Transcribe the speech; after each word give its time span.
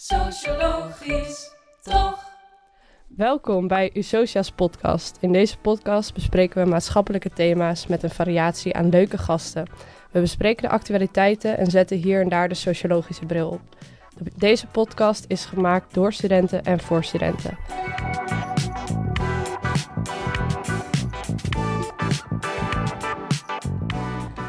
Sociologisch, 0.00 1.50
toch? 1.82 2.24
Welkom 3.06 3.68
bij 3.68 3.90
Usocia's 3.94 4.50
podcast. 4.50 5.16
In 5.20 5.32
deze 5.32 5.58
podcast 5.58 6.14
bespreken 6.14 6.62
we 6.62 6.68
maatschappelijke 6.70 7.30
thema's 7.30 7.86
met 7.86 8.02
een 8.02 8.10
variatie 8.10 8.74
aan 8.74 8.88
leuke 8.88 9.18
gasten. 9.18 9.66
We 10.10 10.20
bespreken 10.20 10.62
de 10.62 10.74
actualiteiten 10.74 11.58
en 11.58 11.66
zetten 11.66 11.96
hier 11.96 12.20
en 12.20 12.28
daar 12.28 12.48
de 12.48 12.54
sociologische 12.54 13.26
bril 13.26 13.48
op. 13.48 13.60
Deze 14.36 14.66
podcast 14.66 15.24
is 15.28 15.44
gemaakt 15.44 15.94
door 15.94 16.12
studenten 16.12 16.64
en 16.64 16.80
voor 16.80 17.04
studenten. 17.04 17.58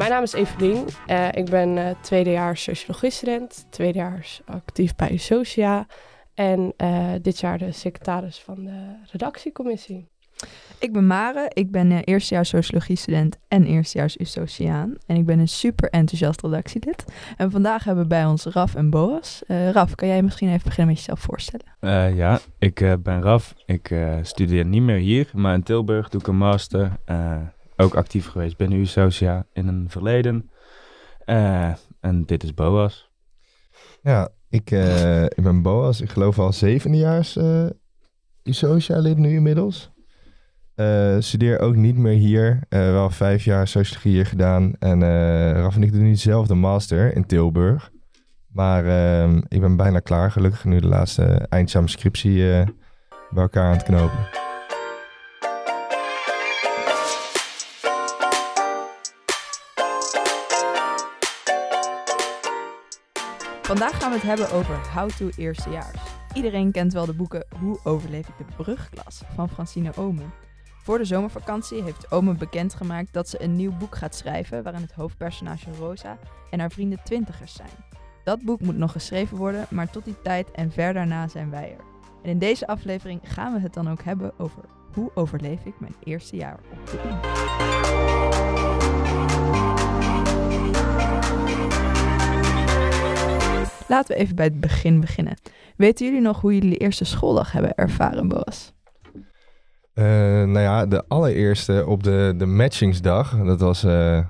Mijn 0.10 0.21
naam 0.21 0.30
is 0.41 0.48
Evelien. 0.50 0.86
Uh, 1.07 1.28
ik 1.32 1.46
ben 1.46 1.78
uh, 1.78 1.89
tweedejaars 2.02 2.64
sociologie-student, 2.64 3.66
tweedejaars 3.70 4.41
actief 4.46 4.96
bij 4.96 5.12
Usocia 5.12 5.86
en 6.34 6.73
uh, 6.78 7.09
dit 7.22 7.40
jaar 7.40 7.58
de 7.58 7.72
secretaris 7.72 8.40
van 8.40 8.63
de 8.63 8.95
redactiecommissie. 9.12 10.08
Ik 10.80 10.94
ben 10.94 11.08
Mare, 11.08 11.52
ik 11.54 11.72
ben 11.72 11.91
eerstejaars 11.91 12.49
sociologie-student 12.49 13.38
en 13.48 13.66
eerstejaars 13.66 14.18
Usociaan. 14.18 14.95
En 15.05 15.16
ik 15.16 15.26
ben 15.26 15.40
een 15.40 15.48
super 15.48 15.90
enthousiast 15.90 16.41
redactielid. 16.41 17.05
En 17.38 17.52
vandaag 17.52 17.84
hebben 17.84 18.04
we 18.04 18.10
bij 18.10 18.26
ons 18.26 18.46
Raf 18.46 18.76
en 18.76 18.90
Boas. 18.90 19.44
Raf, 19.48 19.96
kan 19.96 20.07
jij 20.07 20.21
misschien 20.21 20.48
even 20.48 20.63
beginnen 20.63 20.88
met 20.88 20.98
jezelf 20.98 21.20
voorstellen? 21.20 21.66
ja, 22.16 22.40
ik 22.60 22.76
ben 23.04 23.21
Raf. 23.21 23.54
Ik 23.66 23.96
studeer 24.21 24.66
niet 24.66 24.82
meer 24.82 24.98
hier, 24.98 25.30
maar 25.34 25.54
in 25.54 25.63
Tilburg 25.63 26.10
doe 26.10 26.21
ik 26.21 26.27
een 26.27 26.38
master 26.38 26.91
ook 27.80 27.96
actief 27.96 28.28
geweest 28.28 28.58
binnen 28.58 28.80
USocia 28.80 29.46
in 29.54 29.68
een 29.68 29.90
verleden. 29.90 30.50
Uh, 31.26 31.74
en 32.00 32.26
dit 32.26 32.44
is 32.44 32.54
Boas. 32.54 33.10
Ja, 34.02 34.30
ik, 34.50 34.72
uh, 34.72 35.24
ik 35.24 35.44
ben 35.44 35.62
Boas. 35.62 36.02
Ik 36.02 36.10
geloof 36.10 36.40
al 36.40 36.54
zevendejaars 36.54 37.38
uh, 37.38 37.66
USocia 38.44 39.00
lid 39.00 39.18
nu 39.18 39.36
inmiddels. 39.36 39.91
studeer 41.20 41.60
ook 41.60 41.76
niet 41.76 41.98
meer 41.98 42.18
hier. 42.18 42.60
wel 42.70 43.10
vijf 43.10 43.44
jaar 43.44 43.68
sociologie 43.68 44.12
hier 44.12 44.26
gedaan. 44.26 44.74
En 44.80 45.04
Raf 45.54 45.76
en 45.76 45.84
ik 45.84 45.93
doen 45.93 46.04
niet 46.04 46.20
zelf 46.20 46.48
de 46.48 46.55
master 46.55 47.16
in 47.16 47.26
Tilburg. 47.26 47.91
Maar 48.48 48.86
ehm, 48.86 49.41
ik 49.48 49.62
ben 49.62 49.76
bijna 49.76 49.99
klaar, 49.99 50.32
gelukkig. 50.32 50.66
Nu 50.66 50.80
de 50.80 50.88
laatste 50.88 51.24
eindexamenscriptie 51.49 52.36
bij 53.30 53.43
elkaar 53.43 53.66
aan 53.66 53.77
het 53.77 53.84
knopen. 53.84 54.49
Vandaag 63.70 63.99
gaan 63.99 64.09
we 64.09 64.16
het 64.16 64.25
hebben 64.25 64.51
over 64.51 64.94
How 64.94 65.09
to 65.09 65.29
Eerstejaars. 65.35 66.01
Iedereen 66.34 66.72
kent 66.72 66.94
wel 66.94 67.06
de 67.06 67.13
boeken 67.13 67.45
Hoe 67.59 67.79
overleef 67.84 68.28
ik 68.28 68.38
de 68.38 68.63
brugklas 68.63 69.22
van 69.35 69.50
Francine 69.50 69.95
Omen. 69.95 70.34
Voor 70.84 70.97
de 70.97 71.06
zomervakantie 71.06 71.84
heeft 71.84 72.12
Omen 72.12 72.38
bekendgemaakt 72.38 73.13
dat 73.13 73.29
ze 73.29 73.44
een 73.44 73.56
nieuw 73.56 73.78
boek 73.78 73.95
gaat 73.95 74.16
schrijven 74.16 74.63
waarin 74.63 74.81
het 74.81 74.91
hoofdpersonage 74.91 75.72
Rosa 75.79 76.17
en 76.50 76.59
haar 76.59 76.72
vrienden 76.72 77.00
twintigers 77.03 77.53
zijn. 77.53 77.69
Dat 78.23 78.41
boek 78.41 78.62
moet 78.62 78.78
nog 78.78 78.91
geschreven 78.91 79.38
worden, 79.38 79.66
maar 79.69 79.90
tot 79.90 80.06
die 80.06 80.22
tijd 80.22 80.51
en 80.51 80.72
ver 80.72 80.94
daarna 80.94 81.28
zijn 81.28 81.50
wij 81.50 81.75
er. 81.78 81.85
En 82.23 82.29
in 82.29 82.40
deze 82.40 82.67
aflevering 82.67 83.19
gaan 83.23 83.53
we 83.53 83.59
het 83.59 83.73
dan 83.73 83.90
ook 83.90 84.03
hebben 84.03 84.40
over 84.40 84.63
hoe 84.94 85.12
overleef 85.13 85.66
ik 85.66 85.79
mijn 85.79 85.95
eerste 86.03 86.35
jaar 86.35 86.59
op 86.72 86.85
de 86.85 88.28
Laten 93.90 94.16
we 94.16 94.22
even 94.22 94.35
bij 94.35 94.45
het 94.45 94.59
begin 94.59 95.00
beginnen. 95.00 95.38
Weten 95.78 96.06
jullie 96.06 96.22
nog 96.22 96.41
hoe 96.41 96.53
jullie 96.53 96.69
de 96.69 96.78
eerste 96.78 97.06
schooldag 97.06 97.51
hebben 97.51 97.75
ervaren, 97.75 98.28
Boas? 98.28 98.73
Uh, 99.94 100.06
nou 100.44 100.59
ja, 100.59 100.85
de 100.85 101.03
allereerste 101.07 101.84
op 101.88 102.03
de, 102.03 102.34
de 102.38 102.46
matchingsdag, 102.46 103.44
dat 103.44 103.59
was 103.59 103.84
uh, 103.84 104.25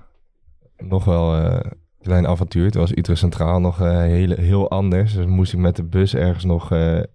nog 0.78 1.06
wel 1.06 1.38
uh, 1.38 1.44
een 1.54 1.72
klein 2.02 2.28
avontuur. 2.28 2.66
Het 2.66 2.76
was 2.76 2.98
Utrecht 2.98 3.20
Centraal 3.20 3.60
nog 3.60 3.78
heel, 3.78 4.32
heel 4.32 4.70
anders. 4.70 5.14
Dus 5.14 5.26
moest 5.26 5.54
ik 5.54 5.60
met 5.60 5.76
de 5.76 5.84
bus 5.84 6.16
ergens 6.16 6.44
nog 6.44 6.68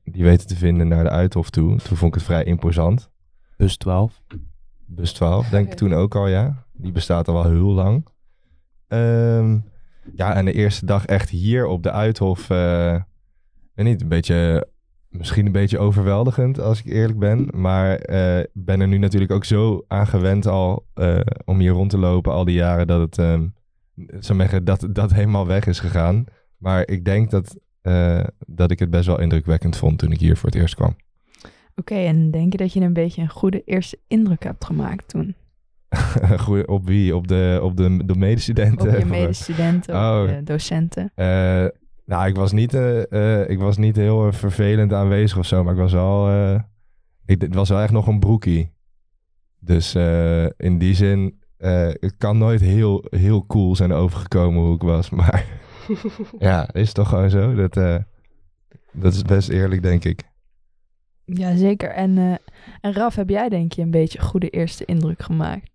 die 0.05 0.25
weten 0.25 0.47
te 0.47 0.57
vinden 0.57 0.89
naar 0.89 1.05
de 1.05 1.11
Uithof 1.11 1.51
toe. 1.51 1.69
Toen 1.69 1.97
vond 1.97 2.15
ik 2.15 2.15
het 2.15 2.23
vrij 2.23 2.45
imposant. 2.45 3.11
Bus 3.57 3.77
12? 3.77 4.23
Bus 4.87 5.13
12, 5.13 5.49
denk 5.49 5.71
ik 5.71 5.75
toen 5.75 5.95
ook 5.95 6.15
al, 6.15 6.27
ja. 6.27 6.65
Die 6.73 6.93
bestaat 6.93 7.29
al 7.29 7.35
wel 7.35 7.51
heel 7.51 7.73
lang. 7.73 8.07
Um, 8.89 9.73
ja, 10.15 10.35
en 10.35 10.45
de 10.45 10.53
eerste 10.53 10.87
dag 10.87 11.07
echt 11.07 11.31
hier 11.31 11.67
op 11.67 11.83
de 11.83 11.91
Uithof, 11.91 12.49
weet 12.49 13.87
niet, 13.87 14.03
een 14.03 14.09
beetje, 14.09 14.69
misschien 15.09 15.47
een 15.47 15.53
beetje 15.53 15.79
overweldigend 15.79 16.61
als 16.61 16.79
ik 16.79 16.93
eerlijk 16.93 17.19
ben. 17.19 17.49
Maar 17.53 18.11
uh, 18.11 18.45
ben 18.53 18.81
er 18.81 18.89
nu 18.89 18.99
natuurlijk 18.99 19.33
ook 19.33 19.45
zo 19.45 19.85
aan 19.89 20.07
gewend 20.07 20.47
al 20.47 20.87
uh, 20.95 21.21
om 21.45 21.59
hier 21.59 21.73
rond 21.73 21.91
te 21.91 21.99
lopen 21.99 22.33
al 22.33 22.45
die 22.45 22.55
jaren 22.55 22.87
dat 22.87 23.01
het, 23.01 23.19
um, 23.19 23.55
zou 24.19 24.63
dat, 24.63 24.89
dat 24.91 25.13
helemaal 25.13 25.47
weg 25.47 25.67
is 25.67 25.81
gegaan. 25.81 26.25
Maar 26.57 26.89
ik 26.89 27.05
denk 27.05 27.31
dat, 27.31 27.59
dat 28.47 28.71
ik 28.71 28.79
het 28.79 28.91
best 28.91 29.07
wel 29.07 29.21
indrukwekkend 29.21 29.77
vond 29.77 29.99
toen 29.99 30.13
ik 30.13 30.21
hier 30.21 30.37
voor 30.37 30.49
het 30.49 30.59
eerst 30.59 30.75
kwam. 30.75 30.97
Oké, 31.77 31.95
en 31.95 32.31
denk 32.31 32.53
je 32.53 32.59
dat 32.59 32.73
je 32.73 32.81
een 32.81 32.93
beetje 32.93 33.23
een 33.23 33.29
goede 33.29 33.63
eerste 33.65 33.99
indruk 34.07 34.45
hebt 34.45 34.65
gemaakt 34.65 35.09
toen? 35.09 35.35
Goeie, 36.45 36.69
op 36.69 36.87
wie? 36.87 37.17
Op 37.17 37.29
de, 37.29 37.59
op 37.63 37.77
de, 37.77 38.05
de 38.05 38.17
medestudenten? 38.17 38.89
Op 38.89 38.99
je 38.99 39.05
medestudenten, 39.05 39.95
oh. 39.95 40.27
de 40.27 40.43
docenten? 40.43 41.13
Uh, 41.17 41.27
nou, 42.07 42.27
ik 42.27 42.37
was, 42.37 42.53
niet, 42.53 42.75
uh, 42.75 43.49
ik 43.49 43.59
was 43.59 43.77
niet 43.77 43.97
heel 43.97 44.33
vervelend 44.33 44.93
aanwezig 44.93 45.39
of 45.39 45.47
zo, 45.47 45.65
maar 45.65 45.73
ik 45.73 45.79
was 45.79 45.93
wel, 45.93 46.55
ik, 47.27 47.41
het 47.41 47.55
was 47.55 47.69
wel 47.69 47.81
echt 47.81 47.93
nog 47.93 48.07
een 48.07 48.19
broekie. 48.19 48.73
Dus 49.61 49.95
in 50.57 50.79
die 50.79 50.95
zin, 50.95 51.39
het 51.59 52.15
kan 52.19 52.39
nooit 52.39 52.61
heel, 52.61 53.05
heel 53.11 53.47
cool 53.47 53.77
zijn 53.77 53.93
overgekomen 53.93 54.63
hoe 54.63 54.75
ik 54.75 54.83
was, 54.83 55.11
maar 55.21 55.45
ja, 56.39 56.73
is 56.73 56.93
toch 56.93 57.09
gewoon 57.09 57.31
zo. 57.31 57.55
Dat, 57.55 57.75
dat 58.93 59.15
is 59.15 59.23
best 59.23 59.49
eerlijk, 59.49 59.83
denk 59.83 60.05
ik. 60.05 60.23
Ja, 61.25 61.57
zeker. 61.57 61.91
En, 61.91 62.39
en 62.81 62.93
Raf, 62.93 63.15
heb 63.15 63.29
jij 63.29 63.49
denk 63.49 63.73
je 63.73 63.83
een 63.83 63.91
beetje 63.91 64.19
een 64.19 64.25
goede 64.25 64.51
eerste 64.51 64.85
indruk 64.85 65.23
gemaakt? 65.23 65.74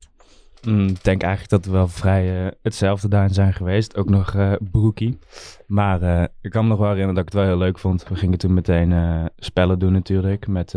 Mm, 0.65 0.87
ik 0.87 1.03
denk 1.03 1.21
eigenlijk 1.21 1.51
dat 1.51 1.65
we 1.65 1.71
wel 1.71 1.87
vrij 1.87 2.45
uh, 2.45 2.51
hetzelfde 2.61 3.07
daarin 3.07 3.33
zijn 3.33 3.53
geweest. 3.53 3.97
Ook 3.97 4.09
nog 4.09 4.33
uh, 4.33 4.53
broekie. 4.71 5.19
Maar 5.67 6.01
uh, 6.01 6.23
ik 6.41 6.51
kan 6.51 6.63
me 6.63 6.69
nog 6.69 6.79
wel 6.79 6.87
herinneren 6.87 7.15
dat 7.15 7.23
ik 7.27 7.33
het 7.33 7.41
wel 7.41 7.49
heel 7.49 7.65
leuk 7.65 7.79
vond. 7.79 8.07
We 8.07 8.15
gingen 8.15 8.37
toen 8.37 8.53
meteen 8.53 9.29
spellen 9.37 9.79
doen 9.79 9.91
natuurlijk. 9.91 10.47
Met, 10.47 10.75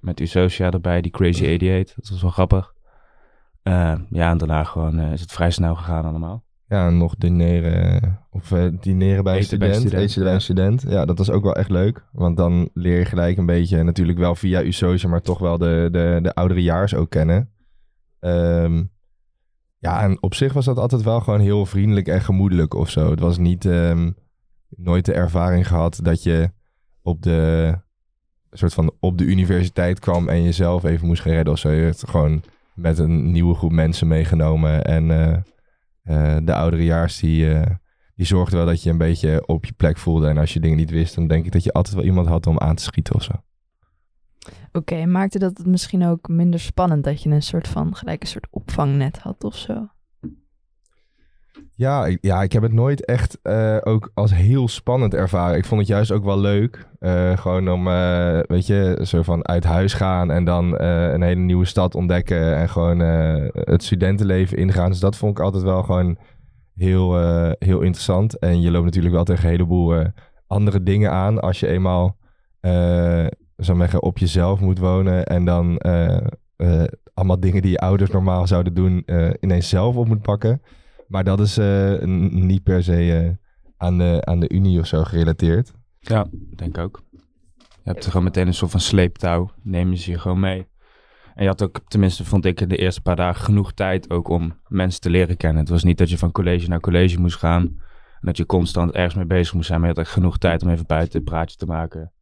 met 0.00 0.20
Usocia 0.20 0.70
erbij, 0.70 1.00
die 1.00 1.10
Crazy 1.10 1.44
88. 1.44 1.94
Dat 1.94 2.08
was 2.08 2.22
wel 2.22 2.30
grappig. 2.30 2.74
ja, 4.10 4.30
en 4.30 4.38
daarna 4.38 4.64
gewoon 4.64 5.00
is 5.00 5.20
het 5.20 5.32
vrij 5.32 5.50
snel 5.50 5.74
gegaan 5.74 6.04
allemaal. 6.04 6.42
Ja, 6.68 6.86
en 6.86 6.98
nog 6.98 7.14
dineren, 7.16 8.18
of 8.30 8.48
dineren 8.80 9.24
bij 9.24 9.36
een 9.36 9.44
student, 9.44 9.74
student, 9.74 10.02
eten 10.02 10.22
bij 10.22 10.34
een 10.34 10.40
student. 10.40 10.84
Ja, 10.88 11.04
dat 11.04 11.18
was 11.18 11.30
ook 11.30 11.42
wel 11.42 11.54
echt 11.54 11.70
leuk. 11.70 12.04
Want 12.12 12.36
dan 12.36 12.70
leer 12.74 12.98
je 12.98 13.04
gelijk 13.04 13.36
een 13.36 13.46
beetje, 13.46 13.82
natuurlijk 13.82 14.18
wel 14.18 14.34
via 14.34 14.62
Usocia, 14.62 15.08
maar 15.08 15.20
toch 15.20 15.38
wel 15.38 15.58
de, 15.58 15.88
de, 15.92 16.18
de 16.22 16.34
oudere 16.34 16.62
jaars 16.62 16.94
ook 16.94 17.10
kennen. 17.10 17.50
Um, 18.20 18.92
ja, 19.84 20.02
en 20.02 20.22
op 20.22 20.34
zich 20.34 20.52
was 20.52 20.64
dat 20.64 20.78
altijd 20.78 21.02
wel 21.02 21.20
gewoon 21.20 21.40
heel 21.40 21.66
vriendelijk 21.66 22.08
en 22.08 22.20
gemoedelijk 22.20 22.74
of 22.74 22.90
zo. 22.90 23.10
Het 23.10 23.20
was 23.20 23.38
niet, 23.38 23.64
um, 23.64 24.16
nooit 24.68 25.04
de 25.04 25.12
ervaring 25.12 25.66
gehad 25.66 26.00
dat 26.02 26.22
je 26.22 26.50
op 27.02 27.22
de, 27.22 27.74
soort 28.50 28.74
van 28.74 28.92
op 29.00 29.18
de 29.18 29.24
universiteit 29.24 29.98
kwam 29.98 30.28
en 30.28 30.42
jezelf 30.42 30.84
even 30.84 31.06
moest 31.06 31.22
gaan 31.22 31.32
redden 31.32 31.52
of 31.52 31.58
zo. 31.58 31.70
Je 31.70 31.80
werd 31.80 32.08
gewoon 32.08 32.42
met 32.74 32.98
een 32.98 33.32
nieuwe 33.32 33.54
groep 33.54 33.72
mensen 33.72 34.08
meegenomen. 34.08 34.84
En 34.84 35.04
uh, 35.08 35.36
uh, 36.04 36.36
de 36.42 36.54
ouderejaars 36.54 37.18
die, 37.18 37.44
uh, 37.44 37.62
die 38.14 38.26
zorgden 38.26 38.58
wel 38.58 38.66
dat 38.66 38.82
je 38.82 38.90
een 38.90 38.98
beetje 38.98 39.46
op 39.46 39.64
je 39.64 39.72
plek 39.72 39.98
voelde. 39.98 40.28
En 40.28 40.38
als 40.38 40.52
je 40.52 40.60
dingen 40.60 40.76
niet 40.76 40.90
wist, 40.90 41.14
dan 41.14 41.26
denk 41.26 41.44
ik 41.44 41.52
dat 41.52 41.64
je 41.64 41.72
altijd 41.72 41.94
wel 41.94 42.04
iemand 42.04 42.26
had 42.26 42.46
om 42.46 42.58
aan 42.58 42.74
te 42.74 42.82
schieten 42.82 43.14
of 43.14 43.22
zo. 43.22 43.32
Oké, 44.72 45.06
maakte 45.06 45.38
dat 45.38 45.58
het 45.58 45.66
misschien 45.66 46.06
ook 46.06 46.28
minder 46.28 46.60
spannend 46.60 47.04
dat 47.04 47.22
je 47.22 47.30
een 47.30 47.42
soort 47.42 47.68
van 47.68 47.94
gelijk 47.94 48.22
een 48.22 48.28
soort 48.28 48.46
opvangnet 48.50 49.18
had 49.18 49.44
of 49.44 49.56
zo? 49.56 49.88
Ja, 51.76 52.06
ik, 52.06 52.18
ja, 52.20 52.42
ik 52.42 52.52
heb 52.52 52.62
het 52.62 52.72
nooit 52.72 53.04
echt 53.04 53.38
uh, 53.42 53.76
ook 53.80 54.10
als 54.14 54.34
heel 54.34 54.68
spannend 54.68 55.14
ervaren. 55.14 55.56
Ik 55.56 55.64
vond 55.64 55.80
het 55.80 55.88
juist 55.88 56.10
ook 56.10 56.24
wel 56.24 56.38
leuk. 56.38 56.88
Uh, 57.00 57.36
gewoon 57.36 57.70
om, 57.70 57.88
uh, 57.88 58.38
weet 58.46 58.66
je, 58.66 59.00
zo 59.02 59.22
van 59.22 59.48
uit 59.48 59.64
huis 59.64 59.94
gaan 59.94 60.30
en 60.30 60.44
dan 60.44 60.80
een 60.80 61.22
hele 61.22 61.40
nieuwe 61.40 61.64
stad 61.64 61.94
ontdekken 61.94 62.56
en 62.56 62.68
gewoon 62.68 62.98
het 63.52 63.82
studentenleven 63.82 64.56
ingaan. 64.58 64.90
Dus 64.90 65.00
dat 65.00 65.16
vond 65.16 65.38
ik 65.38 65.44
altijd 65.44 65.62
wel 65.62 65.82
gewoon 65.82 66.18
heel, 66.74 67.18
heel 67.58 67.80
interessant. 67.80 68.38
En 68.38 68.60
je 68.60 68.70
loopt 68.70 68.84
natuurlijk 68.84 69.14
wel 69.14 69.24
tegen 69.24 69.44
een 69.44 69.50
heleboel 69.50 70.04
andere 70.46 70.82
dingen 70.82 71.10
aan 71.10 71.40
als 71.40 71.60
je 71.60 71.66
eenmaal 71.66 72.16
zou 73.56 73.78
zeggen, 73.78 74.02
op 74.02 74.18
jezelf 74.18 74.60
moet 74.60 74.78
wonen 74.78 75.26
en 75.26 75.44
dan 75.44 75.80
uh, 75.86 76.84
allemaal 77.14 77.40
dingen 77.40 77.62
die 77.62 77.70
je 77.70 77.78
ouders 77.78 78.10
normaal 78.10 78.46
zouden 78.46 78.74
doen, 78.74 79.02
uh, 79.06 79.30
ineens 79.40 79.68
zelf 79.68 79.96
op 79.96 80.08
moet 80.08 80.22
pakken. 80.22 80.62
Maar 81.08 81.24
dat 81.24 81.40
is 81.40 81.58
niet 82.30 82.62
per 82.62 82.82
se 82.82 83.36
aan, 83.76 83.98
de, 83.98 84.20
aan 84.24 84.40
de 84.40 84.48
Unie 84.48 84.80
of 84.80 84.86
zo 84.86 85.02
gerelateerd. 85.02 85.72
Ja, 85.98 86.26
denk 86.56 86.78
ook. 86.78 87.02
Je 87.84 87.90
hebt 87.90 88.04
er 88.04 88.10
gewoon 88.10 88.26
meteen 88.26 88.46
een 88.46 88.54
soort 88.54 88.70
van 88.70 88.80
sleeptouw. 88.80 89.50
Neem 89.62 89.94
ze 89.94 90.10
je 90.10 90.18
gewoon 90.18 90.40
mee. 90.40 90.66
En 91.34 91.42
je 91.42 91.48
had 91.48 91.62
ook, 91.62 91.80
tenminste 91.88 92.24
vond 92.24 92.44
ik 92.44 92.68
de 92.68 92.76
eerste 92.76 93.00
paar 93.00 93.16
dagen 93.16 93.44
genoeg 93.44 93.72
tijd 93.72 94.10
ook 94.10 94.28
om 94.28 94.60
mensen 94.68 95.00
te 95.00 95.10
leren 95.10 95.36
kennen. 95.36 95.60
Het 95.60 95.68
was 95.68 95.84
niet 95.84 95.98
dat 95.98 96.10
je 96.10 96.18
van 96.18 96.32
college 96.32 96.68
naar 96.68 96.80
college 96.80 97.20
moest 97.20 97.36
gaan. 97.36 97.62
En 97.62 98.20
dat 98.20 98.36
je 98.36 98.46
constant 98.46 98.92
ergens 98.92 99.14
mee 99.14 99.26
bezig 99.26 99.54
moest 99.54 99.66
zijn. 99.66 99.80
Maar 99.80 99.88
je 99.88 99.94
had 99.94 100.04
echt 100.04 100.14
genoeg 100.14 100.38
tijd 100.38 100.62
om 100.62 100.68
even 100.68 100.86
buiten 100.86 101.18
een 101.18 101.24
praatje 101.24 101.56
te 101.56 101.66
maken. 101.66 102.12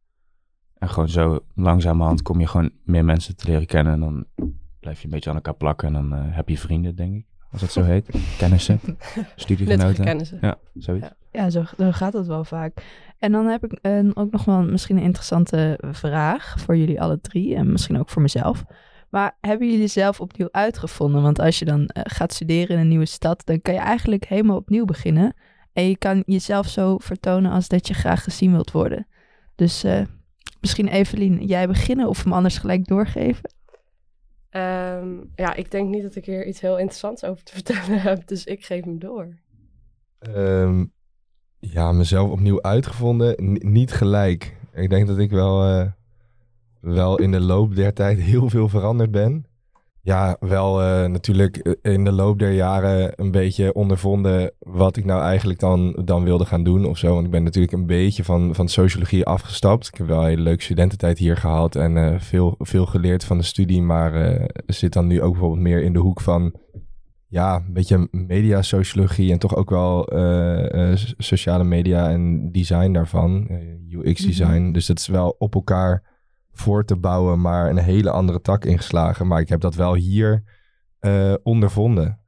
En 0.77 0.89
gewoon 0.89 1.09
zo 1.09 1.39
langzamerhand 1.55 2.21
kom 2.21 2.39
je 2.39 2.47
gewoon 2.47 2.71
meer 2.83 3.05
mensen 3.05 3.35
te 3.35 3.47
leren 3.47 3.65
kennen. 3.65 3.93
En 3.93 3.99
dan 3.99 4.25
blijf 4.79 4.99
je 4.99 5.05
een 5.05 5.11
beetje 5.11 5.29
aan 5.29 5.35
elkaar 5.35 5.55
plakken. 5.55 5.87
En 5.87 5.93
dan 5.93 6.13
uh, 6.13 6.35
heb 6.35 6.49
je 6.49 6.57
vrienden, 6.57 6.95
denk 6.95 7.15
ik. 7.15 7.25
Als 7.51 7.61
dat 7.61 7.71
zo 7.71 7.83
heet. 7.93 8.09
Kennissen. 8.37 8.79
Studiegenoten. 9.35 10.03
kennissen. 10.03 10.37
Ja, 10.41 10.57
zoiets. 10.73 11.07
Ja, 11.31 11.41
ja 11.41 11.49
zo, 11.49 11.63
zo, 11.77 11.91
gaat 11.91 12.13
het 12.13 12.27
wel 12.27 12.43
vaak. 12.43 12.83
En 13.17 13.31
dan 13.31 13.45
heb 13.45 13.63
ik 13.63 13.79
uh, 13.81 14.09
ook 14.13 14.31
nog 14.31 14.45
wel 14.45 14.63
misschien 14.63 14.97
een 14.97 15.03
interessante 15.03 15.79
vraag 15.91 16.55
voor 16.59 16.77
jullie 16.77 17.01
alle 17.01 17.21
drie. 17.21 17.55
En 17.55 17.71
misschien 17.71 17.99
ook 17.99 18.09
voor 18.09 18.21
mezelf. 18.21 18.65
Maar 19.09 19.37
hebben 19.41 19.71
jullie 19.71 19.87
zelf 19.87 20.19
opnieuw 20.19 20.47
uitgevonden? 20.51 21.21
Want 21.21 21.39
als 21.39 21.59
je 21.59 21.65
dan 21.65 21.79
uh, 21.79 21.85
gaat 21.93 22.33
studeren 22.33 22.75
in 22.75 22.81
een 22.81 22.87
nieuwe 22.87 23.05
stad, 23.05 23.45
dan 23.45 23.61
kan 23.61 23.73
je 23.73 23.79
eigenlijk 23.79 24.25
helemaal 24.25 24.57
opnieuw 24.57 24.85
beginnen. 24.85 25.33
En 25.73 25.87
je 25.87 25.97
kan 25.97 26.23
jezelf 26.25 26.67
zo 26.67 26.97
vertonen 26.97 27.51
als 27.51 27.67
dat 27.67 27.87
je 27.87 27.93
graag 27.93 28.23
gezien 28.23 28.51
wilt 28.51 28.71
worden. 28.71 29.07
Dus 29.55 29.85
uh, 29.85 30.01
misschien 30.61 30.87
Evelien, 30.87 31.45
jij 31.45 31.67
beginnen 31.67 32.07
of 32.07 32.23
hem 32.23 32.33
anders 32.33 32.57
gelijk 32.57 32.87
doorgeven? 32.87 33.51
Um, 34.51 35.31
ja, 35.35 35.53
ik 35.53 35.71
denk 35.71 35.89
niet 35.89 36.03
dat 36.03 36.15
ik 36.15 36.25
hier 36.25 36.47
iets 36.47 36.61
heel 36.61 36.77
interessants 36.77 37.23
over 37.23 37.43
te 37.43 37.53
vertellen 37.61 38.01
heb, 38.01 38.27
dus 38.27 38.45
ik 38.45 38.65
geef 38.65 38.83
hem 38.83 38.99
door. 38.99 39.37
Um, 40.29 40.93
ja, 41.59 41.91
mezelf 41.91 42.31
opnieuw 42.31 42.61
uitgevonden. 42.61 43.35
N 43.53 43.71
niet 43.71 43.91
gelijk. 43.91 44.57
Ik 44.73 44.89
denk 44.89 45.07
dat 45.07 45.17
ik 45.17 45.31
wel, 45.31 45.69
uh, 45.69 45.85
wel 46.79 47.19
in 47.19 47.31
de 47.31 47.39
loop 47.39 47.75
der 47.75 47.93
tijd 47.93 48.19
heel 48.19 48.49
veel 48.49 48.69
veranderd 48.69 49.11
ben. 49.11 49.45
Ja, 50.05 50.37
wel 50.39 50.81
uh, 50.81 51.05
natuurlijk 51.05 51.77
in 51.81 52.03
de 52.03 52.11
loop 52.11 52.39
der 52.39 52.51
jaren 52.51 53.11
een 53.15 53.31
beetje 53.31 53.73
ondervonden 53.73 54.51
wat 54.59 54.97
ik 54.97 55.05
nou 55.05 55.21
eigenlijk 55.21 55.59
dan, 55.59 56.01
dan 56.05 56.23
wilde 56.23 56.45
gaan 56.45 56.63
doen 56.63 56.85
of 56.85 56.97
zo. 56.97 57.13
Want 57.13 57.25
ik 57.25 57.31
ben 57.31 57.43
natuurlijk 57.43 57.73
een 57.73 57.85
beetje 57.85 58.23
van, 58.23 58.55
van 58.55 58.67
sociologie 58.67 59.25
afgestapt. 59.25 59.87
Ik 59.87 59.95
heb 59.95 60.07
wel 60.07 60.19
een 60.19 60.27
hele 60.27 60.41
leuke 60.41 60.63
studententijd 60.63 61.17
hier 61.17 61.37
gehad 61.37 61.75
en 61.75 61.95
uh, 61.95 62.19
veel, 62.19 62.55
veel 62.59 62.85
geleerd 62.85 63.23
van 63.23 63.37
de 63.37 63.43
studie. 63.43 63.81
Maar 63.81 64.39
uh, 64.39 64.45
zit 64.65 64.93
dan 64.93 65.07
nu 65.07 65.21
ook 65.21 65.31
bijvoorbeeld 65.31 65.61
meer 65.61 65.83
in 65.83 65.93
de 65.93 65.99
hoek 65.99 66.21
van 66.21 66.53
ja, 67.27 67.55
een 67.55 67.73
beetje 67.73 68.07
mediasociologie 68.11 69.31
en 69.31 69.39
toch 69.39 69.55
ook 69.55 69.69
wel 69.69 70.09
sociale 71.17 71.63
media 71.63 72.09
en 72.09 72.51
design 72.51 72.91
daarvan. 72.91 73.47
UX-design. 73.89 74.49
Mm 74.49 74.63
-hmm. 74.63 74.71
Dus 74.71 74.85
dat 74.85 74.99
is 74.99 75.07
wel 75.07 75.35
op 75.37 75.55
elkaar 75.55 76.12
voor 76.53 76.85
te 76.85 76.95
bouwen, 76.95 77.41
maar 77.41 77.69
een 77.69 77.77
hele 77.77 78.09
andere 78.09 78.41
tak 78.41 78.65
ingeslagen. 78.65 79.27
Maar 79.27 79.39
ik 79.39 79.49
heb 79.49 79.61
dat 79.61 79.75
wel 79.75 79.95
hier 79.95 80.43
uh, 81.01 81.33
ondervonden. 81.43 82.19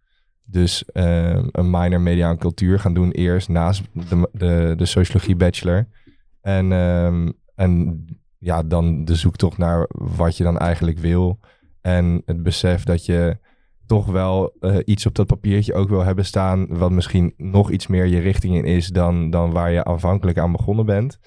Dus 0.44 0.83
uh, 0.94 1.39
een 1.51 1.69
minor 1.69 2.01
media 2.01 2.30
en 2.30 2.38
cultuur 2.38 2.80
gaan 2.80 2.94
doen 2.94 3.12
eerst 3.12 3.50
naast 3.50 3.83
de, 3.94 4.30
de, 4.31 4.74
de 4.77 4.86
sociologie 4.86 5.36
bachelor. 5.36 5.88
En, 6.42 6.72
um, 6.72 7.33
en 7.56 8.06
ja, 8.38 8.63
dan 8.63 9.06
de 9.06 9.16
zoektocht 9.16 9.57
naar 9.57 9.86
wat 9.89 10.38
je 10.38 10.44
dan 10.44 10.57
eigenlijk 10.57 11.00
wil. 11.00 11.39
En 11.81 12.21
het 12.25 12.44
besef 12.44 12.83
dat 12.83 13.06
je 13.06 13.38
toch 13.88 14.06
wel 14.06 14.56
uh, 14.60 14.78
iets 14.86 15.06
op 15.06 15.16
dat 15.16 15.28
papiertje 15.28 15.74
ook 15.74 15.90
wil 15.90 16.04
hebben 16.04 16.26
staan. 16.26 16.78
Wat 16.78 16.92
misschien 16.92 17.34
nog 17.38 17.72
iets 17.72 17.88
meer 17.88 18.06
je 18.06 18.20
richting 18.20 18.56
in 18.56 18.66
is 18.66 18.88
dan, 18.88 19.30
dan 19.30 19.52
waar 19.52 19.72
je 19.72 19.84
aanvankelijk 19.84 20.38
aan 20.38 20.52
begonnen 20.52 20.86
bent. 20.86 21.20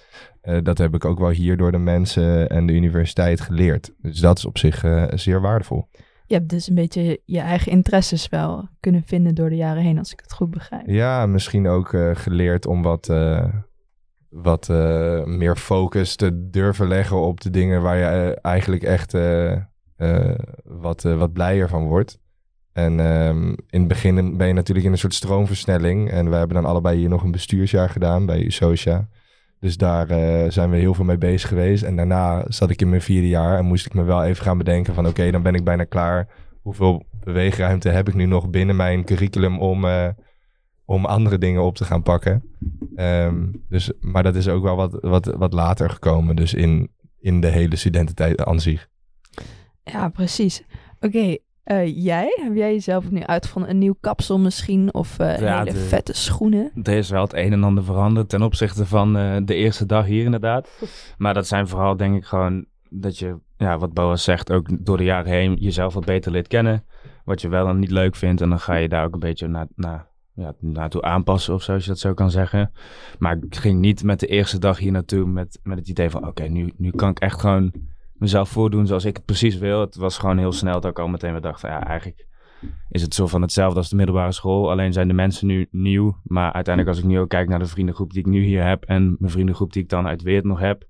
Uh, 0.42 0.58
dat 0.62 0.78
heb 0.78 0.94
ik 0.94 1.04
ook 1.04 1.18
wel 1.18 1.30
hier 1.30 1.56
door 1.56 1.72
de 1.72 1.78
mensen 1.78 2.48
en 2.48 2.66
de 2.66 2.72
universiteit 2.72 3.40
geleerd. 3.40 3.94
Dus 4.02 4.20
dat 4.20 4.38
is 4.38 4.44
op 4.44 4.58
zich 4.58 4.84
uh, 4.84 5.04
zeer 5.14 5.40
waardevol. 5.40 5.88
Je 6.26 6.34
hebt 6.34 6.48
dus 6.48 6.68
een 6.68 6.74
beetje 6.74 7.20
je 7.24 7.40
eigen 7.40 7.72
interesses 7.72 8.28
wel 8.28 8.68
kunnen 8.80 9.02
vinden 9.02 9.34
door 9.34 9.48
de 9.48 9.56
jaren 9.56 9.82
heen, 9.82 9.98
als 9.98 10.12
ik 10.12 10.20
het 10.20 10.32
goed 10.32 10.50
begrijp. 10.50 10.86
Ja, 10.86 11.26
misschien 11.26 11.68
ook 11.68 11.96
geleerd 12.12 12.66
om 12.66 12.82
wat, 12.82 13.12
wat 14.28 14.68
meer 15.24 15.56
focus 15.56 16.16
te 16.16 16.48
durven 16.50 16.88
leggen 16.88 17.16
op 17.16 17.40
de 17.40 17.50
dingen 17.50 17.82
waar 17.82 17.96
je 17.96 18.38
eigenlijk 18.40 18.82
echt 18.82 19.16
wat, 20.64 21.02
wat 21.02 21.32
blijer 21.32 21.68
van 21.68 21.86
wordt. 21.86 22.18
En 22.78 22.98
um, 23.00 23.48
in 23.70 23.78
het 23.78 23.88
begin 23.88 24.36
ben 24.36 24.46
je 24.46 24.52
natuurlijk 24.52 24.86
in 24.86 24.92
een 24.92 24.98
soort 24.98 25.14
stroomversnelling. 25.14 26.10
En 26.10 26.30
we 26.30 26.36
hebben 26.36 26.62
dan 26.62 26.70
allebei 26.70 26.98
hier 26.98 27.08
nog 27.08 27.22
een 27.22 27.30
bestuursjaar 27.30 27.88
gedaan 27.88 28.26
bij 28.26 28.44
USOCIA. 28.44 29.08
Dus 29.60 29.76
daar 29.76 30.10
uh, 30.10 30.50
zijn 30.50 30.70
we 30.70 30.76
heel 30.76 30.94
veel 30.94 31.04
mee 31.04 31.18
bezig 31.18 31.48
geweest. 31.48 31.82
En 31.82 31.96
daarna 31.96 32.44
zat 32.48 32.70
ik 32.70 32.80
in 32.80 32.88
mijn 32.88 33.02
vierde 33.02 33.28
jaar 33.28 33.58
en 33.58 33.64
moest 33.64 33.86
ik 33.86 33.94
me 33.94 34.02
wel 34.02 34.24
even 34.24 34.44
gaan 34.44 34.58
bedenken 34.58 34.94
van... 34.94 35.06
oké, 35.06 35.30
dan 35.30 35.42
ben 35.42 35.54
ik 35.54 35.64
bijna 35.64 35.84
klaar. 35.84 36.28
Hoeveel 36.62 37.06
beweegruimte 37.24 37.88
heb 37.88 38.08
ik 38.08 38.14
nu 38.14 38.24
nog 38.24 38.50
binnen 38.50 38.76
mijn 38.76 39.04
curriculum 39.04 39.58
om, 39.58 39.84
uh, 39.84 40.08
om 40.84 41.04
andere 41.04 41.38
dingen 41.38 41.62
op 41.62 41.76
te 41.76 41.84
gaan 41.84 42.02
pakken? 42.02 42.42
Um, 42.96 43.64
dus, 43.68 43.92
maar 44.00 44.22
dat 44.22 44.34
is 44.34 44.48
ook 44.48 44.62
wel 44.62 44.76
wat, 44.76 44.98
wat, 45.00 45.24
wat 45.24 45.52
later 45.52 45.90
gekomen. 45.90 46.36
Dus 46.36 46.54
in, 46.54 46.90
in 47.20 47.40
de 47.40 47.48
hele 47.48 47.76
studententijd 47.76 48.44
aan 48.44 48.60
zich. 48.60 48.88
Ja, 49.82 50.08
precies. 50.08 50.62
Oké. 51.00 51.36
Uh, 51.70 52.04
jij? 52.04 52.38
Heb 52.42 52.54
jij 52.54 52.72
jezelf 52.72 53.04
opnieuw 53.04 53.26
uitgevonden? 53.26 53.70
Een 53.70 53.78
nieuw 53.78 53.96
kapsel 54.00 54.38
misschien? 54.38 54.94
Of 54.94 55.18
uh, 55.18 55.38
ja, 55.38 55.58
hele 55.58 55.72
de, 55.72 55.78
vette 55.78 56.12
schoenen? 56.14 56.70
Er 56.82 56.92
is 56.92 57.10
wel 57.10 57.22
het 57.22 57.34
een 57.34 57.52
en 57.52 57.64
ander 57.64 57.84
veranderd 57.84 58.28
ten 58.28 58.42
opzichte 58.42 58.86
van 58.86 59.16
uh, 59.16 59.36
de 59.44 59.54
eerste 59.54 59.86
dag 59.86 60.06
hier 60.06 60.24
inderdaad. 60.24 60.68
Maar 61.18 61.34
dat 61.34 61.46
zijn 61.46 61.68
vooral 61.68 61.96
denk 61.96 62.16
ik 62.16 62.24
gewoon 62.24 62.66
dat 62.90 63.18
je, 63.18 63.36
ja, 63.56 63.78
wat 63.78 63.92
Boas 63.92 64.24
zegt, 64.24 64.52
ook 64.52 64.84
door 64.84 64.96
de 64.96 65.04
jaren 65.04 65.32
heen 65.32 65.54
jezelf 65.54 65.94
wat 65.94 66.04
beter 66.04 66.32
leert 66.32 66.48
kennen. 66.48 66.84
Wat 67.24 67.40
je 67.40 67.48
wel 67.48 67.68
en 67.68 67.78
niet 67.78 67.90
leuk 67.90 68.16
vindt. 68.16 68.40
En 68.40 68.48
dan 68.48 68.60
ga 68.60 68.74
je 68.74 68.88
daar 68.88 69.04
ook 69.04 69.14
een 69.14 69.20
beetje 69.20 69.48
na, 69.48 69.66
na, 69.74 70.08
ja, 70.34 70.54
naartoe 70.60 71.02
aanpassen 71.02 71.54
of 71.54 71.62
zo, 71.62 71.72
als 71.72 71.82
je 71.82 71.90
dat 71.90 71.98
zo 71.98 72.14
kan 72.14 72.30
zeggen. 72.30 72.72
Maar 73.18 73.36
ik 73.40 73.56
ging 73.56 73.80
niet 73.80 74.02
met 74.02 74.20
de 74.20 74.26
eerste 74.26 74.58
dag 74.58 74.78
hier 74.78 74.92
naartoe 74.92 75.26
met, 75.26 75.60
met 75.62 75.78
het 75.78 75.88
idee 75.88 76.10
van 76.10 76.20
oké, 76.20 76.28
okay, 76.28 76.46
nu, 76.46 76.72
nu 76.76 76.90
kan 76.90 77.10
ik 77.10 77.18
echt 77.18 77.40
gewoon 77.40 77.72
mezelf 78.18 78.48
voordoen 78.48 78.86
zoals 78.86 79.04
ik 79.04 79.16
het 79.16 79.24
precies 79.24 79.58
wil. 79.58 79.80
Het 79.80 79.96
was 79.96 80.18
gewoon 80.18 80.38
heel 80.38 80.52
snel 80.52 80.80
dat 80.80 80.90
ik 80.90 80.98
al 80.98 81.08
meteen 81.08 81.32
weer 81.32 81.40
dacht 81.40 81.60
van 81.60 81.70
ja, 81.70 81.86
eigenlijk 81.86 82.26
is 82.88 83.02
het 83.02 83.14
zo 83.14 83.26
van 83.26 83.42
hetzelfde 83.42 83.78
als 83.78 83.88
de 83.88 83.96
middelbare 83.96 84.32
school. 84.32 84.70
Alleen 84.70 84.92
zijn 84.92 85.08
de 85.08 85.14
mensen 85.14 85.46
nu 85.46 85.68
nieuw. 85.70 86.16
Maar 86.22 86.52
uiteindelijk 86.52 86.96
als 86.96 87.04
ik 87.04 87.10
nu 87.10 87.18
ook 87.18 87.28
kijk 87.28 87.48
naar 87.48 87.58
de 87.58 87.66
vriendengroep 87.66 88.10
die 88.10 88.20
ik 88.20 88.26
nu 88.26 88.44
hier 88.44 88.64
heb 88.64 88.84
en 88.84 89.16
mijn 89.18 89.32
vriendengroep 89.32 89.72
die 89.72 89.82
ik 89.82 89.88
dan 89.88 90.06
uit 90.06 90.22
Weert 90.22 90.44
nog 90.44 90.58
heb, 90.58 90.86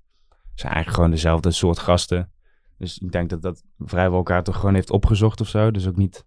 zijn 0.53 0.73
eigenlijk 0.73 0.95
gewoon 0.95 1.11
dezelfde 1.11 1.51
soort 1.51 1.79
gasten. 1.79 2.31
Dus 2.77 2.97
ik 2.97 3.11
denk 3.11 3.29
dat 3.29 3.41
dat 3.41 3.63
vrijwel 3.77 4.17
elkaar 4.17 4.43
toch 4.43 4.55
gewoon 4.55 4.73
heeft 4.73 4.91
opgezocht 4.91 5.41
of 5.41 5.47
zo. 5.47 5.71
Dus 5.71 5.87
ook 5.87 5.95
niet 5.95 6.25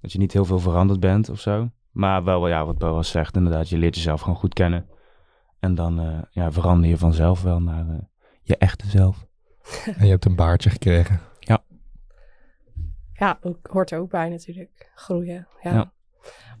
dat 0.00 0.12
je 0.12 0.18
niet 0.18 0.32
heel 0.32 0.44
veel 0.44 0.58
veranderd 0.58 1.00
bent 1.00 1.28
of 1.28 1.40
zo. 1.40 1.68
Maar 1.90 2.24
wel, 2.24 2.48
ja, 2.48 2.64
wat 2.64 2.78
Boas 2.78 3.10
zegt, 3.10 3.36
inderdaad, 3.36 3.68
je 3.68 3.78
leert 3.78 3.94
jezelf 3.94 4.20
gewoon 4.20 4.36
goed 4.36 4.54
kennen. 4.54 4.86
En 5.58 5.74
dan 5.74 6.00
uh, 6.00 6.22
ja, 6.30 6.52
verander 6.52 6.88
je 6.88 6.98
vanzelf 6.98 7.42
wel 7.42 7.60
naar 7.60 7.86
uh, 7.86 7.98
je 8.42 8.56
echte 8.56 8.86
zelf. 8.86 9.26
En 9.98 10.04
je 10.04 10.10
hebt 10.10 10.24
een 10.24 10.36
baardje 10.36 10.70
gekregen. 10.70 11.20
Ja. 11.38 11.62
Ja, 13.12 13.38
ook, 13.42 13.66
hoort 13.70 13.90
er 13.90 13.98
ook 13.98 14.10
bij 14.10 14.28
natuurlijk. 14.28 14.90
Groeien. 14.94 15.46
Ja. 15.62 15.72
ja. 15.72 15.92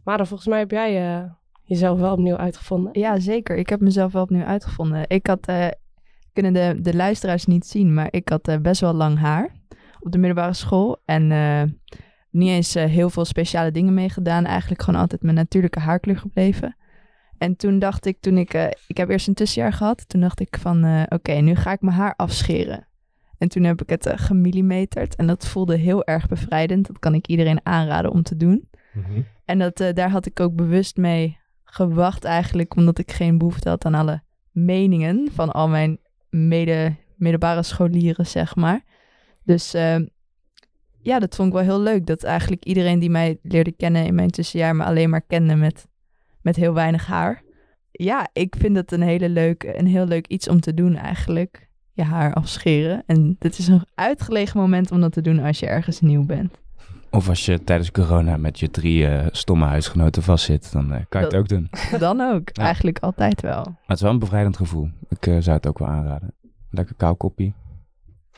Maar 0.04 0.16
dan 0.16 0.26
volgens 0.26 0.48
mij 0.48 0.58
heb 0.58 0.70
jij 0.70 1.20
uh, 1.20 1.30
jezelf 1.62 1.98
wel 1.98 2.12
opnieuw 2.12 2.36
uitgevonden. 2.36 2.98
Ja, 2.98 3.18
zeker. 3.18 3.56
Ik 3.56 3.68
heb 3.68 3.80
mezelf 3.80 4.12
wel 4.12 4.22
opnieuw 4.22 4.44
uitgevonden. 4.44 5.04
Ik 5.08 5.26
had, 5.26 5.48
uh, 5.48 5.66
kunnen 6.32 6.52
de, 6.52 6.78
de 6.80 6.96
luisteraars 6.96 7.46
niet 7.46 7.66
zien, 7.66 7.94
maar 7.94 8.08
ik 8.10 8.28
had 8.28 8.48
uh, 8.48 8.56
best 8.56 8.80
wel 8.80 8.94
lang 8.94 9.18
haar 9.18 9.56
op 10.00 10.12
de 10.12 10.18
middelbare 10.18 10.52
school. 10.52 11.02
En 11.04 11.26
niet 12.30 12.48
eens 12.48 12.74
heel 12.74 13.10
veel 13.10 13.24
speciale 13.24 13.70
dingen 13.70 13.94
mee 13.94 14.08
gedaan. 14.08 14.44
Eigenlijk 14.44 14.82
gewoon 14.82 15.00
altijd 15.00 15.22
mijn 15.22 15.34
natuurlijke 15.34 15.80
haarkleur 15.80 16.18
gebleven. 16.18 16.76
En 17.42 17.56
toen 17.56 17.78
dacht 17.78 18.06
ik, 18.06 18.20
toen 18.20 18.38
ik, 18.38 18.54
uh, 18.54 18.66
ik 18.86 18.96
heb 18.96 19.08
eerst 19.08 19.28
een 19.28 19.34
tussenjaar 19.34 19.72
gehad. 19.72 20.08
Toen 20.08 20.20
dacht 20.20 20.40
ik 20.40 20.56
van, 20.60 20.84
uh, 20.84 21.02
oké, 21.02 21.14
okay, 21.14 21.40
nu 21.40 21.54
ga 21.54 21.72
ik 21.72 21.80
mijn 21.80 21.96
haar 21.96 22.14
afscheren. 22.16 22.86
En 23.42 23.48
toen 23.48 23.62
heb 23.64 23.82
ik 23.82 23.90
het 23.90 24.06
uh, 24.06 24.12
gemillimeterd. 24.16 25.16
En 25.16 25.26
dat 25.26 25.46
voelde 25.46 25.76
heel 25.76 26.04
erg 26.04 26.28
bevrijdend. 26.28 26.86
Dat 26.86 26.98
kan 26.98 27.14
ik 27.14 27.26
iedereen 27.26 27.60
aanraden 27.62 28.10
om 28.10 28.22
te 28.22 28.36
doen. 28.36 28.68
Mm 28.92 29.04
-hmm. 29.04 29.26
En 29.44 29.58
dat, 29.58 29.76
daar 29.76 30.10
had 30.10 30.26
ik 30.26 30.40
ook 30.40 30.54
bewust 30.54 30.96
mee 30.96 31.38
gewacht 31.64 32.24
eigenlijk. 32.24 32.76
Omdat 32.76 32.98
ik 32.98 33.12
geen 33.12 33.38
behoefte 33.38 33.68
had 33.68 33.84
aan 33.84 33.94
alle 33.94 34.22
meningen 34.50 35.28
van 35.32 35.52
al 35.52 35.68
mijn 35.68 35.98
mede, 36.30 36.94
middelbare 37.16 37.62
scholieren, 37.62 38.26
zeg 38.26 38.56
maar. 38.56 38.84
Dus 39.44 39.70
ja, 41.02 41.18
dat 41.18 41.34
vond 41.34 41.48
ik 41.48 41.54
wel 41.54 41.62
heel 41.62 41.80
leuk. 41.80 42.06
Dat 42.06 42.22
eigenlijk 42.22 42.64
iedereen 42.64 42.98
die 42.98 43.10
mij 43.10 43.38
leerde 43.42 43.72
kennen 43.72 44.04
in 44.04 44.14
mijn 44.14 44.30
tussenjaar... 44.30 44.76
me 44.76 44.84
alleen 44.84 45.10
maar 45.10 45.22
kende 45.26 45.54
met 45.54 45.86
met 46.42 46.56
heel 46.56 46.74
weinig 46.74 47.06
haar. 47.06 47.42
Ja, 47.90 48.28
ik 48.32 48.54
vind 48.58 48.76
het 48.76 48.92
een 48.92 49.02
hele 49.02 49.28
leuk, 49.28 49.62
een 49.62 49.86
heel 49.86 50.06
leuk 50.06 50.26
iets 50.26 50.48
om 50.48 50.60
te 50.60 50.74
doen 50.74 50.96
eigenlijk. 50.96 51.68
Je 51.92 52.02
haar 52.02 52.32
afscheren. 52.34 53.02
En 53.06 53.36
dit 53.38 53.58
is 53.58 53.68
een 53.68 53.84
uitgelegen 53.94 54.60
moment 54.60 54.90
om 54.90 55.00
dat 55.00 55.12
te 55.12 55.20
doen 55.20 55.38
als 55.38 55.58
je 55.58 55.66
ergens 55.66 56.00
nieuw 56.00 56.24
bent. 56.24 56.60
Of 57.10 57.28
als 57.28 57.44
je 57.44 57.64
tijdens 57.64 57.90
corona 57.90 58.36
met 58.36 58.60
je 58.60 58.70
drie 58.70 59.02
uh, 59.02 59.26
stomme 59.30 59.64
huisgenoten 59.64 60.22
vastzit, 60.22 60.72
dan 60.72 60.92
uh, 60.92 60.98
kan 61.08 61.20
je 61.20 61.26
het 61.26 61.36
ook 61.36 61.48
doen. 61.48 61.70
Dan 61.98 62.20
ook, 62.20 62.50
eigenlijk 62.50 62.98
altijd 62.98 63.40
wel. 63.40 63.62
Maar 63.64 63.76
het 63.86 63.96
is 63.96 64.02
wel 64.02 64.10
een 64.10 64.18
bevrijdend 64.18 64.56
gevoel. 64.56 64.90
Ik 65.08 65.26
uh, 65.26 65.36
zou 65.40 65.56
het 65.56 65.66
ook 65.66 65.78
wel 65.78 65.88
aanraden. 65.88 66.34
Lekker 66.70 66.94
kou 66.94 67.14
koppie. 67.14 67.54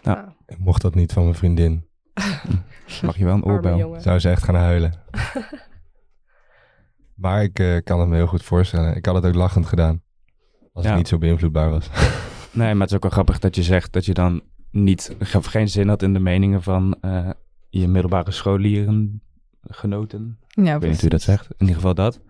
Nou. 0.03 0.19
Ik 0.47 0.59
mocht 0.59 0.83
dat 0.83 0.95
niet 0.95 1.13
van 1.13 1.23
mijn 1.23 1.35
vriendin. 1.35 1.85
Mag 3.03 3.17
je 3.17 3.25
wel 3.25 3.35
een 3.35 3.45
oorbel? 3.45 4.01
Zou 4.01 4.19
ze 4.19 4.31
echt 4.31 4.43
gaan 4.43 4.55
huilen. 4.55 4.93
maar 7.25 7.43
ik 7.43 7.81
kan 7.85 8.01
het 8.01 8.09
me 8.09 8.15
heel 8.15 8.27
goed 8.27 8.43
voorstellen. 8.43 8.97
Ik 8.97 9.07
had 9.07 9.15
het 9.15 9.27
ook 9.27 9.35
lachend 9.35 9.67
gedaan. 9.67 10.03
Als 10.73 10.87
het 10.87 10.97
niet 10.97 11.09
zo 11.09 11.19
beïnvloedbaar 11.19 11.71
was. 11.71 11.91
Nee, 12.55 12.73
maar 12.73 12.81
het 12.81 12.91
is 12.91 12.97
ook 12.97 13.03
wel 13.03 13.11
grappig 13.11 13.39
dat 13.39 13.57
je 13.57 13.63
zegt 13.63 13.93
dat 13.93 14.05
je 14.05 14.15
dan 14.15 14.43
niet, 14.71 15.17
geen 15.21 15.69
zin 15.69 15.89
had 15.89 16.03
in 16.03 16.13
de 16.13 16.19
meningen 16.19 16.63
van 16.63 16.97
je 17.69 17.89
middelbare 17.89 18.31
scholieren 18.31 19.23
genoten. 19.69 20.39
Ja, 20.49 20.75
ik 20.75 20.81
weet 20.81 20.91
niet 20.91 21.01
hoe 21.01 21.11
je 21.11 21.17
dat 21.17 21.23
zegt. 21.23 21.45
In 21.45 21.55
ieder 21.59 21.75
geval 21.75 21.95
dat. 21.95 22.21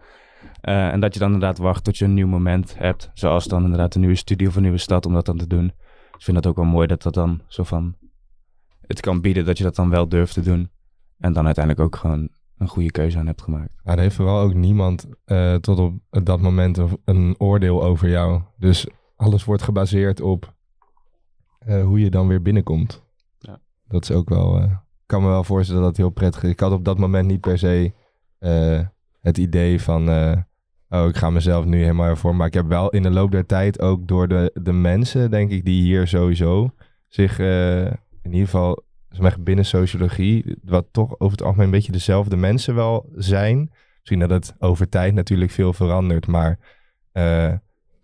Uh, 0.62 0.88
en 0.88 1.00
dat 1.00 1.14
je 1.14 1.20
dan 1.20 1.32
inderdaad 1.32 1.58
wacht 1.58 1.84
tot 1.84 1.98
je 1.98 2.04
een 2.04 2.14
nieuw 2.14 2.26
moment 2.26 2.78
hebt. 2.78 3.10
Zoals 3.14 3.44
dan 3.44 3.62
inderdaad 3.62 3.94
een 3.94 4.00
nieuwe 4.00 4.16
studie 4.16 4.48
of 4.48 4.56
een 4.56 4.62
nieuwe 4.62 4.78
stad 4.78 5.06
om 5.06 5.12
dat 5.12 5.26
dan 5.26 5.36
te 5.36 5.46
doen. 5.46 5.66
ik 6.12 6.22
vind 6.22 6.36
dat 6.36 6.46
ook 6.46 6.56
wel 6.56 6.64
mooi 6.64 6.86
dat 6.86 7.02
dat 7.02 7.14
dan 7.14 7.40
zo 7.48 7.62
van... 7.62 7.96
Het 8.86 9.00
kan 9.00 9.20
bieden 9.20 9.44
dat 9.44 9.58
je 9.58 9.64
dat 9.64 9.76
dan 9.76 9.90
wel 9.90 10.08
durft 10.08 10.34
te 10.34 10.40
doen. 10.40 10.70
En 11.18 11.32
dan 11.32 11.44
uiteindelijk 11.44 11.84
ook 11.84 11.96
gewoon 11.96 12.28
een 12.58 12.68
goede 12.68 12.90
keuze 12.90 13.18
aan 13.18 13.26
hebt 13.26 13.42
gemaakt. 13.42 13.70
Maar 13.82 13.96
er 13.96 14.02
heeft 14.02 14.14
vooral 14.14 14.40
ook 14.40 14.54
niemand 14.54 15.06
uh, 15.26 15.54
tot 15.54 15.78
op 15.78 16.24
dat 16.24 16.40
moment 16.40 16.80
een 17.04 17.34
oordeel 17.38 17.84
over 17.84 18.08
jou. 18.08 18.42
Dus 18.58 18.86
alles 19.16 19.44
wordt 19.44 19.62
gebaseerd 19.62 20.20
op 20.20 20.54
uh, 21.66 21.84
hoe 21.84 22.00
je 22.00 22.10
dan 22.10 22.28
weer 22.28 22.42
binnenkomt. 22.42 23.02
Ja. 23.38 23.60
Dat 23.88 24.02
is 24.02 24.10
ook 24.10 24.28
wel 24.28 24.82
kan 25.06 25.22
me 25.22 25.28
wel 25.28 25.44
voorstellen 25.44 25.80
dat 25.80 25.90
het 25.90 26.00
heel 26.00 26.10
prettig 26.10 26.42
is. 26.42 26.50
Ik 26.50 26.60
had 26.60 26.72
op 26.72 26.84
dat 26.84 26.98
moment 26.98 27.26
niet 27.26 27.40
per 27.40 27.58
se 27.58 27.92
uh, 28.40 28.80
het 29.20 29.38
idee 29.38 29.80
van... 29.80 30.08
Oh, 30.88 31.08
ik 31.08 31.16
ga 31.16 31.30
mezelf 31.30 31.64
nu 31.64 31.80
helemaal 31.80 32.08
ervoor. 32.08 32.36
Maar 32.36 32.46
ik 32.46 32.54
heb 32.54 32.66
wel 32.66 32.90
in 32.90 33.02
de 33.02 33.10
loop 33.10 33.30
der 33.30 33.46
tijd 33.46 33.80
ook 33.80 34.08
door 34.08 34.28
de, 34.28 34.50
de 34.62 34.72
mensen, 34.72 35.30
denk 35.30 35.50
ik, 35.50 35.64
die 35.64 35.82
hier 35.82 36.08
sowieso 36.08 36.74
zich 37.08 37.38
in 37.38 38.32
ieder 38.32 38.44
geval 38.44 38.82
binnen 39.40 39.64
sociologie, 39.64 40.56
wat 40.62 40.86
toch 40.90 41.18
over 41.18 41.36
het 41.36 41.42
algemeen 41.42 41.64
een 41.64 41.70
beetje 41.70 41.92
dezelfde 41.92 42.36
mensen 42.36 42.74
wel 42.74 43.08
zijn. 43.14 43.70
Misschien 43.98 44.18
dat 44.18 44.30
het 44.30 44.54
over 44.58 44.88
tijd 44.88 45.14
natuurlijk 45.14 45.50
veel 45.50 45.72
verandert, 45.72 46.26
maar 46.26 46.58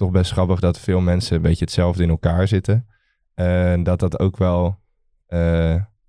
toch 0.01 0.11
best 0.11 0.33
grappig 0.33 0.61
dat 0.61 0.79
veel 0.79 1.01
mensen 1.01 1.37
een 1.37 1.43
beetje 1.43 1.65
hetzelfde 1.65 2.03
in 2.03 2.09
elkaar 2.09 2.49
zitten. 2.49 2.87
En 3.35 3.83
dat 3.83 4.01
dat 4.01 4.19
ook 4.19 4.37
wel 4.37 4.79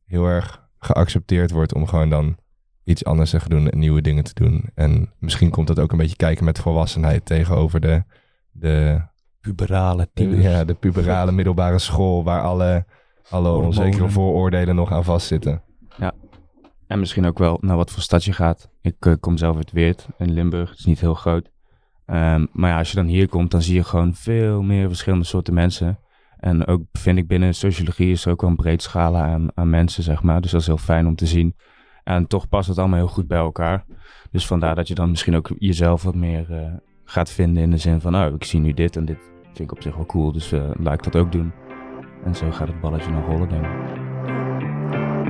heel 0.06 0.26
erg 0.26 0.70
geaccepteerd 0.80 1.52
wordt 1.52 1.74
om 1.74 1.88
gewoon 1.88 2.10
dan 2.10 2.38
iets 2.84 3.06
anders 3.06 3.30
te 3.30 3.40
gaan 3.40 3.50
doen 3.50 3.70
en 3.70 3.80
nieuwe 3.80 4.02
dingen 4.02 4.24
te 4.24 4.34
doen. 4.34 4.70
En 4.74 5.14
misschien 5.20 5.50
komt 5.50 5.68
dat 5.68 5.80
ook 5.80 5.92
een 5.92 5.98
beetje 5.98 6.16
kijken 6.16 6.46
met 6.46 6.60
volwassenheid 6.60 7.26
tegenover 7.26 7.80
de, 7.80 8.04
de 8.52 9.02
puberale 9.42 10.10
Ja, 10.14 10.66
de 10.66 10.74
puberale 10.74 11.32
middelbare 11.32 11.80
school 11.80 12.24
waar 12.24 12.42
alle, 12.42 12.86
alle 13.30 13.52
onzekere 13.52 14.10
vooroordelen 14.10 14.76
nog 14.76 14.92
aan 14.92 15.04
vastzitten. 15.04 15.62
Ja, 15.98 16.14
en 16.88 17.00
misschien 17.00 17.26
ook 17.26 17.40
wel 17.40 17.58
naar 17.62 17.78
wat 17.78 17.92
voor 17.92 18.02
stad 18.02 18.24
je 18.24 18.34
gaat. 18.34 18.70
Ik 18.82 19.06
uh, 19.06 19.14
kom 19.20 19.38
zelf 19.38 19.56
uit 19.56 19.72
Weert 19.72 20.08
in 20.18 20.32
Limburg, 20.32 20.70
het 20.70 20.80
is 20.80 20.86
niet 20.86 21.00
heel 21.00 21.14
groot. 21.14 21.50
Um, 22.12 22.48
maar 22.52 22.70
ja, 22.70 22.78
als 22.78 22.90
je 22.90 22.96
dan 22.96 23.06
hier 23.06 23.28
komt, 23.30 23.52
dan 23.52 23.62
zie 23.62 23.76
je 23.76 23.84
gewoon 23.84 24.14
veel 24.14 24.62
meer 24.62 24.88
verschillende 24.88 25.26
soorten 25.26 25.54
mensen. 25.54 26.00
En 26.38 26.68
ook 26.68 26.82
vind 26.92 27.18
ik 27.18 27.28
binnen 27.28 27.56
sociologie 27.56 28.12
is 28.12 28.26
er 28.26 28.32
ook 28.32 28.42
wel 28.42 28.50
een 28.50 28.56
breed 28.56 28.82
scala 28.82 29.26
aan, 29.26 29.48
aan 29.54 29.70
mensen, 29.70 30.04
zeg 30.04 30.24
maar. 30.24 30.42
Dus 30.42 30.52
dat 30.52 30.62
is 30.62 30.68
heel 30.68 30.78
fijn 30.78 31.08
om 31.08 31.16
te 31.16 31.26
zien. 31.26 31.56
En 32.04 32.28
toch 32.28 32.50
past 32.50 32.68
het 32.68 32.78
allemaal 32.78 33.00
heel 33.00 33.08
goed 33.08 33.28
bij 33.28 33.38
elkaar. 33.38 33.86
Dus 34.32 34.48
vandaar 34.48 34.76
dat 34.76 34.88
je 34.88 34.96
dan 34.96 35.10
misschien 35.10 35.36
ook 35.36 35.52
jezelf 35.58 36.04
wat 36.04 36.16
meer 36.16 36.46
uh, 36.50 36.58
gaat 37.04 37.32
vinden 37.32 37.64
in 37.64 37.72
de 37.72 37.78
zin 37.78 38.02
van, 38.02 38.16
oh, 38.16 38.34
ik 38.34 38.44
zie 38.44 38.60
nu 38.60 38.74
dit 38.74 38.96
en 38.96 39.06
dit 39.06 39.18
vind 39.44 39.60
ik 39.60 39.72
op 39.72 39.82
zich 39.82 39.96
wel 39.96 40.06
cool, 40.06 40.32
dus 40.32 40.54
uh, 40.54 40.64
laat 40.74 40.94
ik 40.94 41.04
dat 41.04 41.16
ook 41.16 41.32
doen. 41.32 41.52
En 42.26 42.36
zo 42.36 42.52
gaat 42.52 42.68
het 42.68 42.82
balletje 42.82 43.12
nog 43.12 43.26
rollen, 43.26 43.50
denk 43.50 43.66
ik. 43.66 43.72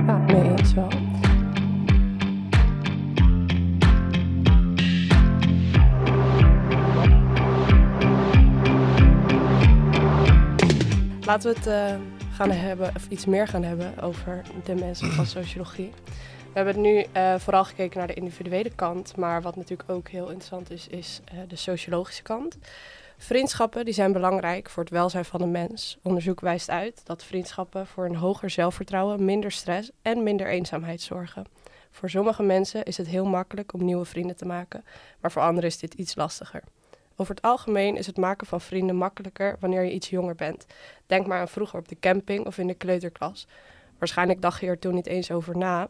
Ja, 0.06 0.18
nee, 0.18 0.50
eens 0.50 0.74
wel. 0.74 0.88
Laten 11.32 11.52
we 11.52 11.58
het 11.58 11.66
uh, 11.66 12.00
gaan 12.34 12.50
hebben, 12.50 12.92
of 12.96 13.06
iets 13.08 13.26
meer 13.26 13.48
gaan 13.48 13.62
hebben 13.62 13.98
over 14.00 14.42
de 14.64 14.74
mensen 14.74 15.12
van 15.12 15.26
sociologie. 15.40 15.92
We 16.52 16.52
hebben 16.52 16.80
nu 16.80 17.06
uh, 17.16 17.34
vooral 17.38 17.64
gekeken 17.64 17.98
naar 17.98 18.06
de 18.06 18.14
individuele 18.14 18.70
kant, 18.74 19.16
maar 19.16 19.42
wat 19.42 19.56
natuurlijk 19.56 19.90
ook 19.90 20.08
heel 20.08 20.26
interessant 20.26 20.70
is, 20.70 20.88
is 20.88 21.20
uh, 21.32 21.40
de 21.48 21.56
sociologische 21.56 22.22
kant. 22.22 22.58
Vriendschappen 23.18 23.84
die 23.84 23.94
zijn 23.94 24.12
belangrijk 24.12 24.70
voor 24.70 24.82
het 24.82 24.92
welzijn 24.92 25.24
van 25.24 25.40
de 25.40 25.46
mens. 25.46 25.98
Onderzoek 26.02 26.40
wijst 26.40 26.70
uit 26.70 27.00
dat 27.04 27.24
vriendschappen 27.24 27.86
voor 27.86 28.04
een 28.04 28.16
hoger 28.16 28.50
zelfvertrouwen, 28.50 29.24
minder 29.24 29.52
stress 29.52 29.90
en 30.02 30.22
minder 30.22 30.48
eenzaamheid 30.48 31.00
zorgen. 31.00 31.44
Voor 31.90 32.10
sommige 32.10 32.42
mensen 32.42 32.82
is 32.82 32.96
het 32.96 33.06
heel 33.06 33.26
makkelijk 33.26 33.72
om 33.72 33.84
nieuwe 33.84 34.04
vrienden 34.04 34.36
te 34.36 34.46
maken, 34.46 34.84
maar 35.20 35.32
voor 35.32 35.42
anderen 35.42 35.68
is 35.68 35.78
dit 35.78 35.94
iets 35.94 36.14
lastiger. 36.14 36.62
Over 37.16 37.34
het 37.34 37.44
algemeen 37.44 37.96
is 37.96 38.06
het 38.06 38.16
maken 38.16 38.46
van 38.46 38.60
vrienden 38.60 38.96
makkelijker 38.96 39.56
wanneer 39.60 39.82
je 39.82 39.92
iets 39.92 40.10
jonger 40.10 40.34
bent. 40.34 40.66
Denk 41.06 41.26
maar 41.26 41.40
aan 41.40 41.48
vroeger 41.48 41.78
op 41.78 41.88
de 41.88 41.98
camping 42.00 42.46
of 42.46 42.58
in 42.58 42.66
de 42.66 42.74
kleuterklas. 42.74 43.46
Waarschijnlijk 43.98 44.42
dacht 44.42 44.60
je 44.60 44.66
er 44.66 44.78
toen 44.78 44.94
niet 44.94 45.06
eens 45.06 45.30
over 45.30 45.56
na, 45.56 45.88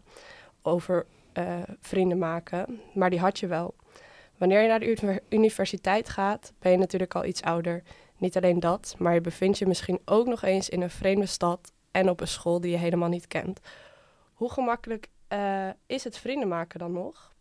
over 0.62 1.06
uh, 1.38 1.54
vrienden 1.80 2.18
maken, 2.18 2.80
maar 2.94 3.10
die 3.10 3.20
had 3.20 3.38
je 3.38 3.46
wel. 3.46 3.74
Wanneer 4.36 4.62
je 4.62 4.68
naar 4.68 4.80
de 4.80 5.22
universiteit 5.28 6.08
gaat, 6.08 6.52
ben 6.58 6.72
je 6.72 6.78
natuurlijk 6.78 7.14
al 7.14 7.24
iets 7.24 7.42
ouder. 7.42 7.82
Niet 8.16 8.36
alleen 8.36 8.60
dat, 8.60 8.94
maar 8.98 9.14
je 9.14 9.20
bevindt 9.20 9.58
je 9.58 9.66
misschien 9.66 10.00
ook 10.04 10.26
nog 10.26 10.42
eens 10.42 10.68
in 10.68 10.82
een 10.82 10.90
vreemde 10.90 11.26
stad 11.26 11.72
en 11.90 12.08
op 12.08 12.20
een 12.20 12.28
school 12.28 12.60
die 12.60 12.70
je 12.70 12.76
helemaal 12.76 13.08
niet 13.08 13.26
kent. 13.26 13.60
Hoe 14.32 14.52
gemakkelijk 14.52 15.08
uh, 15.32 15.68
is 15.86 16.04
het 16.04 16.18
vrienden 16.18 16.48
maken 16.48 16.78
dan 16.78 16.92
nog? 16.92 17.32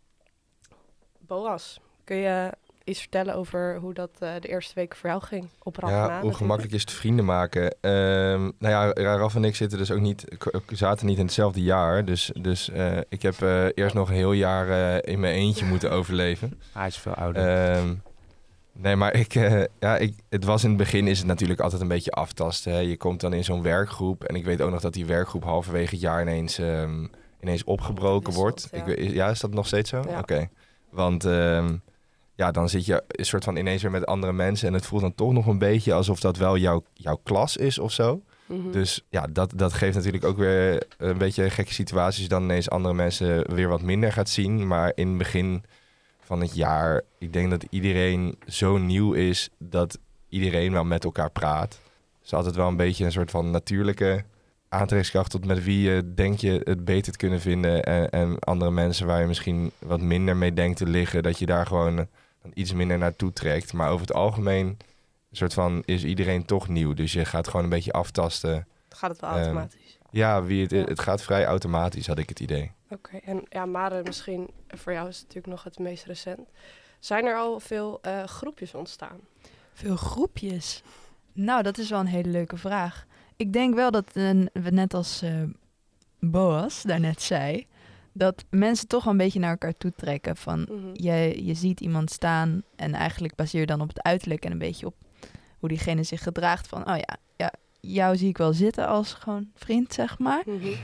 Boas, 1.18 1.80
kun 2.04 2.16
je 2.16 2.52
iets 2.84 3.00
vertellen 3.00 3.34
over 3.34 3.76
hoe 3.76 3.94
dat 3.94 4.10
uh, 4.20 4.30
de 4.40 4.48
eerste 4.48 4.74
weken 4.74 4.98
voor 4.98 5.08
jou 5.08 5.22
ging? 5.22 5.48
Op 5.62 5.76
ja, 5.80 6.20
hoe 6.20 6.34
gemakkelijk 6.34 6.74
is 6.74 6.80
het 6.80 6.90
vrienden 6.90 7.24
maken? 7.24 7.62
Um, 7.62 8.52
nou 8.58 8.94
ja, 8.94 9.16
Raf 9.16 9.34
en 9.34 9.44
ik 9.44 9.56
zitten 9.56 9.78
dus 9.78 9.90
ook 9.90 10.00
niet, 10.00 10.24
zaten 10.66 11.06
niet 11.06 11.18
in 11.18 11.24
hetzelfde 11.24 11.62
jaar. 11.62 12.04
Dus, 12.04 12.30
dus 12.40 12.68
uh, 12.68 12.98
ik 13.08 13.22
heb 13.22 13.34
uh, 13.42 13.66
eerst 13.74 13.94
nog 13.94 14.08
een 14.08 14.14
heel 14.14 14.32
jaar 14.32 14.98
in 15.04 15.20
mijn 15.20 15.34
eentje 15.34 15.64
moeten 15.64 15.90
overleven. 15.98 16.60
Hij 16.72 16.86
is 16.86 16.96
veel 16.96 17.14
ouder. 17.14 17.76
Um, 17.76 18.02
nee, 18.72 18.96
maar 18.96 19.14
ik, 19.14 19.32
ja, 19.78 19.96
ik, 19.96 20.14
het 20.28 20.44
was 20.44 20.62
in 20.62 20.68
het 20.68 20.78
begin 20.78 21.06
is 21.06 21.18
het 21.18 21.26
natuurlijk 21.26 21.60
altijd 21.60 21.82
een 21.82 21.88
beetje 21.88 22.10
aftasten. 22.10 22.72
Hè. 22.72 22.78
Je 22.78 22.96
komt 22.96 23.20
dan 23.20 23.32
in 23.32 23.44
zo'n 23.44 23.62
werkgroep. 23.62 24.24
En 24.24 24.34
ik 24.34 24.44
weet 24.44 24.60
ook 24.60 24.70
nog 24.70 24.80
dat 24.80 24.92
die 24.92 25.06
werkgroep 25.06 25.44
halverwege 25.44 25.94
het 25.94 26.00
jaar 26.00 26.22
ineens, 26.22 26.58
um, 26.58 27.10
ineens 27.40 27.64
opgebroken 27.64 28.32
wordt. 28.32 28.68
Ja. 28.72 28.84
Ik, 28.84 29.12
ja, 29.12 29.28
is 29.28 29.40
dat 29.40 29.54
nog 29.54 29.66
steeds 29.66 29.90
zo? 29.90 30.02
Ja. 30.08 30.18
Oké. 30.18 30.48
Want 30.90 31.24
ja, 32.34 32.50
dan 32.50 32.68
zit 32.68 32.86
je 32.86 33.02
een 33.06 33.24
soort 33.24 33.44
van 33.44 33.56
ineens 33.56 33.82
weer 33.82 33.90
met 33.90 34.06
andere 34.06 34.32
mensen. 34.32 34.68
En 34.68 34.74
het 34.74 34.86
voelt 34.86 35.02
dan 35.02 35.14
toch 35.14 35.32
nog 35.32 35.46
een 35.46 35.58
beetje 35.58 35.92
alsof 35.92 36.20
dat 36.20 36.36
wel 36.36 36.56
jouw, 36.56 36.84
jouw 36.94 37.20
klas 37.22 37.56
is 37.56 37.78
of 37.78 37.92
zo. 37.92 38.22
Mhm. 38.46 38.70
Dus 38.70 39.04
ja, 39.08 39.26
dat, 39.30 39.52
dat 39.56 39.72
geeft 39.72 39.94
natuurlijk 39.94 40.24
ook 40.24 40.36
weer 40.36 40.82
een 40.98 41.18
beetje 41.18 41.50
gekke 41.50 41.72
situaties. 41.72 42.28
Dan 42.28 42.42
ineens 42.42 42.70
andere 42.70 42.94
mensen 42.94 43.54
weer 43.54 43.68
wat 43.68 43.82
minder 43.82 44.12
gaat 44.12 44.28
zien. 44.28 44.66
Maar 44.66 44.92
in 44.94 45.08
het 45.08 45.18
begin 45.18 45.64
van 46.20 46.40
het 46.40 46.54
jaar, 46.54 47.02
ik 47.18 47.32
denk 47.32 47.50
dat 47.50 47.64
iedereen 47.70 48.38
zo 48.46 48.78
nieuw 48.78 49.12
is 49.12 49.48
dat 49.58 49.98
iedereen 50.28 50.72
wel 50.72 50.84
met 50.84 51.04
elkaar 51.04 51.30
praat. 51.30 51.80
Dus 52.20 52.34
altijd 52.34 52.54
wel 52.54 52.68
een 52.68 52.76
beetje 52.76 53.04
een 53.04 53.12
soort 53.12 53.30
van 53.30 53.50
natuurlijke 53.50 54.24
aantrekkingskracht 54.68 55.30
tot 55.30 55.46
met 55.46 55.64
wie 55.64 55.90
je 55.90 56.14
denk 56.14 56.38
je 56.38 56.60
het 56.64 56.84
beter 56.84 57.12
te 57.12 57.18
kunnen 57.18 57.40
vinden. 57.40 57.84
En, 57.84 58.10
en 58.10 58.38
andere 58.38 58.70
mensen 58.70 59.06
waar 59.06 59.20
je 59.20 59.26
misschien 59.26 59.70
wat 59.78 60.00
minder 60.00 60.36
mee 60.36 60.52
denkt 60.52 60.76
te 60.76 60.86
liggen, 60.86 61.22
dat 61.22 61.38
je 61.38 61.46
daar 61.46 61.66
gewoon 61.66 62.06
iets 62.54 62.72
minder 62.72 62.98
naartoe 62.98 63.32
trekt. 63.32 63.72
Maar 63.72 63.90
over 63.90 64.06
het 64.06 64.16
algemeen 64.16 64.66
een 64.66 65.36
soort 65.36 65.54
van 65.54 65.82
is 65.84 66.04
iedereen 66.04 66.44
toch 66.44 66.68
nieuw. 66.68 66.94
Dus 66.94 67.12
je 67.12 67.24
gaat 67.24 67.48
gewoon 67.48 67.64
een 67.64 67.70
beetje 67.70 67.92
aftasten. 67.92 68.66
Gaat 68.88 69.10
het 69.10 69.20
wel 69.20 69.30
ehm, 69.30 69.38
automatisch? 69.38 69.98
Ja, 70.10 70.42
wie 70.42 70.62
het, 70.62 70.70
het 70.70 71.00
gaat 71.00 71.22
vrij 71.22 71.44
automatisch, 71.44 72.06
had 72.06 72.18
ik 72.18 72.28
het 72.28 72.40
idee. 72.40 72.72
Oké, 72.88 73.16
en 73.16 73.42
ja, 73.48 73.66
Mare, 73.66 74.02
misschien 74.02 74.50
voor 74.68 74.92
jou 74.92 75.08
is 75.08 75.16
het 75.16 75.26
natuurlijk 75.26 75.54
nog 75.54 75.64
het 75.64 75.78
meest 75.78 76.04
recent. 76.04 76.48
Zijn 76.98 77.24
er 77.24 77.36
al 77.36 77.60
veel 77.60 78.00
uh, 78.06 78.24
groepjes 78.24 78.74
ontstaan? 78.74 79.20
Veel 79.72 79.96
groepjes? 79.96 80.82
Nou, 81.32 81.62
dat 81.62 81.78
is 81.78 81.90
wel 81.90 82.00
een 82.00 82.06
hele 82.06 82.28
leuke 82.28 82.56
vraag. 82.56 83.06
Ik 83.36 83.52
denk 83.52 83.74
wel 83.74 83.90
dat 83.90 84.10
uh, 84.14 84.46
we 84.52 84.70
net 84.70 84.94
als 84.94 85.22
uh, 85.22 85.42
Boas 86.18 86.82
daarnet 86.82 87.22
zei, 87.22 87.66
dat 88.12 88.44
mensen 88.50 88.88
toch 88.88 89.04
wel 89.04 89.12
een 89.12 89.18
beetje 89.18 89.40
naar 89.40 89.50
elkaar 89.50 89.76
toe 89.76 89.92
trekken. 89.96 90.36
Van 90.36 90.60
mhm. 90.60 90.90
je, 90.92 91.44
je 91.44 91.54
ziet 91.54 91.80
iemand 91.80 92.10
staan 92.10 92.62
en 92.76 92.94
eigenlijk 92.94 93.34
baseer 93.34 93.60
je 93.60 93.66
dan 93.66 93.80
op 93.80 93.88
het 93.88 94.02
uiterlijk 94.02 94.44
en 94.44 94.52
een 94.52 94.58
beetje 94.58 94.86
op 94.86 94.94
hoe 95.58 95.68
diegene 95.68 96.02
zich 96.02 96.22
gedraagt. 96.22 96.66
Van 96.66 96.80
oh 96.88 96.96
ja, 96.96 97.16
ja 97.36 97.52
jou 97.80 98.16
zie 98.16 98.28
ik 98.28 98.38
wel 98.38 98.52
zitten 98.52 98.86
als 98.86 99.12
gewoon 99.12 99.50
vriend, 99.54 99.92
zeg 99.92 100.18
maar. 100.18 100.42
Mhm. 100.46 100.74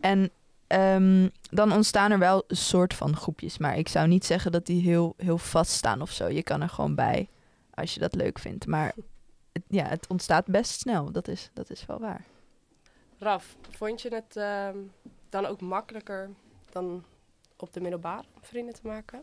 En 0.00 0.30
ehm, 0.66 1.28
dan 1.50 1.72
ontstaan 1.72 2.10
er 2.10 2.18
wel 2.18 2.44
een 2.46 2.56
soort 2.56 2.94
van 2.94 3.16
groepjes. 3.16 3.58
Maar 3.58 3.78
ik 3.78 3.88
zou 3.88 4.08
niet 4.08 4.24
zeggen 4.24 4.52
dat 4.52 4.66
die 4.66 4.82
heel, 4.82 5.14
heel 5.16 5.38
vast 5.38 5.72
staan 5.72 6.00
of 6.00 6.10
zo. 6.10 6.28
Je 6.28 6.42
kan 6.42 6.62
er 6.62 6.68
gewoon 6.68 6.94
bij 6.94 7.28
als 7.74 7.94
je 7.94 8.00
dat 8.00 8.14
leuk 8.14 8.38
vindt. 8.38 8.66
Maar 8.66 8.94
het, 9.52 9.62
ja, 9.68 9.84
het 9.84 10.06
ontstaat 10.08 10.46
best 10.46 10.80
snel. 10.80 11.12
Dat 11.12 11.28
is, 11.28 11.50
dat 11.52 11.70
is 11.70 11.86
wel 11.86 11.98
waar. 11.98 12.24
Raf, 13.18 13.56
vond 13.70 14.02
je 14.02 14.14
het 14.14 14.36
ehm, 14.36 14.76
dan 15.28 15.46
ook 15.46 15.60
makkelijker 15.60 16.30
dan 16.72 17.04
op 17.56 17.72
de 17.72 17.80
middelbare 17.80 18.24
om 18.34 18.40
vrienden 18.42 18.74
te 18.74 18.86
maken? 18.86 19.22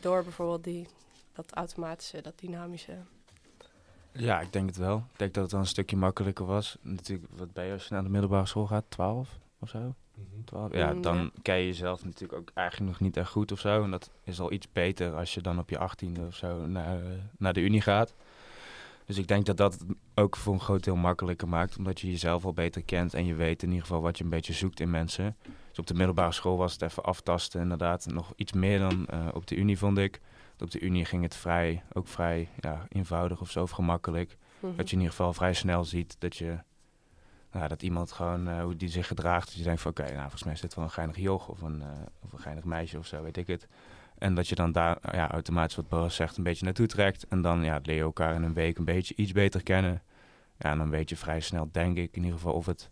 Door 0.00 0.22
bijvoorbeeld 0.22 0.64
die, 0.64 0.86
dat 1.32 1.52
automatische, 1.52 2.20
dat 2.20 2.38
dynamische. 2.38 2.96
Ja, 4.12 4.40
ik 4.40 4.52
denk 4.52 4.66
het 4.68 4.76
wel. 4.76 4.96
Ik 5.12 5.18
denk 5.18 5.34
dat 5.34 5.42
het 5.42 5.52
wel 5.52 5.60
een 5.60 5.66
stukje 5.66 5.96
makkelijker 5.96 6.44
was. 6.46 6.76
Natuurlijk, 6.80 7.28
wat 7.36 7.52
ben 7.52 7.64
je 7.64 7.72
als 7.72 7.86
je 7.88 7.94
naar 7.94 8.02
de 8.02 8.08
middelbare 8.08 8.46
school 8.46 8.66
gaat? 8.66 8.84
12 8.88 9.28
of 9.58 9.68
zo? 9.68 9.94
12? 10.44 10.72
Ja, 10.74 10.92
Mm, 10.92 11.02
dan 11.02 11.16
ja. 11.16 11.30
ken 11.42 11.56
je 11.56 11.66
jezelf 11.66 12.04
natuurlijk 12.04 12.40
ook 12.40 12.50
eigenlijk 12.54 12.90
nog 12.90 13.00
niet 13.00 13.16
echt 13.16 13.30
goed 13.30 13.52
of 13.52 13.60
zo. 13.60 13.82
En 13.82 13.90
dat 13.90 14.10
is 14.24 14.40
al 14.40 14.52
iets 14.52 14.72
beter 14.72 15.14
als 15.14 15.34
je 15.34 15.40
dan 15.40 15.58
op 15.58 15.70
je 15.70 15.78
18e 15.78 16.26
of 16.26 16.34
zo 16.34 16.66
naar, 16.66 17.00
eh, 17.02 17.10
naar 17.38 17.52
de 17.52 17.60
unie 17.60 17.80
gaat. 17.80 18.14
Dus 19.04 19.18
ik 19.18 19.26
denk 19.26 19.46
dat 19.46 19.56
dat 19.56 19.72
het 19.72 19.82
ook 20.14 20.36
voor 20.36 20.52
een 20.54 20.60
groot 20.60 20.84
deel 20.84 20.96
makkelijker 20.96 21.48
maakt. 21.48 21.76
Omdat 21.78 22.00
je 22.00 22.10
jezelf 22.10 22.44
al 22.44 22.52
beter 22.52 22.82
kent 22.82 23.14
en 23.14 23.24
je 23.26 23.34
weet 23.34 23.62
in 23.62 23.68
ieder 23.68 23.86
geval 23.86 24.00
wat 24.00 24.18
je 24.18 24.24
een 24.24 24.30
beetje 24.30 24.52
zoekt 24.52 24.80
in 24.80 24.90
mensen. 24.90 25.36
Dus 25.78 25.86
op 25.86 25.92
de 25.96 25.98
middelbare 25.98 26.32
school 26.32 26.56
was 26.56 26.72
het 26.72 26.82
even 26.82 27.02
aftasten 27.02 27.60
inderdaad. 27.60 28.06
Nog 28.06 28.32
iets 28.36 28.52
meer 28.52 28.78
dan 28.78 29.06
eh, 29.06 29.28
op 29.32 29.46
de 29.46 29.56
unie 29.56 29.78
vond 29.78 29.98
ik. 29.98 30.20
Op 30.58 30.70
de 30.70 30.80
unie 30.80 31.04
ging 31.04 31.22
het 31.22 31.36
vrij, 31.36 31.82
ook 31.92 32.08
vrij 32.08 32.48
ja, 32.60 32.86
eenvoudig 32.88 33.40
of 33.40 33.50
zo, 33.50 33.62
of 33.62 33.70
gemakkelijk. 33.70 34.36
Mhm. 34.60 34.76
Dat 34.76 34.88
je 34.88 34.96
in 34.96 35.02
ieder 35.02 35.16
geval 35.16 35.32
vrij 35.32 35.52
snel 35.52 35.84
ziet 35.84 36.16
dat 36.18 36.36
je... 36.36 36.58
Nou, 37.52 37.68
dat 37.68 37.82
iemand 37.82 38.12
gewoon, 38.12 38.48
eh, 38.48 38.62
hoe 38.62 38.76
die 38.76 38.88
zich 38.88 39.06
gedraagt. 39.06 39.46
Dat 39.46 39.56
je 39.56 39.62
denkt 39.62 39.80
van, 39.80 39.90
oké, 39.90 40.02
nou, 40.02 40.20
volgens 40.20 40.44
mij 40.44 40.52
is 40.52 40.60
dit 40.60 40.74
wel 40.74 40.84
een 40.84 40.90
geinig 40.90 41.16
joch 41.16 41.48
of 41.48 41.62
een, 41.62 41.82
eh, 41.82 41.88
of 42.20 42.32
een 42.32 42.38
geinig 42.38 42.64
meisje 42.64 42.98
of 42.98 43.06
zo, 43.06 43.22
weet 43.22 43.36
ik 43.36 43.46
het. 43.46 43.68
En 44.18 44.34
dat 44.34 44.48
je 44.48 44.54
dan 44.54 44.72
daar 44.72 44.98
ja, 45.12 45.30
automatisch, 45.30 45.76
wat 45.76 45.88
Boris 45.88 46.14
zegt, 46.14 46.36
een 46.36 46.44
beetje 46.44 46.64
naartoe 46.64 46.86
trekt. 46.86 47.26
En 47.28 47.42
dan 47.42 47.64
ja, 47.64 47.80
leer 47.82 47.96
je 47.96 48.02
elkaar 48.02 48.34
in 48.34 48.42
een 48.42 48.54
week 48.54 48.78
een 48.78 48.84
beetje 48.84 49.14
iets 49.16 49.32
beter 49.32 49.62
kennen. 49.62 50.02
Ja, 50.58 50.70
en 50.70 50.78
dan 50.78 50.90
weet 50.90 51.08
je 51.08 51.16
vrij 51.16 51.40
snel, 51.40 51.68
denk 51.72 51.96
ik, 51.96 52.16
in 52.16 52.22
ieder 52.22 52.38
geval 52.38 52.54
of 52.54 52.66
het 52.66 52.90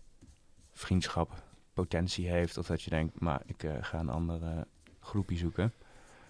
vriendschap 0.73 1.45
potentie 1.76 2.28
heeft. 2.28 2.59
Of 2.59 2.66
dat 2.66 2.83
je 2.83 2.90
denkt, 2.90 3.21
maar 3.21 3.42
ik 3.47 3.62
eh, 3.62 3.73
ga 3.80 3.99
een 3.99 4.09
ander 4.09 4.42
eh, 4.42 4.61
groepje 5.00 5.37
zoeken. 5.37 5.73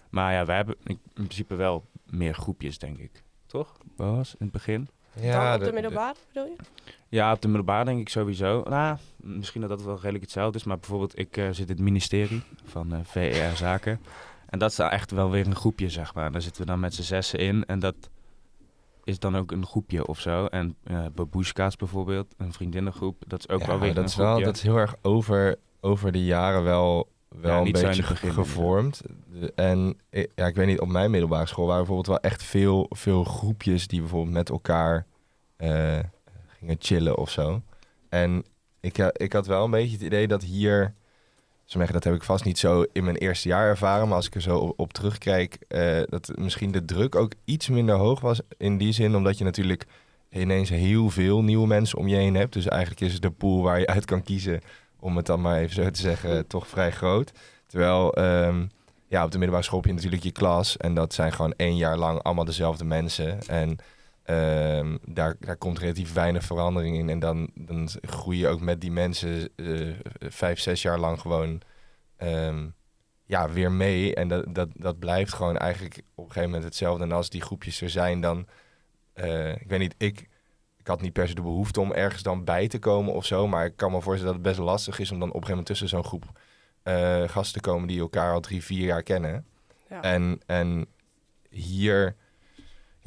Maar 0.09 0.33
ja, 0.33 0.45
wij 0.45 0.55
hebben 0.55 0.75
in 0.83 0.99
principe 1.13 1.55
wel 1.55 1.85
meer 2.05 2.33
groepjes, 2.33 2.77
denk 2.77 2.97
ik. 2.97 3.23
Toch, 3.45 3.77
Boris, 3.95 4.31
in 4.31 4.45
het 4.45 4.51
begin? 4.51 4.89
dan 5.21 5.53
op 5.53 5.63
de 5.63 5.71
middelbare 5.71 6.15
bedoel 6.33 6.49
je? 6.49 6.55
Ja, 7.09 7.33
op 7.33 7.41
de 7.41 7.47
middelbare 7.47 7.85
denk 7.85 7.99
ik 7.99 8.09
sowieso. 8.09 8.63
Nou, 8.69 8.97
misschien 9.15 9.61
dat 9.61 9.69
dat 9.69 9.83
wel 9.83 9.95
redelijk 9.95 10.23
hetzelfde 10.23 10.57
is. 10.57 10.63
Maar 10.63 10.79
bijvoorbeeld, 10.79 11.19
ik 11.19 11.37
eh, 11.37 11.45
zit 11.45 11.69
in 11.69 11.75
het 11.75 11.79
ministerie 11.79 12.41
van 12.63 12.93
eh, 12.93 12.99
VR 13.03 13.55
Zaken. 13.55 13.99
En 14.49 14.59
dat 14.59 14.71
is 14.71 14.79
echt 14.79 15.11
wel 15.11 15.29
weer 15.29 15.45
een 15.45 15.55
groepje, 15.55 15.89
zeg 15.89 16.13
maar. 16.13 16.31
Daar 16.31 16.41
zitten 16.41 16.61
we 16.61 16.67
dan 16.67 16.79
met 16.79 16.93
z'n 16.93 17.01
zessen 17.01 17.39
in. 17.39 17.65
En 17.65 17.79
dat 17.79 17.95
is 19.07 19.19
dan 19.19 19.37
ook 19.37 19.51
een 19.51 19.65
groepje 19.65 20.07
of 20.07 20.19
zo. 20.19 20.45
En 20.45 20.75
eh 20.83 21.05
babushka's 21.15 21.75
bijvoorbeeld, 21.75 22.33
een 22.37 22.53
vriendinnengroep. 22.53 23.23
Dat 23.27 23.39
is 23.39 23.49
ook 23.49 23.59
Ja, 23.61 23.67
wel 23.67 23.79
weer 23.79 23.93
dat 23.93 23.97
een 24.03 24.09
is 24.09 24.15
wel 24.15 24.39
dat 24.41 24.55
is 24.55 24.61
heel 24.61 24.77
erg 24.77 24.95
over, 25.01 25.55
over 25.79 26.11
de 26.11 26.25
jaren 26.25 26.63
wel, 26.63 27.09
wel 27.29 27.51
Ja, 27.51 27.57
een 27.65 27.71
beetje 27.71 28.01
begin, 28.07 28.31
gevormd. 28.31 29.01
En 29.55 29.97
ik- 30.09 30.31
ja, 30.35 30.45
ik 30.47 30.55
weet 30.55 30.67
niet, 30.67 30.79
op 30.79 30.87
mijn 30.87 31.11
middelbare 31.11 31.45
school 31.47 31.65
waren 31.65 31.85
bijvoorbeeld 31.85 32.21
wel 32.21 32.31
echt 32.31 32.43
veel, 32.43 32.85
veel 32.89 33.23
groepjes 33.23 33.87
die 33.87 33.99
bijvoorbeeld 33.99 34.33
met 34.33 34.49
elkaar 34.49 35.05
eh, 35.55 35.99
gingen 36.47 36.75
chillen 36.79 37.17
of 37.17 37.29
zo. 37.29 37.61
En 38.09 38.43
ik, 38.79 38.97
ik 38.97 39.33
had 39.33 39.47
wel 39.47 39.63
een 39.65 39.71
beetje 39.71 39.91
het 39.97 40.05
idee 40.05 40.27
dat 40.27 40.43
hier, 40.43 40.93
sommigen 41.67 41.93
dat 41.93 42.03
heb 42.03 42.13
ik 42.13 42.23
vast 42.23 42.43
niet 42.43 42.57
zo 42.57 42.85
in 42.91 43.03
mijn 43.03 43.15
eerste 43.15 43.47
jaar 43.47 43.67
ervaren, 43.67 44.07
maar 44.07 44.15
als 44.15 44.25
ik 44.25 44.35
er 44.35 44.41
zo 44.41 44.57
op, 44.57 44.79
op 44.79 44.93
terugkijk, 44.93 45.57
eh, 45.67 46.01
dat 46.05 46.31
misschien 46.35 46.71
de 46.71 46.85
druk 46.85 47.15
ook 47.15 47.31
iets 47.45 47.69
minder 47.69 47.95
hoog 47.95 48.19
was 48.19 48.39
in 48.57 48.77
die 48.77 48.91
zin, 48.91 49.15
omdat 49.15 49.37
je 49.37 49.43
natuurlijk 49.43 49.85
ineens 50.29 50.69
heel 50.69 51.09
veel 51.09 51.43
nieuwe 51.43 51.67
mensen 51.67 51.97
om 51.97 52.07
je 52.07 52.15
heen 52.15 52.35
hebt. 52.35 52.53
Dus 52.53 52.67
eigenlijk 52.67 53.01
is 53.01 53.19
de 53.19 53.31
pool 53.31 53.61
waar 53.61 53.79
je 53.79 53.87
uit 53.87 54.05
kan 54.05 54.23
kiezen, 54.23 54.61
om 54.99 55.17
het 55.17 55.25
dan 55.25 55.41
maar 55.41 55.57
even 55.57 55.75
zo 55.75 55.89
te 55.89 56.01
zeggen, 56.01 56.47
toch 56.47 56.67
vrij 56.67 56.91
groot. 56.91 57.31
Terwijl 57.65 58.13
ehm, 58.13 58.65
ja, 59.07 59.23
op 59.23 59.31
de 59.31 59.37
middelbare 59.37 59.63
school 59.63 59.79
heb 59.79 59.87
je 59.87 59.95
natuurlijk 59.95 60.23
je 60.23 60.31
klas 60.31 60.77
en 60.77 60.93
dat 60.93 61.13
zijn 61.13 61.33
gewoon 61.33 61.53
één 61.57 61.75
jaar 61.75 61.97
lang 61.97 62.23
allemaal 62.23 62.45
dezelfde 62.45 62.85
mensen. 62.85 63.47
En 63.47 63.77
ehm, 64.27 64.97
daar, 65.05 65.35
daar 65.39 65.57
komt 65.57 65.79
relatief 65.79 66.13
weinig 66.13 66.43
verandering 66.43 66.97
in. 66.97 67.09
En 67.09 67.19
dan, 67.19 67.49
dan 67.55 67.89
groei 68.01 68.37
je 68.37 68.47
ook 68.47 68.61
met 68.61 68.81
die 68.81 68.91
mensen 68.91 69.49
eh, 69.55 69.93
vijf, 70.19 70.59
zes 70.59 70.81
jaar 70.81 70.99
lang 70.99 71.19
gewoon 71.19 71.61
ehm, 72.17 72.67
ja, 73.23 73.49
weer 73.49 73.71
mee. 73.71 74.15
En 74.15 74.27
dat, 74.27 74.45
dat, 74.55 74.69
dat 74.73 74.99
blijft 74.99 75.33
gewoon 75.33 75.57
eigenlijk 75.57 75.97
op 76.15 76.25
een 76.25 76.31
gegeven 76.31 76.49
moment 76.49 76.63
hetzelfde. 76.63 77.03
En 77.03 77.11
als 77.11 77.29
die 77.29 77.41
groepjes 77.41 77.81
er 77.81 77.89
zijn, 77.89 78.21
dan... 78.21 78.47
eh, 79.13 79.51
ik 79.51 79.67
weet 79.67 79.79
niet, 79.79 79.95
ik, 79.97 80.29
ik 80.77 80.87
had 80.87 81.01
niet 81.01 81.13
per 81.13 81.27
se 81.27 81.35
de 81.35 81.41
behoefte 81.41 81.79
om 81.81 81.91
ergens 81.91 82.23
dan 82.23 82.43
bij 82.43 82.67
te 82.67 82.79
komen 82.79 83.13
of 83.13 83.25
zo. 83.25 83.47
Maar 83.47 83.65
ik 83.65 83.75
kan 83.75 83.91
me 83.91 84.01
voorstellen 84.01 84.33
dat 84.33 84.43
het 84.45 84.55
best 84.55 84.67
lastig 84.67 84.99
is 84.99 85.11
om 85.11 85.19
dan 85.19 85.29
op 85.29 85.35
een 85.35 85.45
gegeven 85.45 85.63
moment 85.63 85.67
tussen 85.67 85.89
zo'n 85.89 86.03
groep 86.03 86.39
eh, 86.83 87.29
gasten 87.29 87.61
te 87.61 87.69
komen 87.69 87.87
die 87.87 87.99
elkaar 87.99 88.33
al 88.33 88.39
drie, 88.39 88.63
vier 88.63 88.85
jaar 88.85 89.03
kennen. 89.03 89.45
Ja. 89.89 90.01
En, 90.01 90.39
en 90.45 90.87
hier, 91.49 92.15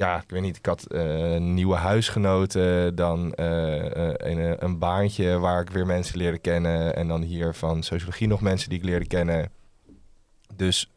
ja, 0.01 0.21
ik 0.21 0.29
weet 0.29 0.41
niet, 0.41 0.57
ik 0.57 0.65
had 0.65 0.85
eh, 0.85 1.37
nieuwe 1.37 1.75
huisgenoten, 1.75 2.95
dan 2.95 3.33
eh, 3.33 4.09
eh, 4.09 4.13
een, 4.17 4.63
een 4.63 4.79
baantje 4.79 5.39
waar 5.39 5.61
ik 5.61 5.69
weer 5.69 5.85
mensen 5.85 6.17
leerde 6.17 6.37
kennen. 6.37 6.95
En 6.95 7.07
dan 7.07 7.21
hier 7.21 7.53
van 7.53 7.83
sociologie 7.83 8.27
nog 8.27 8.41
mensen 8.41 8.69
die 8.69 8.77
ik 8.77 8.85
leerde 8.85 9.07
kennen. 9.07 9.51
Dus 10.55 10.91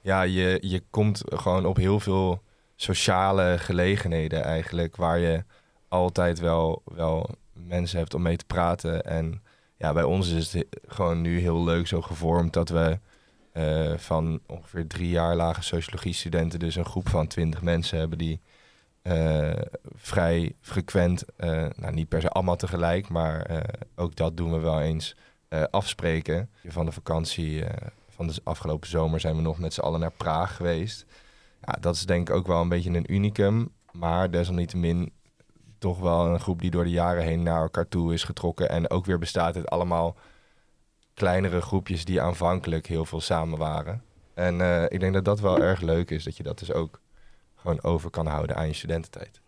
ja, 0.00 0.22
je, 0.22 0.58
je 0.60 0.82
komt 0.90 1.22
gewoon 1.26 1.66
op 1.66 1.76
heel 1.76 2.00
veel 2.00 2.42
sociale 2.76 3.56
gelegenheden 3.58 4.42
eigenlijk, 4.42 4.96
waar 4.96 5.18
je 5.18 5.44
altijd 5.88 6.38
wel, 6.38 6.82
wel 6.84 7.30
mensen 7.52 7.98
hebt 7.98 8.14
om 8.14 8.22
mee 8.22 8.36
te 8.36 8.44
praten. 8.44 9.02
En 9.04 9.42
ja, 9.76 9.92
bij 9.92 10.02
ons 10.02 10.30
is 10.30 10.52
het 10.52 10.66
gewoon 10.86 11.20
nu 11.20 11.38
heel 11.38 11.64
leuk 11.64 11.86
zo 11.86 12.00
gevormd 12.00 12.52
dat 12.52 12.68
we 12.68 12.98
van 13.96 14.40
ongeveer 14.46 14.86
drie 14.86 15.08
jaar 15.08 15.36
lage 15.36 15.62
sociologie 15.62 16.12
studenten 16.12 16.58
dus 16.58 16.76
een 16.76 16.84
groep 16.84 17.08
van 17.08 17.26
twintig 17.26 17.62
mensen 17.62 17.98
hebben 17.98 18.18
die 18.18 18.40
eh, 19.02 19.50
vrij 19.94 20.56
frequent, 20.60 21.24
eh, 21.36 21.66
nou 21.76 21.92
niet 21.92 22.08
per 22.08 22.20
se 22.20 22.28
allemaal 22.28 22.56
tegelijk, 22.56 23.08
maar 23.08 23.42
eh, 23.42 23.60
ook 23.94 24.16
dat 24.16 24.36
doen 24.36 24.52
we 24.52 24.58
wel 24.58 24.80
eens, 24.80 25.16
afspreken. 25.70 26.50
Van 26.66 26.84
de 26.84 26.92
vakantie 26.92 27.64
van 28.08 28.26
de 28.26 28.40
afgelopen 28.44 28.88
zomer 28.88 29.20
zijn 29.20 29.36
we 29.36 29.42
nog 29.42 29.58
met 29.58 29.74
z'n 29.74 29.80
allen 29.80 30.00
naar 30.00 30.12
Praag 30.12 30.56
geweest. 30.56 31.06
Ja, 31.60 31.76
dat 31.80 31.94
is 31.94 32.06
denk 32.06 32.28
ik 32.28 32.34
ook 32.34 32.46
wel 32.46 32.60
een 32.60 32.68
beetje 32.68 32.90
een 32.90 33.12
unicum, 33.12 33.72
maar 33.92 34.30
desalniettemin 34.30 35.12
toch 35.78 35.98
wel 35.98 36.26
een 36.26 36.40
groep 36.40 36.60
die 36.60 36.70
door 36.70 36.84
de 36.84 36.90
jaren 36.90 37.22
heen 37.22 37.42
naar 37.42 37.62
elkaar 37.62 37.88
toe 37.88 38.12
is 38.12 38.24
getrokken 38.24 38.68
en 38.68 38.90
ook 38.90 39.04
weer 39.04 39.18
bestaat 39.18 39.56
uit 39.56 39.70
allemaal 39.70 40.16
kleinere 41.14 41.60
groepjes 41.60 42.04
die 42.04 42.20
aanvankelijk 42.20 42.86
heel 42.86 43.04
veel 43.04 43.20
samen 43.20 43.58
waren. 43.58 44.02
En 44.34 44.60
ik 44.90 45.00
denk 45.00 45.12
dat 45.12 45.24
dat 45.24 45.40
wel 45.40 45.58
erg 45.58 45.80
leuk 45.80 46.10
is, 46.10 46.24
dat 46.24 46.36
je 46.36 46.42
dat 46.42 46.58
dus 46.58 46.72
ook 46.72 47.00
gewoon 47.60 47.82
over 47.82 48.10
kan 48.10 48.26
houden 48.26 48.56
aan 48.56 48.66
je 48.66 48.72
studententijd. 48.72 49.40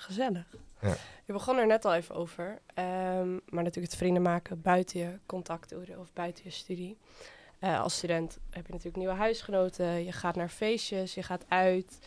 Gezellig. 0.00 0.46
Ja. 0.80 0.96
Je 1.24 1.32
begon 1.32 1.56
er 1.56 1.66
net 1.66 1.84
al 1.84 1.94
even 1.94 2.14
over. 2.14 2.58
ehm, 2.74 3.32
maar 3.32 3.62
natuurlijk 3.62 3.92
het 3.92 3.96
vrienden 3.96 4.22
maken 4.22 4.62
buiten 4.62 5.00
je 5.00 5.18
contacturen 5.26 5.98
of 5.98 6.12
buiten 6.12 6.44
je 6.44 6.50
studie. 6.50 6.98
Eh, 7.58 7.80
als 7.80 7.96
student 7.96 8.38
heb 8.50 8.66
je 8.66 8.72
natuurlijk 8.72 8.96
nieuwe 8.96 9.14
huisgenoten. 9.14 10.04
Je 10.04 10.12
gaat 10.12 10.36
naar 10.36 10.48
feestjes, 10.48 11.14
je 11.14 11.22
gaat 11.22 11.44
uit. 11.48 11.98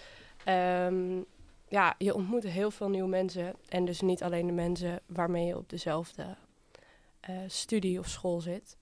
Ehm, 0.43 1.21
ja, 1.67 1.95
je 1.97 2.13
ontmoet 2.13 2.43
heel 2.43 2.71
veel 2.71 2.89
nieuwe 2.89 3.09
mensen. 3.09 3.55
En 3.69 3.85
dus 3.85 4.01
niet 4.01 4.23
alleen 4.23 4.45
de 4.45 4.53
mensen 4.53 4.99
waarmee 5.05 5.45
je 5.45 5.57
op 5.57 5.69
dezelfde 5.69 6.35
eh, 7.19 7.35
studie 7.47 7.99
of 7.99 8.07
school 8.07 8.41
zit. 8.41 8.77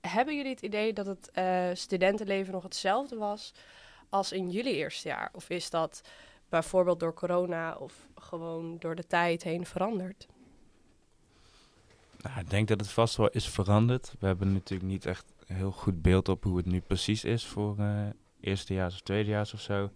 Hebben 0.00 0.36
jullie 0.36 0.50
het 0.50 0.62
idee 0.62 0.92
dat 0.92 1.06
het 1.06 1.30
eh, 1.30 1.68
studentenleven 1.72 2.52
nog 2.52 2.62
hetzelfde 2.62 3.16
was 3.16 3.52
als 4.08 4.32
in 4.32 4.50
jullie 4.50 4.74
eerste 4.74 5.08
jaar? 5.08 5.30
Of 5.32 5.48
is 5.50 5.70
dat 5.70 6.00
bijvoorbeeld 6.48 7.00
door 7.00 7.14
corona 7.14 7.74
of 7.76 8.06
gewoon 8.14 8.76
door 8.78 8.94
de 8.94 9.06
tijd 9.06 9.42
heen 9.42 9.66
veranderd? 9.66 10.26
Nou, 12.20 12.40
ik 12.40 12.50
denk 12.50 12.68
dat 12.68 12.80
het 12.80 12.90
vast 12.90 13.16
wel 13.16 13.28
is 13.28 13.48
veranderd. 13.48 14.14
We 14.18 14.26
hebben 14.26 14.52
natuurlijk 14.52 14.90
niet 14.90 15.06
echt 15.06 15.24
een 15.46 15.56
heel 15.56 15.70
goed 15.72 16.02
beeld 16.02 16.28
op 16.28 16.44
hoe 16.44 16.56
het 16.56 16.66
nu 16.66 16.80
precies 16.80 17.24
is 17.24 17.46
voor 17.46 17.78
eh 17.78 18.06
eerstejaars 18.40 18.94
of 18.94 19.00
tweedejaars 19.00 19.54
of 19.54 19.60
zo. 19.60 19.90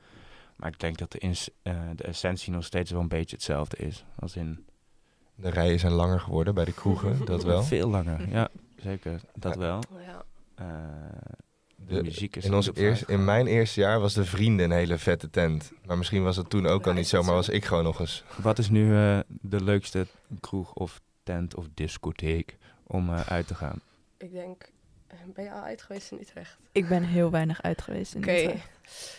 Maar 0.57 0.69
ik 0.71 0.81
denk 0.81 0.99
dat 0.99 1.13
de, 1.13 1.19
ins- 1.19 1.51
eh, 1.63 1.81
de 1.97 2.03
essentie 2.05 2.53
nog 2.53 2.65
steeds 2.65 2.91
wel 2.91 3.01
een 3.01 3.09
beetje 3.09 3.37
hetzelfde 3.37 3.77
is. 3.77 4.05
Als 4.19 4.37
in 4.37 4.67
De 5.35 5.49
rijen 5.51 5.79
zijn 5.79 5.93
langer 5.93 6.21
geworden 6.21 6.55
bij 6.55 6.65
de 6.65 6.73
kroegen, 6.75 7.25
dat 7.25 7.43
wel. 7.53 7.63
veel 7.63 7.89
langer. 7.89 8.29
Ja, 8.29 8.49
zeker. 8.77 9.21
Dat 9.35 9.55
Ja. 9.55 9.59
wel. 9.61 9.83
Ja. 10.07 10.25
Eh, 10.55 11.33
de, 11.89 11.95
De- 11.95 12.03
muziek 12.03 12.37
is 12.37 12.45
in, 12.45 12.55
ons 12.55 12.75
eerst, 12.75 13.03
in 13.03 13.25
mijn 13.25 13.47
eerste 13.47 13.81
jaar 13.81 14.01
was 14.01 14.15
de 14.15 14.25
vrienden 14.25 14.65
een 14.71 14.77
hele 14.77 14.99
vette 14.99 15.31
tent. 15.31 15.73
Maar 15.87 15.99
misschien 15.99 16.23
was 16.23 16.37
het 16.37 16.51
toen 16.51 16.67
ook 16.67 16.85
Ja, 16.85 16.91
al 16.91 16.97
niet 16.97 17.09
zo, 17.09 17.17
dat 17.17 17.27
maar 17.27 17.35
was 17.35 17.49
ik 17.49 17.65
gewoon 17.65 17.85
nog 17.85 18.01
eens. 18.01 18.25
Wat 18.37 18.59
is 18.59 18.69
nu 18.71 18.97
eh, 18.97 19.19
de 19.29 19.63
leukste 19.63 20.07
kroeg 20.41 20.73
of 20.73 21.01
tent 21.23 21.55
of 21.55 21.67
discotheek 21.75 22.57
om 22.87 23.15
eh, 23.15 23.21
uit 23.21 23.47
te 23.47 23.55
gaan? 23.55 23.81
ik 24.19 24.33
denk, 24.33 24.71
ben 25.35 25.45
je 25.45 25.53
al 25.53 25.63
uit 25.63 25.83
geweest 25.83 26.11
in 26.13 26.19
Utrecht? 26.21 26.57
Ik 26.73 26.89
ben 26.89 27.03
heel 27.03 27.31
weinig 27.31 27.63
uit 27.63 27.83
geweest 27.83 28.15
in. 28.15 28.21
Utrecht. 28.21 28.71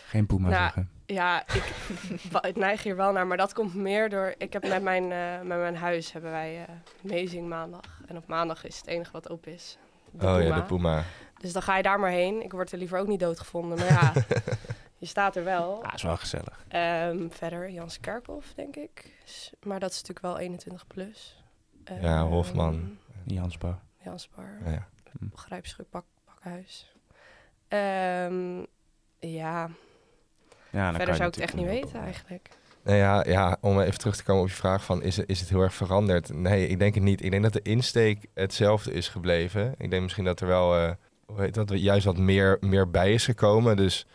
Geen 0.08 0.26
Puma 0.26 0.50
Nou, 0.50 0.62
zeggen. 0.62 0.90
Ja, 1.06 1.44
ik, 2.48 2.56
neig 2.56 2.84
hier 2.84 2.96
wel 2.96 3.12
naar, 3.12 3.28
maar 3.28 3.38
dat 3.38 3.54
komt 3.54 3.74
meer 3.76 4.10
door... 4.10 4.34
Ik 4.38 4.54
heb 4.54 4.68
met 4.68 4.82
mijn, 4.84 5.12
eh, 5.12 5.38
met 5.48 5.58
mijn 5.58 5.76
huis 5.76 6.12
hebben 6.12 6.32
wij 6.32 6.66
eh 6.68 7.12
Amazing 7.12 7.48
maandag. 7.48 8.02
En 8.06 8.18
op 8.18 8.28
maandag 8.28 8.66
is 8.66 8.78
het 8.78 8.88
enige 8.88 9.12
wat 9.12 9.30
open 9.30 9.54
is. 9.54 9.78
De 10.12 10.26
oh 10.28 10.42
ja, 10.42 10.56
de 10.56 10.64
Puma. 10.64 11.04
Dus 11.44 11.54
dan 11.54 11.62
ga 11.62 11.78
je 11.78 11.84
daar 11.84 12.00
maar 12.00 12.10
heen. 12.10 12.44
Ik 12.44 12.52
word 12.52 12.72
er 12.72 12.78
liever 12.78 13.00
ook 13.00 13.08
niet 13.08 13.20
doodgevonden, 13.20 13.78
maar 13.78 13.88
ja, 13.88 14.14
je 14.98 15.06
staat 15.06 15.36
er 15.36 15.44
wel. 15.44 15.84
Ah, 15.84 15.94
is 15.94 16.02
wel 16.04 16.18
gezellig. 16.18 16.66
Ehm, 16.68 17.30
verder 17.30 17.70
Jans 17.70 18.00
Kerkhof, 18.00 18.54
denk 18.56 18.76
ik. 18.76 19.14
Maar 19.64 19.80
dat 19.80 19.90
is 19.92 19.96
natuurlijk 19.96 20.26
wel 20.26 20.38
21 20.38 20.88
plus. 20.88 21.44
Ja, 21.86 21.96
Ehm, 22.20 22.26
Hofman. 22.26 22.98
Jansbouw. 23.24 23.80
Jansbar. 24.04 24.58
Ja, 24.66 24.72
ja. 24.72 24.88
Grijpschuur, 25.36 25.86
pak, 25.86 26.06
pakhuis. 26.26 26.94
Ehm, 27.68 28.58
ja, 29.20 29.70
Ja, 30.70 30.86
dan 30.86 30.96
verder 30.96 31.16
zou 31.16 31.28
ik 31.28 31.36
het 31.36 31.44
echt 31.44 31.54
niet 31.56 31.66
weten 31.66 32.00
eigenlijk. 32.02 32.50
Nou 32.84 32.98
ja, 32.98 33.24
ja, 33.26 33.58
om 33.62 33.80
even 33.80 33.98
terug 34.00 34.16
te 34.16 34.24
komen 34.24 34.42
op 34.42 34.48
je 34.50 34.54
vraag 34.56 34.84
van 34.84 35.02
is 35.02 35.18
het, 35.18 35.30
is 35.30 35.40
het 35.40 35.50
heel 35.50 35.62
erg 35.62 35.74
veranderd? 35.74 36.34
Nee, 36.34 36.68
ik 36.68 36.80
denk 36.80 36.94
het 36.94 37.04
niet. 37.04 37.24
Ik 37.24 37.32
denk 37.32 37.44
dat 37.44 37.54
de 37.54 37.62
insteek 37.62 38.26
hetzelfde 38.34 38.92
is 38.92 39.08
gebleven. 39.08 39.76
Ik 39.78 39.90
denk 39.90 40.02
misschien 40.04 40.26
dat 40.26 40.40
er 40.40 40.48
wel, 40.48 40.76
eh, 40.78 40.92
hoe 41.34 41.42
heet 41.44 41.54
dat, 41.54 41.70
juist 41.80 42.06
wat 42.06 42.18
meer, 42.18 42.58
meer 42.60 42.90
bij 42.90 43.14
is 43.14 43.26
gekomen. 43.26 43.76
Dus 43.76 44.06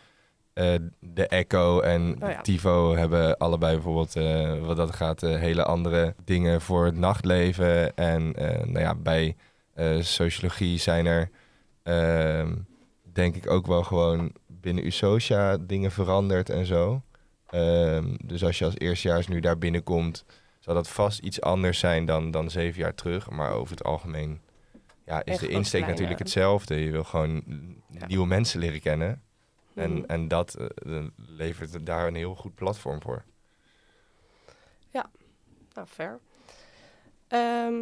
eh, 0.53 0.75
de 0.99 1.27
Echo 1.27 1.79
en 1.79 2.23
Oh 2.23 2.29
ja. 2.29 2.41
Tivo 2.41 2.95
hebben 2.95 3.37
allebei 3.37 3.73
bijvoorbeeld, 3.73 4.15
eh, 4.15 4.59
wat 4.65 4.77
dat 4.77 4.95
gaat, 4.95 5.23
eh, 5.23 5.35
hele 5.35 5.63
andere 5.63 6.15
dingen 6.23 6.61
voor 6.61 6.85
het 6.85 6.95
nachtleven. 6.95 7.95
En 7.95 8.31
nou 8.65 8.79
ja, 8.79 8.95
bij 8.95 9.35
sociologie 9.99 10.77
zijn 10.77 11.05
er, 11.05 11.29
ehm, 11.83 12.55
denk 13.13 13.35
ik 13.35 13.49
ook 13.49 13.67
wel 13.67 13.83
gewoon 13.83 14.31
binnen 14.47 14.85
Usocia 14.85 15.57
dingen 15.57 15.91
veranderd 15.91 16.49
en 16.49 16.65
zo. 16.65 17.01
Ehm, 17.49 18.15
dus 18.25 18.43
als 18.43 18.57
je 18.59 18.65
als 18.65 18.77
eerstejaars 18.77 19.27
nu 19.27 19.39
daar 19.39 19.57
binnenkomt, 19.57 20.25
zal 20.59 20.73
dat 20.73 20.89
vast 20.89 21.19
iets 21.19 21.41
anders 21.41 21.79
zijn 21.79 22.05
dan, 22.05 22.31
dan 22.31 22.49
zeven 22.49 22.79
jaar 22.79 22.95
terug. 22.95 23.29
Maar 23.29 23.51
over 23.51 23.71
het 23.71 23.83
algemeen 23.83 24.41
ja, 25.09 25.25
is 25.25 25.37
de 25.37 25.47
insteek 25.47 25.87
natuurlijk 25.87 26.19
hetzelfde. 26.19 26.75
Je 26.75 26.91
wil 26.91 27.03
gewoon 27.03 27.43
Ja. 27.91 28.05
nieuwe 28.07 28.27
mensen 28.27 28.59
leren 28.59 28.79
kennen. 28.81 29.21
En, 29.73 29.91
Mhm. 29.93 30.03
en 30.07 30.27
dat 30.27 30.55
eh, 30.55 31.05
levert 31.15 31.85
daar 31.85 32.07
een 32.07 32.15
heel 32.15 32.35
goed 32.35 32.55
platform 32.55 33.01
voor. 33.01 33.23
Nou, 35.73 35.87
fair. 35.87 36.19
Ehm 37.27 37.75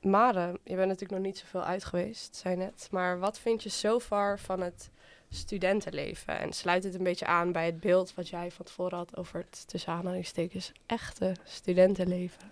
Mare, 0.00 0.46
je 0.64 0.74
bent 0.74 0.88
natuurlijk 0.88 1.10
nog 1.10 1.20
niet 1.20 1.38
zoveel 1.38 1.62
uit 1.62 1.84
geweest, 1.84 2.36
zei 2.36 2.56
net. 2.56 2.88
Maar 2.90 3.18
wat 3.18 3.38
vind 3.38 3.62
je 3.62 3.68
zo 3.68 4.00
far 4.00 4.38
van 4.38 4.60
het 4.60 4.90
studentenleven? 5.28 6.38
En 6.38 6.52
sluit 6.52 6.84
het 6.84 6.94
een 6.94 7.02
beetje 7.02 7.26
aan 7.26 7.52
bij 7.52 7.66
het 7.66 7.80
beeld 7.80 8.14
wat 8.14 8.28
jij 8.28 8.50
van 8.50 8.64
tevoren 8.64 8.98
had 8.98 9.16
over 9.16 9.38
het 9.38 9.68
tussen 9.68 9.92
aanhalingstekens 9.92 10.72
echte 10.86 11.32
studentenleven? 11.44 12.42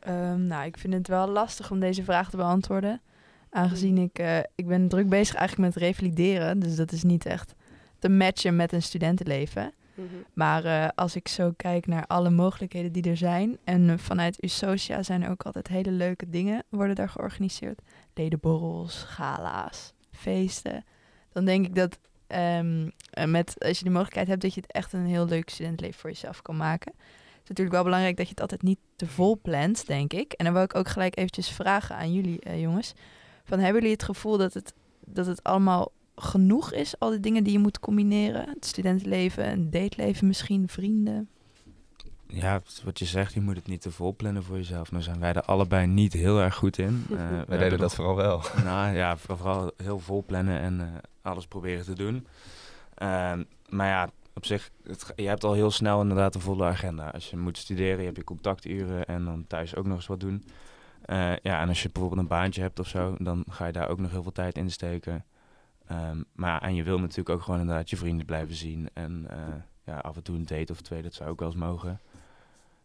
Ehm, 0.00 0.46
nou, 0.46 0.64
ik 0.66 0.78
vind 0.78 0.92
het 0.94 1.08
wel 1.08 1.26
lastig 1.28 1.70
om 1.70 1.80
deze 1.80 2.04
vraag 2.04 2.30
te 2.30 2.36
beantwoorden. 2.36 3.00
Aangezien 3.50 3.98
ik, 3.98 4.18
eh, 4.18 4.38
ik 4.54 4.66
ben 4.66 4.88
druk 4.88 5.08
bezig 5.08 5.34
eigenlijk 5.34 5.74
met 5.74 5.82
revalideren. 5.82 6.58
Dus 6.58 6.76
dat 6.76 6.92
is 6.92 7.02
niet 7.02 7.26
echt 7.26 7.54
te 7.98 8.08
matchen 8.08 8.56
met 8.56 8.72
een 8.72 8.82
studentenleven. 8.82 9.72
Mhm. 9.98 10.06
Maar 10.32 10.64
eh, 10.64 10.88
als 10.94 11.16
ik 11.16 11.28
zo 11.28 11.52
kijk 11.56 11.86
naar 11.86 12.06
alle 12.06 12.30
mogelijkheden 12.30 12.92
die 12.92 13.10
er 13.10 13.16
zijn. 13.16 13.58
En 13.64 13.98
vanuit 13.98 14.44
Usocia 14.44 15.02
zijn 15.02 15.22
er 15.22 15.30
ook 15.30 15.42
altijd 15.42 15.68
hele 15.68 15.90
leuke 15.90 16.30
dingen 16.30 16.64
worden 16.68 16.96
daar 16.96 17.08
georganiseerd. 17.08 17.80
Ledenborrels, 18.14 19.02
gala's, 19.02 19.92
feesten. 20.10 20.84
Dan 21.32 21.44
denk 21.44 21.66
ik 21.66 21.74
dat 21.74 21.98
ehm, 22.26 22.88
eh, 23.10 23.24
met, 23.24 23.54
als 23.58 23.78
je 23.78 23.84
de 23.84 23.90
mogelijkheid 23.90 24.28
hebt 24.28 24.42
dat 24.42 24.54
je 24.54 24.60
het 24.60 24.72
echt 24.72 24.92
een 24.92 25.06
heel 25.06 25.26
leuk 25.26 25.50
studentenleven 25.50 26.00
voor 26.00 26.10
jezelf 26.10 26.42
kan 26.42 26.56
maken. 26.56 26.92
Het 26.92 27.42
is 27.42 27.48
natuurlijk 27.48 27.76
wel 27.76 27.84
belangrijk 27.84 28.16
dat 28.16 28.26
je 28.26 28.32
het 28.32 28.40
altijd 28.40 28.62
niet 28.62 28.78
te 28.96 29.06
vol 29.06 29.38
plant, 29.42 29.86
denk 29.86 30.12
ik. 30.12 30.32
En 30.32 30.44
dan 30.44 30.54
wil 30.54 30.62
ik 30.62 30.74
ook 30.74 30.88
gelijk 30.88 31.16
eventjes 31.18 31.48
vragen 31.50 31.96
aan 31.96 32.12
jullie 32.12 32.60
jongens. 32.60 32.94
Van, 33.48 33.58
hebben 33.58 33.80
jullie 33.80 33.96
het 33.96 34.02
gevoel 34.02 34.38
dat 34.38 34.54
het, 34.54 34.74
dat 35.04 35.26
het 35.26 35.42
allemaal 35.42 35.92
genoeg 36.16 36.72
is? 36.72 36.98
Al 36.98 37.10
die 37.10 37.20
dingen 37.20 37.44
die 37.44 37.52
je 37.52 37.58
moet 37.58 37.80
combineren? 37.80 38.48
Het 38.48 38.66
studentenleven, 38.66 39.50
een 39.50 39.70
dateleven 39.70 40.26
misschien, 40.26 40.68
vrienden. 40.68 41.28
Ja, 42.26 42.60
wat 42.84 42.98
je 42.98 43.04
zegt, 43.04 43.34
je 43.34 43.40
moet 43.40 43.56
het 43.56 43.66
niet 43.66 43.80
te 43.80 43.90
vol 43.90 44.16
plannen 44.16 44.42
voor 44.42 44.56
jezelf. 44.56 44.90
Nou 44.90 45.02
zijn 45.02 45.20
wij 45.20 45.32
er 45.32 45.42
allebei 45.42 45.86
niet 45.86 46.12
heel 46.12 46.40
erg 46.40 46.54
goed 46.54 46.78
in. 46.78 47.04
Eh, 47.10 47.16
we 47.16 47.16
Wij 47.18 47.36
hebben 47.36 47.58
deden 47.58 47.78
dat 47.78 47.94
vooral 47.94 48.16
wel. 48.16 48.42
Nou 48.64 48.96
ja, 48.96 49.16
vooral 49.16 49.72
heel 49.76 49.98
vol 49.98 50.24
plannen 50.26 50.60
en 50.60 50.80
eh, 50.80 50.86
alles 51.22 51.46
proberen 51.46 51.84
te 51.84 51.94
doen. 51.94 52.26
Ehm, 52.94 53.42
maar 53.68 53.86
ja, 53.86 54.10
op 54.34 54.46
zich, 54.46 54.70
het, 54.82 55.12
je 55.16 55.26
hebt 55.26 55.44
al 55.44 55.52
heel 55.52 55.70
snel 55.70 56.00
inderdaad 56.00 56.34
een 56.34 56.40
volle 56.40 56.64
agenda. 56.64 57.10
Als 57.10 57.30
je 57.30 57.36
moet 57.36 57.58
studeren, 57.58 57.98
je 57.98 58.04
hebt 58.04 58.16
je 58.16 58.24
contacturen 58.24 59.06
en 59.06 59.24
dan 59.24 59.44
thuis 59.46 59.76
ook 59.76 59.86
nog 59.86 59.96
eens 59.96 60.06
wat 60.06 60.20
doen. 60.20 60.44
Eh, 61.08 61.36
ja, 61.42 61.60
en 61.60 61.68
als 61.68 61.82
je 61.82 61.90
bijvoorbeeld 61.90 62.20
een 62.20 62.36
baantje 62.36 62.60
hebt 62.60 62.78
of 62.78 62.88
zo, 62.88 63.16
dan 63.18 63.44
ga 63.50 63.66
je 63.66 63.72
daar 63.72 63.88
ook 63.88 63.98
nog 63.98 64.10
heel 64.10 64.22
veel 64.22 64.32
tijd 64.32 64.56
in 64.56 64.70
steken. 64.70 65.24
Ehm, 65.86 66.22
maar 66.32 66.62
en 66.62 66.74
je 66.74 66.82
wil 66.82 66.98
natuurlijk 66.98 67.28
ook 67.28 67.42
gewoon 67.42 67.60
inderdaad 67.60 67.90
je 67.90 67.96
vrienden 67.96 68.26
blijven 68.26 68.54
zien. 68.54 68.88
En 68.92 69.26
eh, 69.30 69.38
ja, 69.84 69.98
af 69.98 70.16
en 70.16 70.22
toe 70.22 70.36
een 70.36 70.46
date 70.46 70.72
of 70.72 70.80
twee, 70.80 71.02
dat 71.02 71.14
zou 71.14 71.30
ook 71.30 71.38
wel 71.38 71.48
eens 71.48 71.58
mogen. 71.58 72.00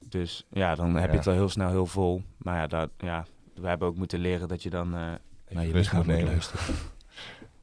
Dus 0.07 0.45
ja, 0.49 0.75
dan 0.75 0.95
heb 0.95 1.12
je 1.12 1.17
het 1.17 1.27
al 1.27 1.33
heel 1.33 1.49
snel 1.49 1.69
heel 1.69 1.86
vol. 1.86 2.23
Maar 2.38 2.55
ja, 2.55 2.67
dat, 2.67 2.89
ja, 2.97 3.25
we 3.55 3.67
hebben 3.67 3.88
ook 3.88 3.95
moeten 3.95 4.19
leren 4.19 4.47
dat 4.47 4.63
je 4.63 4.69
dan 4.69 4.95
eh 4.95 5.12
naar 5.49 5.65
je 5.65 5.71
rust 5.71 5.91
lichaam 5.91 6.05
moet 6.05 6.23
luisteren. 6.23 6.75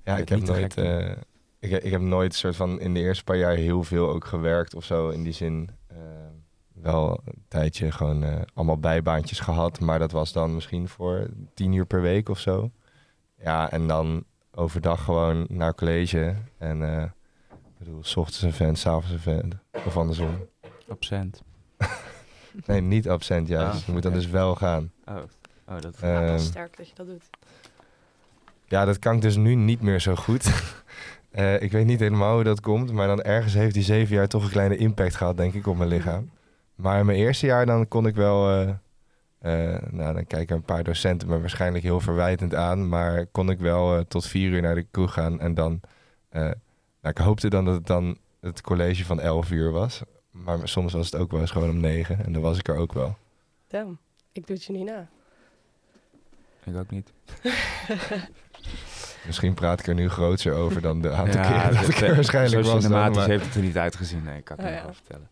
Ja, 0.05 0.17
ik 0.17 0.29
heb 0.29 0.41
nooit, 0.41 0.77
ik, 1.59 1.71
ik 1.71 1.91
heb 1.91 2.01
nooit 2.01 2.35
soort 2.35 2.57
van 2.57 2.81
in 2.81 2.95
de 2.95 3.01
eerste 3.01 3.25
paar 3.25 3.37
jaar 3.37 3.55
heel 3.55 3.83
veel 3.83 4.09
ook 4.09 4.25
gewerkt 4.25 4.75
of 4.75 4.85
zo. 4.85 5.09
In 5.09 5.23
die 5.23 5.33
zin 5.33 5.71
eh, 5.87 5.97
wel 6.83 7.21
een 7.25 7.45
tijdje 7.49 7.91
gewoon 7.93 8.25
eh, 8.25 8.41
allemaal 8.55 8.79
bijbaantjes 8.79 9.41
gehad. 9.41 9.81
Maar 9.81 9.99
dat 9.99 10.13
was 10.13 10.33
dan 10.33 10.55
misschien 10.55 10.89
voor 10.89 11.27
tien 11.55 11.73
uur 11.73 11.87
per 11.87 12.01
week 12.01 12.29
of 12.29 12.39
zo. 12.39 12.71
Ja, 13.43 13.71
en 13.71 13.87
dan 13.87 14.25
overdag 14.55 15.05
gewoon 15.05 15.47
naar 15.49 15.75
college. 15.75 16.35
En 16.59 16.83
eh, 16.97 17.03
ik 17.51 17.79
bedoel, 17.79 18.05
s 18.05 18.17
ochtends 18.17 18.43
een 18.43 18.53
vent, 18.53 18.79
s 18.79 18.87
avonds 18.87 19.11
een 19.11 19.19
vent. 19.19 19.55
Of 19.87 19.97
andersom. 19.97 20.47
Absent. 20.89 21.43
Nee, 22.67 22.81
niet 22.81 23.09
absent 23.09 23.49
juist. 23.49 23.81
Ah, 23.81 23.87
je 23.87 23.93
moet 23.93 24.03
dan 24.03 24.13
dus 24.13 24.27
wel 24.27 24.55
gaan. 24.55 24.93
Oh, 25.05 25.17
oh 25.69 25.81
dat... 25.81 25.97
Ja, 26.01 26.21
wel 26.21 26.29
Ehm, 26.29 26.39
sterk 26.39 26.77
dat 26.77 26.89
je 26.89 26.95
dat 26.95 27.07
doet. 27.07 27.31
Ja, 28.67 28.85
dat 28.85 28.99
kan 28.99 29.15
ik 29.15 29.21
dus 29.23 29.37
nu 29.37 29.55
niet 29.55 29.81
meer 29.81 30.01
zo 30.01 30.15
goed. 30.15 30.51
Eh, 31.31 31.63
ik 31.63 31.73
weet 31.73 31.87
niet 31.87 32.01
helemaal 32.01 32.35
hoe 32.35 32.45
dat 32.45 32.61
komt, 32.61 32.93
maar 32.93 33.07
dan 33.07 33.23
ergens 33.23 33.55
heeft 33.55 33.75
die 33.75 33.83
zeven 33.83 34.15
jaar 34.17 34.29
toch 34.29 34.45
een 34.45 34.51
kleine 34.51 34.77
impact 34.77 35.15
gehad, 35.15 35.37
denk 35.37 35.55
ik, 35.55 35.67
op 35.67 35.77
mijn 35.77 35.89
lichaam. 35.89 36.31
Maar 36.81 36.99
in 36.99 37.07
mijn 37.07 37.19
eerste 37.19 37.47
jaar 37.47 37.67
dan 37.67 37.89
kon 37.89 38.07
ik 38.07 38.15
wel, 38.15 38.49
eh, 38.51 38.69
eh, 39.75 39.83
nou 39.91 40.15
dan 40.15 40.27
kijken 40.27 40.57
een 40.57 40.63
paar 40.63 40.85
docenten 40.85 41.29
me 41.29 41.41
waarschijnlijk 41.41 41.85
heel 41.85 42.01
verwijtend 42.01 42.55
aan, 42.55 42.89
maar 42.89 43.27
kon 43.27 43.51
ik 43.51 43.59
wel 43.59 43.97
eh, 43.97 44.01
tot 44.09 44.27
vier 44.27 44.51
uur 44.51 44.63
naar 44.63 44.75
de 44.75 44.87
kroeg 44.91 45.13
gaan 45.13 45.41
en 45.41 45.55
dan, 45.55 45.81
eh, 46.29 46.41
nou 46.43 46.55
ik 47.03 47.19
hoopte 47.19 47.49
dan 47.49 47.65
dat 47.65 47.75
het 47.75 47.87
dan 47.87 48.19
het 48.41 48.61
college 48.61 49.05
van 49.05 49.21
elf 49.21 49.51
uur 49.51 49.71
was, 49.71 50.03
maar 50.31 50.59
soms 50.69 50.93
was 50.93 51.11
het 51.11 51.21
ook 51.21 51.31
wel 51.31 51.41
eens 51.41 51.51
gewoon 51.51 51.71
om 51.71 51.81
negen 51.81 52.25
en 52.25 52.33
dan 52.33 52.43
was 52.43 52.59
ik 52.59 52.69
er 52.69 52.77
ook 52.77 52.93
wel. 52.93 53.17
Damn, 53.69 53.99
ik 54.33 54.47
doe 54.47 54.57
het 54.57 54.65
je 54.65 54.73
niet 54.73 54.85
na. 54.85 55.09
Ik 56.65 56.77
ook 56.77 56.91
niet. 56.91 57.13
Misschien 59.27 59.55
praat 59.55 59.81
ik 59.81 59.87
er 59.87 59.95
nu 59.95 60.09
grootser 60.09 60.53
over 60.55 60.81
dan 60.81 61.01
de 61.01 61.11
aantal 61.11 61.41
Ja, 61.43 61.49
keren 61.51 61.75
dat 61.75 61.87
het- 61.87 61.95
ik 61.97 62.01
er 62.09 62.15
waarschijnlijk 62.15 62.65
zo 62.65 62.73
was. 62.73 62.73
dan, 62.73 62.83
cinematisch 62.83 63.17
maar- 63.17 63.29
heeft 63.29 63.45
het 63.45 63.55
er 63.55 63.63
niet 63.63 63.79
uitgezien. 63.79 64.23
Nee, 64.23 64.41
kan 64.43 64.57
ik 64.59 64.63
Oh, 64.65 64.69
niet 64.69 64.79
ja. 64.79 64.85
wel 64.85 64.95
vertellen. 64.95 65.29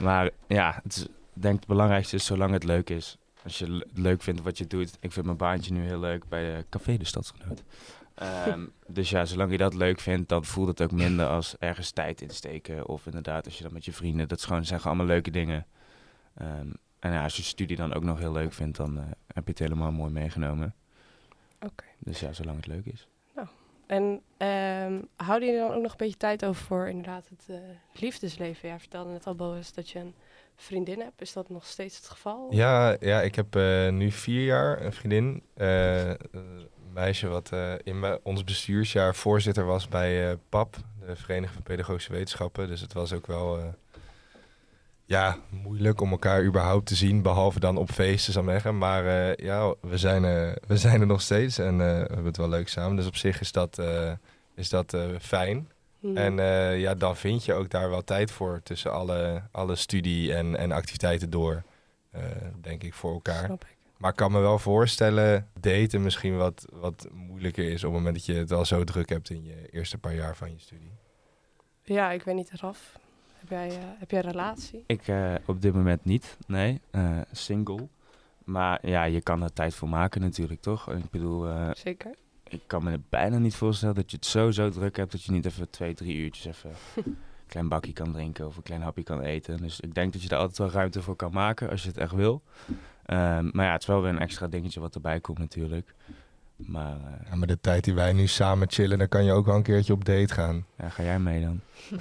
Maar 0.00 0.30
ja, 0.46 0.80
het 0.82 0.96
is, 0.96 1.02
ik 1.04 1.42
denk 1.42 1.56
het 1.56 1.66
belangrijkste 1.66 2.16
is 2.16 2.24
zolang 2.24 2.52
het 2.52 2.64
leuk 2.64 2.90
is. 2.90 3.18
Als 3.44 3.58
je 3.58 3.72
het 3.72 3.98
leuk 3.98 4.22
vindt 4.22 4.42
wat 4.42 4.58
je 4.58 4.66
doet. 4.66 4.96
Ik 5.00 5.12
vind 5.12 5.26
mijn 5.26 5.36
baantje 5.36 5.72
nu 5.72 5.84
heel 5.84 6.00
leuk 6.00 6.28
bij 6.28 6.44
de 6.44 6.64
Café 6.70 6.96
de 6.96 7.04
Stadsgenoot. 7.04 7.62
Ehm, 8.14 8.66
dus 8.86 9.10
ja, 9.10 9.24
zolang 9.24 9.50
je 9.50 9.56
dat 9.56 9.74
leuk 9.74 10.00
vindt, 10.00 10.28
dan 10.28 10.44
voelt 10.44 10.68
het 10.68 10.82
ook 10.82 10.90
minder 10.92 11.26
als 11.26 11.56
ergens 11.58 11.90
tijd 11.90 12.20
insteken. 12.20 12.88
Of 12.88 13.06
inderdaad, 13.06 13.44
als 13.44 13.56
je 13.56 13.62
dan 13.62 13.72
met 13.72 13.84
je 13.84 13.92
vrienden, 13.92 14.28
dat 14.28 14.38
is 14.38 14.44
gewoon, 14.44 14.64
zijn 14.64 14.80
gewoon 14.80 14.96
allemaal 14.96 15.14
leuke 15.14 15.30
dingen. 15.30 15.66
Ehm, 16.34 16.68
en 16.98 17.12
ja, 17.12 17.22
als 17.22 17.36
je 17.36 17.42
studie 17.42 17.76
dan 17.76 17.94
ook 17.94 18.02
nog 18.02 18.18
heel 18.18 18.32
leuk 18.32 18.52
vindt, 18.52 18.76
dan 18.76 18.98
eh, 18.98 19.04
heb 19.26 19.44
je 19.44 19.50
het 19.50 19.58
helemaal 19.58 19.92
mooi 19.92 20.12
meegenomen. 20.12 20.74
Oké. 21.60 21.84
Dus 21.98 22.20
ja, 22.20 22.32
zolang 22.32 22.56
het 22.56 22.66
leuk 22.66 22.86
is. 22.86 23.08
En 23.90 24.22
ehm, 24.36 25.00
houden 25.16 25.48
jullie 25.48 25.66
dan 25.66 25.76
ook 25.76 25.82
nog 25.82 25.90
een 25.90 25.96
beetje 25.96 26.16
tijd 26.16 26.44
over 26.44 26.62
voor 26.62 26.88
inderdaad 26.88 27.28
het 27.28 27.44
eh, 27.48 28.00
liefdesleven? 28.00 28.68
Jij 28.68 28.78
vertelde 28.78 29.10
net 29.10 29.26
al, 29.26 29.34
Boas, 29.34 29.72
dat 29.72 29.90
je 29.90 29.98
een 29.98 30.14
vriendin 30.56 31.00
hebt. 31.00 31.20
Is 31.20 31.32
dat 31.32 31.48
nog 31.48 31.66
steeds 31.66 31.96
het 31.96 32.08
geval? 32.08 32.46
Ja, 32.50 32.96
ja 33.00 33.20
ik 33.20 33.34
heb 33.34 33.56
eh, 33.56 33.88
nu 33.88 34.10
vier 34.10 34.44
jaar 34.44 34.84
een 34.84 34.92
vriendin. 34.92 35.42
eh, 35.54 36.08
een 36.08 36.68
meisje 36.92 37.28
wat 37.28 37.50
in 37.82 38.18
ons 38.22 38.44
bestuursjaar 38.44 39.14
voorzitter 39.14 39.64
was 39.64 39.88
bij 39.88 40.36
PAP, 40.48 40.76
de 41.06 41.16
Vereniging 41.16 41.54
van 41.54 41.62
Pedagogische 41.62 42.12
Wetenschappen. 42.12 42.68
Dus 42.68 42.80
het 42.80 42.92
was 42.92 43.12
ook 43.12 43.26
wel... 43.26 43.74
eh, 45.10 45.18
Ja, 45.18 45.36
moeilijk 45.48 46.00
om 46.00 46.10
elkaar 46.10 46.44
überhaupt 46.44 46.86
te 46.86 46.94
zien, 46.94 47.22
behalve 47.22 47.60
dan 47.60 47.76
op 47.76 47.90
feesten, 47.90 48.32
zou 48.32 48.44
ik 48.44 48.50
zeggen. 48.50 48.78
Maar 48.78 49.06
eh, 49.06 49.34
ja, 49.46 49.74
we 49.80 49.98
zijn, 49.98 50.24
uh, 50.24 50.52
we 50.70 50.76
zijn 50.76 51.00
er 51.00 51.06
nog 51.06 51.20
steeds 51.20 51.58
en 51.58 51.72
uh, 51.72 51.78
we 51.78 51.84
hebben 51.84 52.24
het 52.24 52.36
wel 52.36 52.48
leuk 52.48 52.68
samen. 52.68 52.96
Dus 52.96 53.06
op 53.06 53.16
zich 53.16 53.40
is 53.40 53.52
dat, 53.52 53.82
is 54.54 54.68
dat 54.68 54.96
fijn. 55.20 55.68
Hmm. 56.00 56.16
En 56.16 56.36
ja, 56.78 56.94
dan 56.94 57.16
vind 57.16 57.44
je 57.44 57.54
ook 57.54 57.70
daar 57.70 57.90
wel 57.90 58.04
tijd 58.04 58.30
voor 58.30 58.60
tussen 58.62 58.92
alle, 58.92 59.42
alle 59.50 59.76
studie 59.76 60.34
en, 60.34 60.56
en 60.56 60.72
activiteiten 60.72 61.30
door, 61.30 61.62
denk 62.60 62.82
ik, 62.82 62.94
voor 62.94 63.12
elkaar. 63.12 63.44
Snap 63.44 63.64
ik. 63.64 63.76
Maar 64.00 64.10
ik 64.10 64.16
kan 64.16 64.32
me 64.32 64.40
wel 64.40 64.58
voorstellen, 64.58 65.48
daten 65.60 66.02
misschien 66.02 66.36
wat, 66.36 66.66
wat 66.72 67.08
moeilijker 67.12 67.64
is 67.64 67.84
op 67.84 67.92
het 67.92 67.98
moment 67.98 68.14
dat 68.14 68.24
je 68.24 68.34
het 68.34 68.52
al 68.52 68.64
zo 68.64 68.84
druk 68.84 69.08
hebt 69.08 69.30
in 69.30 69.44
je 69.44 69.68
eerste 69.70 69.98
paar 69.98 70.14
jaar 70.14 70.36
van 70.36 70.50
je 70.50 70.58
studie. 70.58 70.92
Ja, 71.82 72.10
ik 72.10 72.22
weet 72.22 72.34
niet, 72.34 72.50
Raf. 72.54 72.98
Heb 73.40 73.48
jij, 73.48 73.68
uh, 73.68 73.74
heb 73.98 74.10
jij 74.10 74.24
een 74.24 74.30
relatie? 74.30 74.84
Ik 74.86 75.08
uh, 75.08 75.34
op 75.46 75.62
dit 75.62 75.74
moment 75.74 76.04
niet, 76.04 76.36
nee. 76.46 76.80
Uh, 76.92 77.18
single. 77.32 77.88
Maar 78.44 78.88
ja, 78.88 79.04
je 79.04 79.20
kan 79.20 79.42
er 79.42 79.52
tijd 79.52 79.74
voor 79.74 79.88
maken 79.88 80.20
natuurlijk, 80.20 80.60
toch? 80.60 80.90
Ik 80.90 81.10
bedoel... 81.10 81.46
Zeker. 81.72 82.14
Ik 82.48 82.62
kan 82.66 82.84
me 82.84 83.00
bijna 83.08 83.38
niet 83.38 83.54
voorstellen 83.54 83.94
dat 83.94 84.10
je 84.10 84.16
het 84.16 84.26
zo, 84.26 84.50
zo 84.50 84.70
druk 84.70 84.96
hebt... 84.96 85.12
dat 85.12 85.22
je 85.22 85.32
niet 85.32 85.46
even 85.46 85.70
twee, 85.70 85.94
drie 85.94 86.16
uurtjes 86.16 86.44
even 86.44 86.70
een 87.04 87.18
klein 87.46 87.68
bakje 87.68 87.92
kan 87.92 88.12
drinken... 88.12 88.46
of 88.46 88.56
een 88.56 88.62
klein 88.62 88.82
hapje 88.82 89.02
kan 89.02 89.20
eten. 89.20 89.56
Dus 89.56 89.80
ik 89.80 89.94
denk 89.94 90.12
dat 90.12 90.22
je 90.22 90.28
er 90.28 90.36
altijd 90.36 90.58
wel 90.58 90.70
ruimte 90.70 91.02
voor 91.02 91.16
kan 91.16 91.32
maken 91.32 91.70
als 91.70 91.82
je 91.82 91.88
het 91.88 91.98
echt 91.98 92.12
wil. 92.12 92.42
Ehm, 93.06 93.48
maar 93.52 93.66
ja, 93.66 93.72
het 93.72 93.80
is 93.80 93.86
wel 93.86 94.02
weer 94.02 94.10
een 94.10 94.18
extra 94.18 94.46
dingetje 94.48 94.80
wat 94.80 94.94
erbij 94.94 95.20
komt 95.20 95.38
natuurlijk. 95.38 95.94
Maar, 96.66 96.96
uh, 96.96 97.28
ja, 97.28 97.34
maar 97.34 97.46
de 97.46 97.60
tijd 97.60 97.84
die 97.84 97.94
wij 97.94 98.12
nu 98.12 98.26
samen 98.26 98.70
chillen, 98.70 98.98
dan 98.98 99.08
kan 99.08 99.24
je 99.24 99.32
ook 99.32 99.46
wel 99.46 99.56
een 99.56 99.62
keertje 99.62 99.92
op 99.92 100.04
date 100.04 100.34
gaan. 100.34 100.66
Ja, 100.78 100.88
ga 100.88 101.02
jij 101.02 101.18
mee 101.18 101.40
dan? 101.40 101.60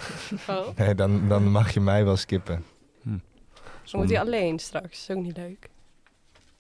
Oh. 0.48 0.78
Nee, 0.78 0.96
dan, 0.96 1.28
dan 1.28 1.52
mag 1.52 1.74
je 1.74 1.80
mij 1.80 2.06
wel 2.06 2.18
skippen. 2.18 2.64
Hm. 3.02 3.10
Dan 3.92 4.02
moet 4.02 4.10
hij 4.10 4.20
alleen 4.20 4.60
straks, 4.60 5.08
dat 5.08 5.10
is 5.10 5.16
ook 5.16 5.24
niet 5.24 5.38
leuk. 5.38 5.70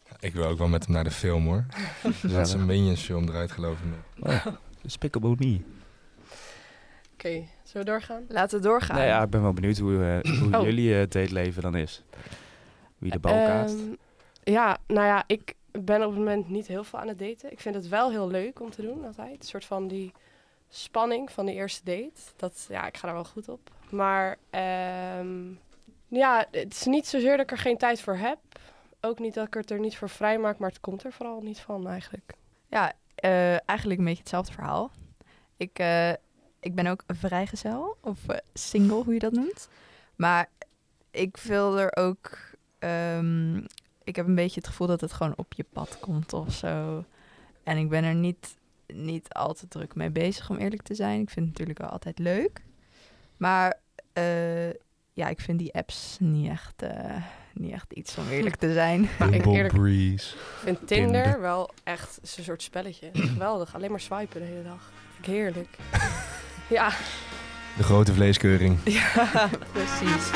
Ja, 0.09 0.15
ik 0.19 0.33
wil 0.33 0.45
ook 0.45 0.57
wel 0.57 0.67
met 0.67 0.85
hem 0.85 0.93
naar 0.93 1.03
de 1.03 1.11
film 1.11 1.45
hoor. 1.45 1.65
dat 2.21 2.47
is 2.47 2.53
een 2.53 2.65
Minions 2.65 3.01
film 3.01 3.27
eruit 3.27 3.51
geloof 3.51 3.77
ik. 3.79 4.27
Oh, 4.27 4.45
Despicable 4.81 5.35
Me. 5.37 5.61
Oké, 7.13 7.27
okay, 7.27 7.49
zullen 7.63 7.85
we 7.85 7.91
doorgaan? 7.91 8.23
Laten 8.27 8.57
we 8.57 8.65
doorgaan. 8.65 8.97
Nee, 8.97 9.07
ja, 9.07 9.23
ik 9.23 9.29
ben 9.29 9.41
wel 9.41 9.53
benieuwd 9.53 9.77
hoe, 9.77 9.91
uh, 10.23 10.39
hoe 10.41 10.57
oh. 10.57 10.63
jullie 10.63 10.89
uh, 10.89 10.99
dateleven 10.99 11.61
dan 11.61 11.75
is. 11.75 12.03
Wie 12.97 13.11
de 13.11 13.19
bal 13.19 13.45
kaast. 13.45 13.73
Um, 13.73 13.97
ja, 14.43 14.77
nou 14.87 15.05
ja, 15.05 15.23
ik 15.27 15.55
ben 15.71 16.01
op 16.01 16.09
het 16.09 16.17
moment 16.17 16.49
niet 16.49 16.67
heel 16.67 16.83
veel 16.83 16.99
aan 16.99 17.07
het 17.07 17.19
daten. 17.19 17.51
Ik 17.51 17.59
vind 17.59 17.75
het 17.75 17.87
wel 17.87 18.09
heel 18.09 18.27
leuk 18.27 18.59
om 18.59 18.69
te 18.69 18.81
doen 18.81 19.05
altijd. 19.05 19.39
Een 19.39 19.47
soort 19.47 19.65
van 19.65 19.87
die 19.87 20.11
spanning 20.69 21.31
van 21.31 21.45
de 21.45 21.53
eerste 21.53 21.83
date. 21.83 22.21
Dat, 22.35 22.65
ja, 22.69 22.87
ik 22.87 22.97
ga 22.97 23.05
daar 23.05 23.15
wel 23.15 23.25
goed 23.25 23.49
op. 23.49 23.71
Maar 23.89 24.37
um, 25.19 25.59
ja, 26.07 26.45
het 26.51 26.73
is 26.73 26.85
niet 26.85 27.07
zozeer 27.07 27.31
dat 27.31 27.45
ik 27.45 27.51
er 27.51 27.57
geen 27.57 27.77
tijd 27.77 28.01
voor 28.01 28.15
heb. 28.15 28.39
Ook 29.01 29.19
niet 29.19 29.33
dat 29.33 29.47
ik 29.47 29.53
het 29.53 29.71
er 29.71 29.79
niet 29.79 29.97
voor 29.97 30.09
vrij 30.09 30.39
maak, 30.39 30.57
maar 30.57 30.69
het 30.69 30.79
komt 30.79 31.03
er 31.03 31.13
vooral 31.13 31.41
niet 31.41 31.59
van 31.59 31.87
eigenlijk. 31.87 32.33
Ja, 32.67 32.93
uh, 33.23 33.69
eigenlijk 33.69 33.99
een 33.99 34.05
beetje 34.05 34.21
hetzelfde 34.21 34.53
verhaal. 34.53 34.91
Ik, 35.57 35.79
uh, 35.79 36.09
ik 36.59 36.75
ben 36.75 36.87
ook 36.87 37.03
vrijgezel, 37.07 37.97
of 38.01 38.19
uh, 38.29 38.37
single, 38.53 39.03
hoe 39.03 39.13
je 39.13 39.19
dat 39.19 39.31
noemt. 39.31 39.69
Maar 40.15 40.49
ik 41.11 41.37
wil 41.37 41.79
er 41.79 41.95
ook 41.95 42.37
um, 42.79 43.65
ik 44.09 44.15
heb 44.15 44.27
een 44.27 44.35
beetje 44.35 44.59
het 44.59 44.69
gevoel 44.69 44.87
dat 44.87 45.01
het 45.01 45.13
gewoon 45.13 45.33
op 45.35 45.53
je 45.53 45.65
pad 45.73 45.97
komt 45.99 46.33
of 46.33 46.53
zo. 46.53 47.05
En 47.63 47.77
ik 47.77 47.89
ben 47.89 48.03
er 48.03 48.15
niet, 48.15 48.55
niet 48.93 49.33
al 49.33 49.53
te 49.53 49.67
druk 49.67 49.95
mee 49.95 50.09
bezig, 50.09 50.49
om 50.49 50.57
eerlijk 50.57 50.81
te 50.81 50.95
zijn. 50.95 51.21
Ik 51.21 51.29
vind 51.29 51.45
het 51.45 51.57
natuurlijk 51.57 51.79
wel 51.79 51.89
altijd 51.89 52.19
leuk. 52.19 52.61
Maar 53.37 53.79
uh, 54.13 54.69
ja, 55.13 55.27
ik 55.27 55.39
vind 55.39 55.59
die 55.59 55.73
apps 55.73 56.17
niet 56.19 56.49
echt, 56.49 56.83
uh, 56.83 57.15
niet 57.53 57.71
echt 57.71 57.93
iets 57.93 58.17
om 58.17 58.29
eerlijk 58.29 58.55
te 58.55 58.73
zijn. 58.73 59.09
Maar 59.19 59.33
ik 59.33 59.45
eerlijk, 59.45 59.73
Breeze. 59.73 60.35
vind 60.57 60.87
Tinder, 60.87 61.41
wel 61.41 61.69
echt 61.83 62.19
een 62.21 62.43
soort 62.43 62.61
spelletje. 62.61 63.09
Geweldig, 63.33 63.75
alleen 63.75 63.91
maar 63.91 63.99
swipen 63.99 64.41
de 64.41 64.47
hele 64.47 64.63
dag. 64.63 64.91
Vind 65.13 65.27
ik 65.27 65.33
heerlijk. 65.33 65.77
ja. 66.79 66.89
De 67.77 67.83
grote 67.83 68.13
vleeskeuring. 68.13 68.77
Ja, 68.99 69.49
precies. 69.71 70.31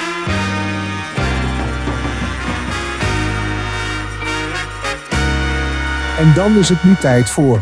En 6.23 6.33
dan 6.33 6.57
is 6.57 6.69
het 6.69 6.83
nu 6.83 6.95
tijd 6.95 7.29
voor 7.29 7.61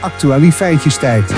actualiteitjestijd. 0.00 1.34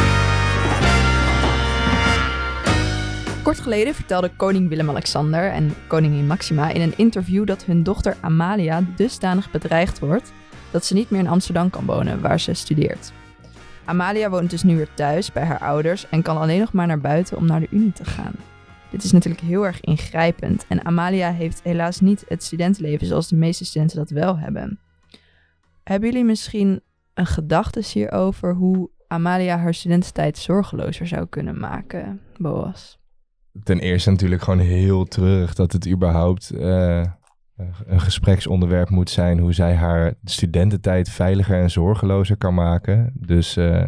Kort 3.42 3.60
geleden 3.60 3.94
vertelde 3.94 4.30
koning 4.36 4.68
Willem-Alexander 4.68 5.50
en 5.50 5.74
koningin 5.86 6.26
Maxima 6.26 6.68
in 6.68 6.80
een 6.80 6.92
interview 6.96 7.46
dat 7.46 7.64
hun 7.64 7.82
dochter 7.82 8.16
Amalia 8.20 8.84
dusdanig 8.96 9.50
bedreigd 9.50 9.98
wordt 9.98 10.32
dat 10.70 10.84
ze 10.84 10.94
niet 10.94 11.10
meer 11.10 11.20
in 11.20 11.28
Amsterdam 11.28 11.70
kan 11.70 11.84
wonen, 11.84 12.20
waar 12.20 12.40
ze 12.40 12.54
studeert. 12.54 13.12
Amalia 13.84 14.30
woont 14.30 14.50
dus 14.50 14.62
nu 14.62 14.76
weer 14.76 14.94
thuis 14.94 15.32
bij 15.32 15.44
haar 15.44 15.60
ouders 15.60 16.08
en 16.08 16.22
kan 16.22 16.38
alleen 16.38 16.60
nog 16.60 16.72
maar 16.72 16.86
naar 16.86 17.00
buiten 17.00 17.36
om 17.36 17.46
naar 17.46 17.60
de 17.60 17.68
Unie 17.70 17.92
te 17.92 18.04
gaan. 18.04 18.34
Dit 18.90 19.04
is 19.04 19.12
natuurlijk 19.12 19.44
heel 19.44 19.66
erg 19.66 19.80
ingrijpend 19.80 20.64
en 20.68 20.84
Amalia 20.84 21.32
heeft 21.32 21.60
helaas 21.62 22.00
niet 22.00 22.24
het 22.28 22.42
studentenleven 22.42 23.06
zoals 23.06 23.28
de 23.28 23.36
meeste 23.36 23.64
studenten 23.64 23.96
dat 23.96 24.10
wel 24.10 24.38
hebben. 24.38 24.78
Hebben 25.82 26.08
jullie 26.08 26.24
misschien 26.24 26.80
een 27.14 27.26
gedachte 27.26 27.82
hierover 27.92 28.54
hoe 28.54 28.90
Amalia 29.06 29.58
haar 29.58 29.74
studententijd 29.74 30.38
zorgelozer 30.38 31.06
zou 31.06 31.26
kunnen 31.26 31.58
maken, 31.58 32.20
Boas? 32.36 33.00
Ten 33.62 33.78
eerste 33.78 34.10
natuurlijk 34.10 34.42
gewoon 34.42 34.58
heel 34.58 35.04
treurig 35.04 35.54
dat 35.54 35.72
het 35.72 35.88
überhaupt 35.88 36.52
uh, 36.54 37.04
een 37.86 38.00
gespreksonderwerp 38.00 38.88
moet 38.88 39.10
zijn 39.10 39.38
hoe 39.38 39.52
zij 39.52 39.74
haar 39.74 40.14
studententijd 40.24 41.08
veiliger 41.08 41.60
en 41.60 41.70
zorgelozer 41.70 42.36
kan 42.36 42.54
maken. 42.54 43.12
Dus 43.14 43.56
uh, 43.56 43.84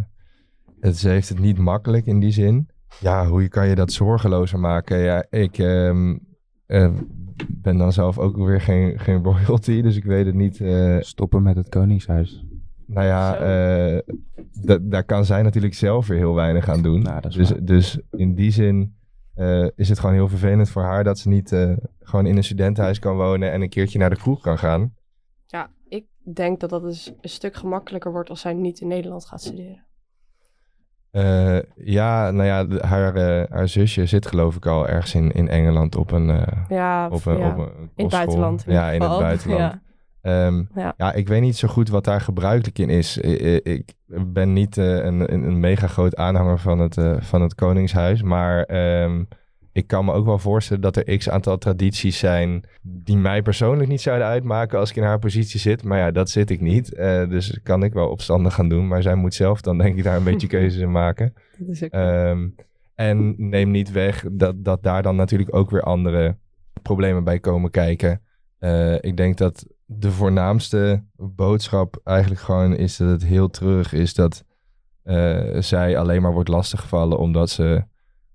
het, 0.81 0.99
ze 0.99 1.09
heeft 1.09 1.29
het 1.29 1.39
niet 1.39 1.59
makkelijk 1.59 2.07
in 2.07 2.21
die 2.21 2.31
zin. 2.31 2.69
Ja, 3.01 3.27
hoe 3.27 3.49
kan 3.49 3.69
je 3.69 3.75
dat 3.75 3.93
zorgelozer 3.93 4.59
maken? 4.59 4.99
Ja, 4.99 5.27
ik 5.31 5.59
um, 5.59 6.21
ben 7.49 7.77
dan 7.77 7.93
zelf 7.93 8.19
ook 8.19 8.37
weer 8.37 8.61
geen, 8.61 8.99
geen 8.99 9.23
royalty, 9.25 9.83
dus 9.83 9.97
ik 9.97 10.05
weet 10.05 10.27
het 10.27 10.35
niet. 10.35 10.59
Uh, 10.59 10.97
Stoppen 11.01 11.43
met 11.43 11.57
het 11.57 11.69
Koningshuis. 11.69 12.45
Nou 12.87 13.07
ja, 13.07 13.41
uh, 13.95 14.01
daar 14.81 15.05
kan 15.05 15.25
zij 15.25 15.43
natuurlijk 15.43 15.75
zelf 15.75 16.07
weer 16.07 16.19
heel 16.19 16.35
weinig 16.35 16.69
aan 16.69 16.83
doen. 16.83 17.03
Nou, 17.03 17.29
dus, 17.29 17.53
dus 17.63 17.99
in 18.11 18.35
die 18.35 18.51
zin 18.51 18.97
uh, 19.37 19.69
is 19.75 19.89
het 19.89 19.99
gewoon 19.99 20.15
heel 20.15 20.29
vervelend 20.29 20.69
voor 20.69 20.83
haar 20.83 21.05
dat 21.05 21.19
ze 21.19 21.29
niet 21.29 21.57
gewoon 22.01 22.27
in 22.27 22.37
een 22.37 22.45
studentenhuis 22.45 22.99
kan 22.99 23.17
wonen 23.17 23.53
en 23.53 23.63
een 23.63 23.69
keertje 23.69 23.99
naar 23.99 24.11
de 24.11 24.17
kroeg 24.17 24.41
kan 24.41 24.59
gaan. 24.59 24.95
Ja, 25.47 25.71
ik 25.89 26.05
denk 26.35 26.61
dat 26.61 26.71
dat 26.71 26.83
dus 26.83 27.13
een 27.21 27.29
stuk 27.29 27.55
gemakkelijker 27.55 28.13
wordt 28.13 28.31
als 28.31 28.41
zij 28.41 28.53
niet 28.53 28.81
in 28.81 28.89
Nederland 28.89 29.25
gaat 29.25 29.43
studeren. 29.43 29.85
Uh, 31.17 31.59
ja, 31.75 32.31
nou 32.31 32.47
ja, 32.47 32.87
haar, 32.87 33.17
uh, 33.17 33.43
haar 33.51 33.69
zusje 33.69 34.07
zit 34.07 34.27
geloof 34.27 34.57
ik 34.57 34.67
al 34.67 34.89
ergens 34.89 35.15
in, 35.15 35.33
in 35.33 35.49
Engeland 35.49 35.97
op 35.97 36.11
een, 36.11 36.29
uh, 36.29 36.43
ja, 36.69 37.09
op 37.09 37.27
een, 37.27 37.39
ja. 37.39 37.49
op 37.49 37.59
een 37.59 37.91
in 37.95 38.05
het 38.05 38.09
buitenland. 38.09 38.65
In 38.67 38.73
ja, 38.73 38.91
in 38.91 39.03
het 39.03 39.19
buitenland. 39.29 39.79
Ja. 40.23 40.47
Um, 40.47 40.69
ja. 40.75 40.95
ja. 40.97 41.13
ik 41.13 41.29
weet 41.29 41.41
niet 41.41 41.57
zo 41.57 41.69
goed 41.69 41.89
wat 41.89 42.05
daar 42.05 42.21
gebruikelijk 42.21 42.79
in 42.79 42.91
is. 42.91 43.19
Ik, 43.19 43.65
ik 43.65 43.95
ben 44.07 44.53
niet 44.53 44.77
een, 44.77 45.33
een, 45.33 45.61
mega 45.61 45.87
groot 45.87 46.17
aanhanger 46.17 46.59
van 46.59 46.79
het, 46.79 46.97
van 47.19 47.43
het 47.43 47.55
Koningshuis, 47.55 48.23
maar 48.23 48.71
um, 49.03 49.29
ik 49.75 49.87
kan 49.87 50.05
me 50.05 50.13
ook 50.13 50.25
wel 50.25 50.39
voorstellen 50.39 50.83
dat 50.83 50.97
er 50.97 51.17
x 51.17 51.29
aantal 51.29 51.59
tradities 51.59 52.19
zijn 52.19 52.65
die 52.83 53.17
mij 53.17 53.43
persoonlijk 53.43 53.89
niet 53.89 54.01
zouden 54.01 54.27
uitmaken 54.27 54.79
als 54.79 54.91
ik 54.91 54.97
in 54.97 55.03
haar 55.03 55.19
positie 55.19 55.61
zit. 55.61 55.83
Maar 55.85 55.99
ja, 55.99 56.11
dat 56.11 56.31
zit 56.31 56.51
ik 56.51 56.61
niet. 56.61 56.93
Uh, 56.93 57.29
dus 57.29 57.59
kan 57.63 57.83
ik 57.83 57.93
wel 57.93 58.09
opstandig 58.09 58.55
gaan 58.55 58.69
doen. 58.69 58.89
Maar 58.89 59.03
zij 59.03 59.15
moet 59.15 59.35
zelf 59.35 59.61
dan 59.61 59.79
denk 59.79 59.97
ik 59.97 60.05
daar 60.05 60.17
een 60.17 60.25
beetje 60.25 60.47
keuzes 60.57 60.81
in 60.81 60.91
maken. 60.91 61.35
Dat 61.59 61.69
is 61.69 61.83
um, 61.91 62.55
en 62.95 63.35
neem 63.37 63.71
niet 63.71 63.93
weg 63.93 64.25
dat, 64.33 64.65
dat 64.65 64.83
daar 64.83 65.03
dan 65.03 65.17
natuurlijk 65.17 65.55
ook 65.55 65.71
weer 65.71 65.83
andere 65.83 66.37
problemen 66.83 67.25
bij 67.25 67.39
komen 67.39 67.71
kijken. 67.71 68.21
Uh, 68.61 68.95
ik 68.95 69.17
denk 69.17 69.37
dat 69.37 69.67
de 69.87 70.11
voornaamste 70.11 71.05
boodschap 71.17 72.01
eigenlijk 72.05 72.41
gewoon 72.41 72.77
is 72.77 72.97
dat 72.97 73.09
het 73.09 73.25
heel 73.25 73.51
terug 73.51 73.93
is 73.93 74.15
dat 74.15 74.45
uh, 75.05 75.57
zij 75.59 75.99
alleen 75.99 76.23
maar 76.23 76.33
wordt 76.33 76.49
lastiggevallen 76.49 77.19
omdat 77.19 77.51
ze 77.51 77.85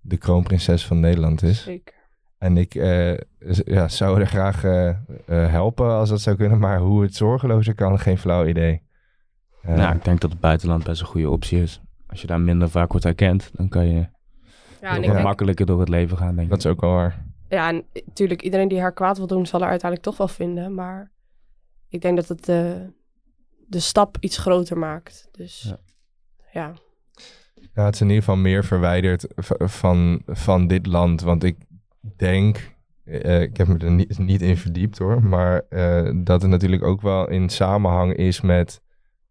de 0.02 0.18
kroonprinses 0.18 0.86
van 0.86 1.00
Nederland 1.00 1.44
is. 1.44 1.64
Zeker. 1.64 1.98
En 2.38 2.58
ik 2.58 2.76
uh, 2.76 3.18
ja, 3.66 3.88
zou 3.88 4.20
er 4.20 4.28
graag 4.28 4.64
uh, 4.64 4.96
helpen 5.26 5.90
als 5.90 6.10
dat 6.10 6.22
zou 6.22 6.36
kunnen, 6.36 6.60
maar 6.60 6.80
hoe 6.80 7.02
het 7.02 7.16
zorgelozer 7.16 7.76
kan, 7.76 8.00
geen 8.00 8.18
flauw 8.18 8.46
idee. 8.46 8.82
nou, 9.62 9.96
ik 9.96 10.04
denk 10.04 10.22
dat 10.22 10.32
het 10.32 10.40
buitenland 10.40 10.84
best 10.84 11.02
een 11.02 11.08
goede 11.08 11.30
optie 11.30 11.62
is. 11.62 11.82
Als 12.08 12.22
je 12.22 12.28
daar 12.28 12.42
minder 12.42 12.70
vaak 12.70 12.90
wordt 12.90 13.06
herkend, 13.06 13.52
dan 13.54 13.70
kan 13.70 13.90
je 13.90 14.08
ja, 14.82 15.02
en 15.02 15.22
makkelijker 15.22 15.66
door 15.66 15.80
het 15.80 15.90
leven 15.90 16.18
gaan, 16.18 16.36
denk 16.36 16.42
ik. 16.42 16.50
Dat 16.50 16.58
is 16.58 16.66
ook 16.66 16.82
wel 16.82 16.94
waar. 16.94 17.26
Ja, 17.50 17.68
en 17.68 17.86
natuurlijk, 18.06 18.42
iedereen 18.42 18.68
die 18.68 18.80
haar 18.80 18.94
kwaad 18.94 19.18
wil 19.18 19.28
doen, 19.28 19.46
zal 19.46 19.62
er 19.62 19.68
uiteindelijk 19.68 20.10
toch 20.10 20.18
wel 20.18 20.28
vinden. 20.28 20.74
Maar 20.74 21.12
ik 21.88 22.02
denk 22.02 22.16
dat 22.16 22.28
het 22.28 22.46
de, 22.46 22.92
de 23.68 23.80
stap 23.80 24.18
iets 24.20 24.38
groter 24.38 24.78
maakt. 24.78 25.28
Dus 25.32 25.62
ja. 25.62 25.80
ja. 26.52 26.74
Ja, 27.74 27.86
het 27.86 27.93
is 27.93 28.02
in 28.02 28.08
ieder 28.08 28.24
geval 28.24 28.39
meer 28.39 28.65
verwijderd 28.65 29.28
van, 29.58 30.22
van 30.26 30.67
dit 30.67 30.86
land. 30.86 31.22
Want 31.22 31.43
ik 31.43 31.58
denk, 32.15 32.76
uh, 33.06 33.41
ik 33.41 33.58
heb 33.58 33.67
me 33.67 33.78
er 33.78 33.91
niet, 33.91 34.17
niet, 34.17 34.41
in 34.41 34.58
verdiept 34.58 34.98
hoor, 34.98 35.24
maar 35.24 35.65
uh, 35.69 36.12
dat 36.15 36.41
het 36.41 36.52
natuurlijk 36.52 36.84
ook 36.84 37.02
wel 37.02 37.30
in 37.30 37.50
samenhang 37.50 38.13
is 38.13 38.41
met 38.41 38.82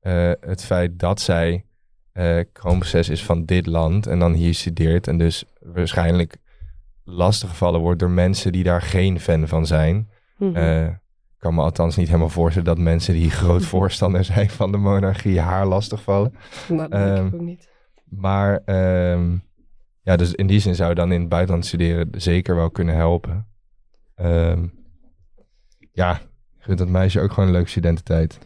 uh, 0.03 0.33
het 0.41 0.65
feit 0.65 0.99
dat 0.99 1.21
zij 1.21 1.63
kroonproces 2.53 3.09
is 3.09 3.25
van 3.25 3.45
dit 3.45 3.67
land 3.67 4.07
en 4.07 4.19
dan 4.19 4.33
hier 4.33 4.55
studeert 4.55 5.09
en 5.09 5.19
dus 5.19 5.45
waarschijnlijk 5.61 6.37
lastiggevallen 7.05 7.81
wordt 7.81 7.99
door 8.01 8.11
mensen 8.11 8.53
die 8.53 8.65
daar 8.65 8.83
geen 8.83 9.21
fan 9.21 9.49
van 9.49 9.67
zijn. 9.67 10.09
Mm 10.37 10.97
ik 11.39 11.45
kan 11.45 11.55
me 11.55 11.63
althans 11.63 11.97
niet 11.97 12.07
helemaal 12.07 12.29
voorstellen 12.29 12.69
dat 12.69 12.79
mensen 12.79 13.15
die 13.15 13.31
groot 13.31 13.65
voorstander 13.75 14.25
zijn 14.25 14.51
van 14.51 14.73
de 14.73 14.79
monarchie 14.79 15.41
haar 15.41 15.67
lastigvallen. 15.67 16.35
Dat 16.69 16.91
denk 16.91 17.29
ik 17.29 17.35
ook 17.35 17.41
niet. 17.41 17.69
Maar 18.09 18.63
um, 19.13 19.43
ja, 20.03 20.17
dus 20.17 20.33
in 20.33 20.47
die 20.47 20.61
zin 20.61 20.75
zou 20.75 20.95
dan 20.95 21.13
in 21.13 21.21
het 21.21 21.29
buitenland 21.29 21.67
studeren 21.67 22.09
zeker 22.11 22.55
wel 22.55 22.71
kunnen 22.71 22.95
helpen. 22.95 23.47
Um, 24.17 24.73
ja, 25.93 26.21
ik 26.57 26.65
vind 26.65 26.79
dat 26.79 26.89
meisje 26.89 27.21
ook 27.21 27.33
gewoon 27.33 27.49
een 27.49 27.55
leuke 27.55 27.69
studententijd. 27.69 28.39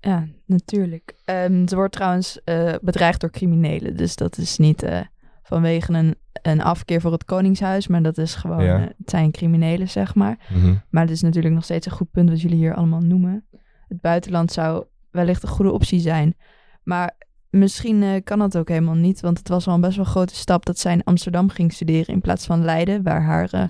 Ja, 0.00 0.26
natuurlijk. 0.46 1.14
Um, 1.24 1.68
ze 1.68 1.76
wordt 1.76 1.92
trouwens 1.92 2.40
uh, 2.44 2.74
bedreigd 2.82 3.20
door 3.20 3.30
criminelen. 3.30 3.96
Dus 3.96 4.16
dat 4.16 4.38
is 4.38 4.58
niet 4.58 4.82
uh, 4.82 5.00
vanwege 5.42 5.92
een, 5.92 6.14
een 6.42 6.62
afkeer 6.62 7.00
voor 7.00 7.12
het 7.12 7.24
Koningshuis. 7.24 7.86
Maar 7.86 8.02
dat 8.02 8.18
is 8.18 8.34
gewoon, 8.34 8.64
ja. 8.64 8.80
uh, 8.80 8.86
het 8.86 9.10
zijn 9.10 9.30
criminelen, 9.30 9.88
zeg 9.88 10.14
maar. 10.14 10.38
Mm 10.48 10.60
-hmm. 10.60 10.82
Maar 10.90 11.02
het 11.02 11.12
is 11.12 11.22
natuurlijk 11.22 11.54
nog 11.54 11.64
steeds 11.64 11.86
een 11.86 11.92
goed 11.92 12.10
punt 12.10 12.28
wat 12.28 12.40
jullie 12.40 12.56
hier 12.56 12.74
allemaal 12.74 13.00
noemen. 13.00 13.46
Het 13.88 14.00
buitenland 14.00 14.52
zou 14.52 14.84
wellicht 15.10 15.42
een 15.42 15.48
goede 15.48 15.72
optie 15.72 16.00
zijn. 16.00 16.36
Maar 16.82 17.16
misschien 17.58 18.02
uh, 18.02 18.20
kan 18.24 18.38
dat 18.38 18.56
ook 18.56 18.68
helemaal 18.68 18.94
niet. 18.94 19.20
Want 19.20 19.38
het 19.38 19.48
was 19.48 19.64
wel 19.64 19.74
een 19.74 19.80
best 19.80 19.96
wel 19.96 20.04
grote 20.04 20.34
stap 20.34 20.66
dat 20.66 20.78
zij 20.78 20.92
in 20.92 21.04
Amsterdam 21.04 21.48
ging 21.48 21.72
studeren 21.72 22.14
in 22.14 22.20
plaats 22.20 22.46
van 22.46 22.64
Leiden, 22.64 23.02
waar 23.02 23.22
haar, 23.22 23.54
uh, 23.54 23.64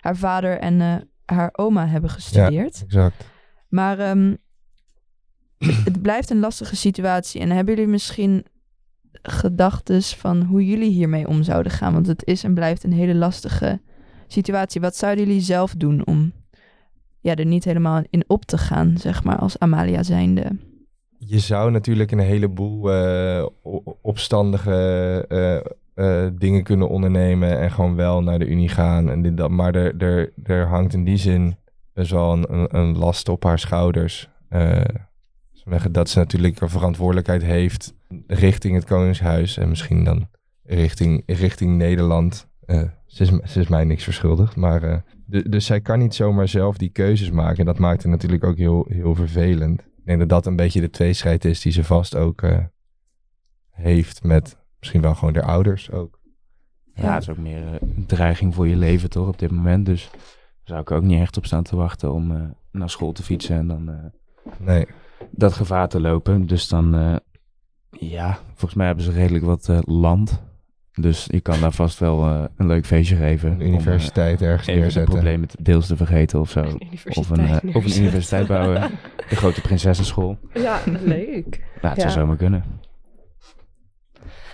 haar 0.00 0.16
vader 0.16 0.58
en 0.58 0.80
uh, 0.80 0.94
haar 1.24 1.50
oma 1.52 1.86
hebben 1.86 2.10
gestudeerd. 2.10 2.76
Ja, 2.76 2.84
exact. 2.84 3.24
Maar 3.68 4.10
um, 4.10 4.36
het 5.84 6.02
blijft 6.02 6.30
een 6.30 6.40
lastige 6.40 6.76
situatie. 6.76 7.40
En 7.40 7.50
hebben 7.50 7.74
jullie 7.74 7.90
misschien 7.90 8.46
gedachten 9.22 10.02
van 10.02 10.42
hoe 10.42 10.66
jullie 10.66 10.90
hiermee 10.90 11.28
om 11.28 11.42
zouden 11.42 11.72
gaan? 11.72 11.92
Want 11.92 12.06
het 12.06 12.24
is 12.24 12.44
en 12.44 12.54
blijft 12.54 12.84
een 12.84 12.92
hele 12.92 13.14
lastige 13.14 13.80
situatie. 14.26 14.80
Wat 14.80 14.96
zouden 14.96 15.26
jullie 15.26 15.40
zelf 15.40 15.74
doen 15.74 16.06
om 16.06 16.32
ja, 17.20 17.34
er 17.34 17.46
niet 17.46 17.64
helemaal 17.64 18.02
in 18.10 18.24
op 18.26 18.44
te 18.44 18.58
gaan, 18.58 18.98
zeg 18.98 19.24
maar, 19.24 19.38
als 19.38 19.58
Amalia 19.58 20.02
zijnde? 20.02 20.56
Je 21.18 21.38
zou 21.38 21.70
natuurlijk 21.70 22.10
een 22.10 22.18
heleboel 22.18 22.92
uh, 22.92 23.46
opstandige 24.02 25.24
uh, 25.28 26.04
uh, 26.06 26.30
dingen 26.38 26.62
kunnen 26.62 26.88
ondernemen 26.88 27.58
en 27.58 27.70
gewoon 27.70 27.96
wel 27.96 28.22
naar 28.22 28.38
de 28.38 28.46
Unie 28.46 28.68
gaan. 28.68 29.10
En 29.10 29.22
dit, 29.22 29.36
dat. 29.36 29.50
Maar 29.50 29.74
er, 29.74 29.96
er, 29.96 30.32
er 30.42 30.66
hangt 30.66 30.94
in 30.94 31.04
die 31.04 31.16
zin 31.16 31.56
best 31.92 32.10
wel 32.10 32.32
een, 32.32 32.76
een 32.76 32.98
last 32.98 33.28
op 33.28 33.44
haar 33.44 33.58
schouders. 33.58 34.28
dat 35.90 36.08
ze 36.08 36.18
natuurlijk 36.18 36.60
een 36.60 36.68
verantwoordelijkheid 36.68 37.42
heeft 37.42 37.94
richting 38.26 38.74
het 38.74 38.84
Koningshuis 38.84 39.56
en 39.56 39.68
misschien 39.68 40.04
dan 40.04 40.28
richting, 40.62 41.22
richting 41.26 41.76
Nederland. 41.76 42.48
ze, 43.06 43.22
is, 43.22 43.52
ze 43.52 43.60
is 43.60 43.68
mij 43.68 43.84
niks 43.84 44.04
verschuldigd, 44.04 44.56
maar 44.56 45.04
dus 45.26 45.66
zij 45.66 45.80
kan 45.80 45.98
niet 45.98 46.14
zomaar 46.14 46.48
zelf 46.48 46.76
die 46.76 46.88
keuzes 46.88 47.30
maken. 47.30 47.58
En 47.58 47.64
dat 47.64 47.78
maakt 47.78 48.02
het 48.02 48.10
natuurlijk 48.10 48.44
ook 48.44 48.56
heel, 48.56 48.86
heel 48.88 49.14
vervelend 49.14 49.82
denk 50.06 50.18
dat 50.18 50.28
dat 50.28 50.46
een 50.46 50.56
beetje 50.56 50.80
de 50.80 50.90
tweestrijd 50.90 51.44
is 51.44 51.60
die 51.60 51.72
ze 51.72 51.84
vast 51.84 52.16
ook 52.16 52.42
uh, 52.42 52.64
heeft 53.70 54.22
met 54.22 54.56
misschien 54.78 55.00
wel 55.00 55.14
gewoon 55.14 55.34
de 55.34 55.42
ouders 55.42 55.90
ook. 55.90 56.20
Ja, 56.94 57.14
het 57.14 57.22
is 57.22 57.28
ook 57.28 57.36
meer 57.36 57.62
uh, 57.62 57.72
een 57.80 58.06
dreiging 58.06 58.54
voor 58.54 58.68
je 58.68 58.76
leven 58.76 59.10
toch 59.10 59.28
op 59.28 59.38
dit 59.38 59.50
moment. 59.50 59.86
Dus 59.86 60.08
daar 60.10 60.20
zou 60.64 60.80
ik 60.80 60.90
ook 60.90 61.02
niet 61.02 61.20
echt 61.20 61.36
op 61.36 61.46
staan 61.46 61.62
te 61.62 61.76
wachten 61.76 62.12
om 62.12 62.30
uh, 62.30 62.42
naar 62.70 62.90
school 62.90 63.12
te 63.12 63.22
fietsen 63.22 63.56
en 63.56 63.66
dan 63.66 64.12
nee. 64.58 64.86
dat 65.30 65.52
gevaar 65.52 65.88
te 65.88 66.00
lopen. 66.00 66.46
Dus 66.46 66.68
dan, 66.68 67.20
ja, 67.90 68.38
volgens 68.46 68.74
mij 68.74 68.86
hebben 68.86 69.04
ze 69.04 69.12
redelijk 69.12 69.44
wat 69.44 69.70
land. 69.84 70.42
Dus 71.00 71.26
je 71.30 71.40
kan 71.40 71.60
daar 71.60 71.72
vast 71.72 71.98
wel 71.98 72.28
uh, 72.28 72.44
een 72.56 72.66
leuk 72.66 72.86
feestje 72.86 73.16
geven. 73.16 73.50
Een 73.50 73.60
universiteit 73.60 74.40
om, 74.40 74.46
uh, 74.46 74.50
ergens 74.50 74.68
neerzetten. 74.68 75.00
Een 75.00 75.08
probleem 75.08 75.40
met 75.40 75.56
deels 75.60 75.86
te 75.86 75.96
vergeten 75.96 76.40
of 76.40 76.50
zo. 76.50 76.64
Of 77.04 77.30
een, 77.30 77.40
uh, 77.40 77.76
of 77.76 77.84
een 77.84 78.00
universiteit 78.02 78.46
bouwen. 78.46 78.80
De 79.28 79.36
grote 79.36 79.60
prinsessenschool. 79.60 80.38
Ja, 80.54 80.80
leuk. 81.04 81.64
Ja, 81.82 81.88
het 81.88 82.00
zou 82.00 82.12
zomaar 82.12 82.36
kunnen. 82.36 82.64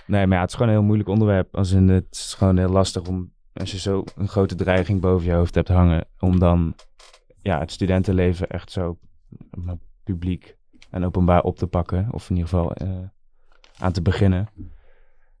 Nee, 0.07 0.27
maar 0.27 0.35
ja, 0.35 0.41
het 0.41 0.49
is 0.49 0.55
gewoon 0.55 0.71
een 0.71 0.77
heel 0.77 0.85
moeilijk 0.85 1.09
onderwerp. 1.09 1.55
Als 1.55 1.71
in, 1.71 1.87
het 1.87 2.07
is 2.11 2.33
gewoon 2.33 2.57
heel 2.57 2.69
lastig 2.69 3.07
om, 3.07 3.31
als 3.53 3.71
je 3.71 3.79
zo 3.79 4.03
een 4.15 4.27
grote 4.27 4.55
dreiging 4.55 5.01
boven 5.01 5.27
je 5.27 5.33
hoofd 5.33 5.55
hebt 5.55 5.67
hangen, 5.67 6.05
om 6.19 6.39
dan 6.39 6.75
ja, 7.41 7.59
het 7.59 7.71
studentenleven 7.71 8.47
echt 8.47 8.71
zo 8.71 8.97
publiek 10.03 10.55
en 10.89 11.05
openbaar 11.05 11.41
op 11.41 11.57
te 11.57 11.67
pakken. 11.67 12.07
Of 12.11 12.29
in 12.29 12.35
ieder 12.35 12.49
geval 12.49 12.75
aan 13.77 13.91
te 13.91 14.01
beginnen. 14.01 14.47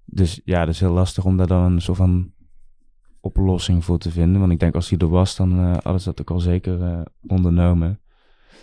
Dus 0.05 0.41
ja, 0.43 0.59
dat 0.65 0.73
is 0.73 0.79
heel 0.79 0.91
lastig 0.91 1.25
om 1.25 1.37
daar 1.37 1.47
dan 1.47 1.71
een 1.71 1.81
soort 1.81 1.97
van 1.97 2.31
oplossing 3.21 3.85
voor 3.85 3.97
te 3.97 4.11
vinden. 4.11 4.39
Want 4.39 4.51
ik 4.51 4.59
denk 4.59 4.75
als 4.75 4.89
hij 4.89 4.99
er 4.99 5.09
was, 5.09 5.35
dan 5.35 5.59
uh, 5.59 5.73
hadden 5.73 6.01
ze 6.01 6.09
dat 6.09 6.21
ook 6.21 6.31
al 6.31 6.39
zeker 6.39 6.79
uh, 6.79 7.01
ondernomen. 7.27 7.99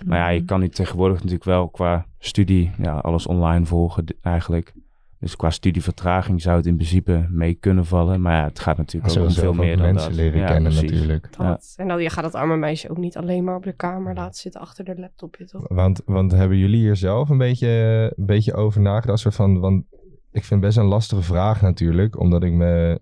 Maar 0.05 0.19
ja, 0.19 0.29
je 0.29 0.39
mhm. 0.39 0.47
kan 0.47 0.61
nu 0.61 0.69
tegenwoordig 0.69 1.17
natuurlijk 1.17 1.45
wel 1.45 1.69
qua 1.69 2.07
studie 2.19 2.71
ja, 2.79 2.99
alles 2.99 3.27
online 3.27 3.67
volgen 3.67 4.05
eigenlijk. 4.23 4.75
Dus 5.21 5.37
qua 5.37 5.51
studievertraging 5.51 6.43
zou 6.43 6.57
het 6.57 6.67
in 6.67 6.75
principe 6.75 7.27
mee 7.31 7.55
kunnen 7.55 7.87
vallen. 7.87 8.21
Maar 8.21 8.37
ja, 8.37 8.45
het 8.45 8.59
gaat 8.59 8.77
natuurlijk 8.77 9.19
ook 9.19 9.25
om 9.25 9.31
veel 9.31 9.53
meer 9.53 9.77
dan 9.77 9.87
mensen 9.87 10.09
dat. 10.09 10.19
leren 10.19 10.41
ja, 10.41 10.47
kennen 10.47 10.73
precies. 10.73 10.91
natuurlijk. 10.91 11.37
Dat. 11.37 11.75
En 11.77 11.89
dan, 11.89 12.03
je 12.03 12.11
gaat 12.11 12.25
dat 12.25 12.35
arme 12.35 12.57
meisje 12.57 12.91
ook 12.91 12.97
niet 12.97 13.17
alleen 13.17 13.45
maar 13.45 13.57
op 13.57 13.63
de 13.63 13.73
kamer 13.73 14.15
laten 14.15 14.41
zitten 14.41 14.61
achter 14.61 14.85
de 14.85 14.99
laptopje, 14.99 15.45
toch? 15.45 15.65
Want, 15.69 16.03
want 16.05 16.33
hebben 16.33 16.57
jullie 16.59 16.79
hier 16.79 16.97
zelf 16.97 17.29
een 17.29 17.39
beetje, 17.39 17.69
een 18.17 18.27
beetje 18.27 18.55
over 18.55 18.81
nagedacht? 18.81 19.19
Soort 19.19 19.35
van, 19.35 19.61
want 19.61 19.85
ik 20.33 20.45
vind 20.45 20.61
best 20.61 20.77
een 20.77 20.85
lastige 20.85 21.23
vraag 21.23 21.61
natuurlijk, 21.61 22.19
omdat 22.19 22.43
ik 22.43 22.53
me 22.53 23.01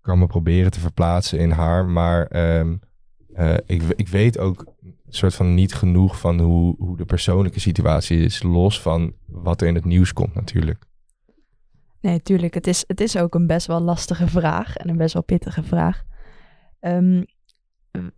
kan 0.00 0.18
me 0.18 0.26
proberen 0.26 0.70
te 0.70 0.80
verplaatsen 0.80 1.38
in 1.38 1.50
haar, 1.50 1.86
maar 1.86 2.36
um, 2.58 2.80
uh, 3.36 3.54
ik, 3.66 3.82
ik 3.82 4.08
weet 4.08 4.38
ook 4.38 4.64
soort 5.08 5.34
van 5.34 5.54
niet 5.54 5.74
genoeg 5.74 6.20
van 6.20 6.40
hoe, 6.40 6.74
hoe 6.78 6.96
de 6.96 7.04
persoonlijke 7.04 7.60
situatie 7.60 8.18
is, 8.18 8.42
los 8.42 8.80
van 8.80 9.14
wat 9.26 9.60
er 9.60 9.66
in 9.66 9.74
het 9.74 9.84
nieuws 9.84 10.12
komt 10.12 10.34
natuurlijk. 10.34 10.84
Nee, 12.00 12.22
tuurlijk. 12.22 12.54
Het 12.54 12.66
is, 12.66 12.84
het 12.86 13.00
is 13.00 13.16
ook 13.16 13.34
een 13.34 13.46
best 13.46 13.66
wel 13.66 13.80
lastige 13.80 14.26
vraag 14.26 14.76
en 14.76 14.88
een 14.88 14.96
best 14.96 15.14
wel 15.14 15.22
pittige 15.22 15.62
vraag. 15.62 16.04
Um, 16.80 17.24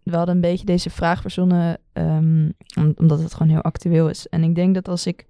we 0.02 0.16
hadden 0.16 0.34
een 0.34 0.40
beetje 0.40 0.66
deze 0.66 0.90
vraag 0.90 1.20
verzonnen 1.20 1.78
um, 1.92 2.52
omdat 2.94 3.18
het 3.18 3.34
gewoon 3.34 3.52
heel 3.52 3.62
actueel 3.62 4.08
is. 4.08 4.28
En 4.28 4.42
ik 4.42 4.54
denk 4.54 4.74
dat 4.74 4.88
als 4.88 5.06
ik 5.06 5.26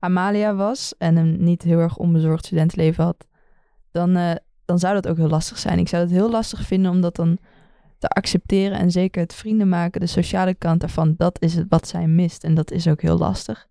Amalia 0.00 0.54
was 0.54 0.94
en 0.98 1.16
een 1.16 1.44
niet 1.44 1.62
heel 1.62 1.78
erg 1.78 1.96
onbezorgd 1.96 2.44
studentenleven 2.44 3.04
had, 3.04 3.26
dan, 3.90 4.16
uh, 4.16 4.32
dan 4.64 4.78
zou 4.78 4.94
dat 4.94 5.08
ook 5.08 5.16
heel 5.16 5.28
lastig 5.28 5.58
zijn. 5.58 5.78
Ik 5.78 5.88
zou 5.88 6.02
het 6.02 6.12
heel 6.12 6.30
lastig 6.30 6.62
vinden 6.62 6.90
om 6.90 7.00
dat 7.00 7.16
dan 7.16 7.38
te 7.98 8.08
accepteren 8.08 8.78
en 8.78 8.90
zeker 8.90 9.22
het 9.22 9.34
vrienden 9.34 9.68
maken, 9.68 10.00
de 10.00 10.06
sociale 10.06 10.54
kant 10.54 10.80
daarvan, 10.80 11.14
dat 11.16 11.42
is 11.42 11.54
het 11.54 11.66
wat 11.68 11.88
zij 11.88 12.06
mist 12.06 12.44
en 12.44 12.54
dat 12.54 12.70
is 12.70 12.88
ook 12.88 13.02
heel 13.02 13.18
lastig. 13.18 13.68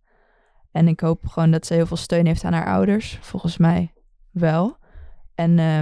En 0.71 0.87
ik 0.87 0.99
hoop 0.99 1.27
gewoon 1.27 1.51
dat 1.51 1.65
ze 1.65 1.73
heel 1.73 1.85
veel 1.85 1.97
steun 1.97 2.25
heeft 2.25 2.43
aan 2.43 2.53
haar 2.53 2.73
ouders, 2.73 3.17
volgens 3.21 3.57
mij 3.57 3.93
wel. 4.31 4.77
En 5.35 5.57
uh, 5.57 5.79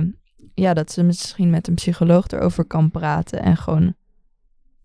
ja, 0.54 0.74
dat 0.74 0.92
ze 0.92 1.04
misschien 1.04 1.50
met 1.50 1.68
een 1.68 1.76
psycholoog 1.76 2.28
erover 2.28 2.66
kan 2.66 2.92
praten 2.92 3.42
en 3.42 3.58
gewoon 3.58 3.96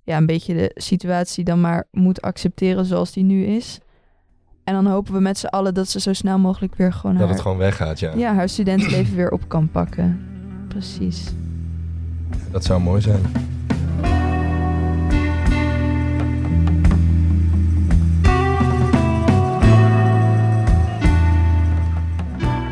ja, 0.03 0.17
een 0.17 0.27
beetje 0.27 0.55
de 0.55 0.71
situatie 0.75 1.45
dan 1.45 1.61
maar 1.61 1.89
moet 1.91 2.23
accepteren 2.23 2.85
zoals 2.85 3.13
die 3.13 3.25
nu 3.25 3.45
is. 3.45 3.81
En 4.65 4.75
dan 4.75 4.87
hopen 4.87 5.13
we 5.13 5.21
met 5.21 5.39
z'n 5.39 5.47
allen 5.47 5.75
dat 5.75 5.89
ze 5.89 6.01
zo 6.01 6.13
snel 6.13 6.39
mogelijk 6.39 6.75
weer 6.75 6.93
gewoon 6.93 7.17
Dat 7.17 7.25
haar, 7.25 7.33
het 7.33 7.43
gewoon 7.43 7.59
weggaat, 7.59 7.99
ja. 8.01 8.13
ja, 8.17 8.35
haar 8.35 8.49
studentenleven 8.49 9.17
weer 9.17 9.31
op 9.31 9.49
kan 9.49 9.69
pakken. 9.71 10.21
Precies. 10.69 11.33
Dat 12.51 12.65
zou 12.65 12.81
mooi 12.81 13.01
zijn. 13.01 13.23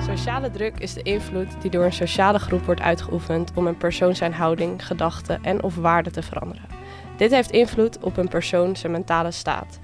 Sociale 0.06 0.50
druk 0.50 0.78
is 0.78 0.94
de 0.94 1.02
invloed 1.02 1.48
die 1.60 1.70
door 1.70 1.84
een 1.84 1.92
sociale 1.92 2.38
groep 2.38 2.64
wordt 2.64 2.80
uitgeoefend 2.80 3.52
om 3.54 3.66
een 3.66 3.76
persoon 3.76 4.16
zijn 4.16 4.32
houding, 4.32 4.86
gedachten 4.86 5.38
en 5.42 5.62
of 5.62 5.74
waarden 5.74 6.12
te 6.12 6.22
veranderen. 6.22 6.64
Dit 7.16 7.30
heeft 7.30 7.50
invloed 7.50 7.98
op 7.98 8.16
een 8.16 8.28
persoon 8.28 8.76
zijn 8.76 8.92
mentale 8.92 9.30
staat. 9.30 9.78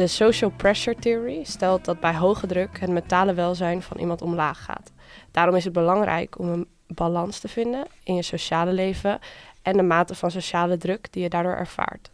De 0.00 0.06
social 0.06 0.50
pressure 0.50 0.96
theory 0.96 1.44
stelt 1.44 1.84
dat 1.84 2.00
bij 2.00 2.14
hoge 2.14 2.46
druk 2.46 2.80
het 2.80 2.90
mentale 2.90 3.34
welzijn 3.34 3.82
van 3.82 3.98
iemand 3.98 4.22
omlaag 4.22 4.64
gaat. 4.64 4.92
Daarom 5.30 5.54
is 5.54 5.64
het 5.64 5.72
belangrijk 5.72 6.38
om 6.38 6.48
een 6.48 6.68
balans 6.86 7.38
te 7.38 7.48
vinden 7.48 7.86
in 8.04 8.14
je 8.14 8.22
sociale 8.22 8.72
leven 8.72 9.18
en 9.62 9.76
de 9.76 9.82
mate 9.82 10.14
van 10.14 10.30
sociale 10.30 10.76
druk 10.76 11.12
die 11.12 11.22
je 11.22 11.28
daardoor 11.28 11.54
ervaart. 11.54 12.10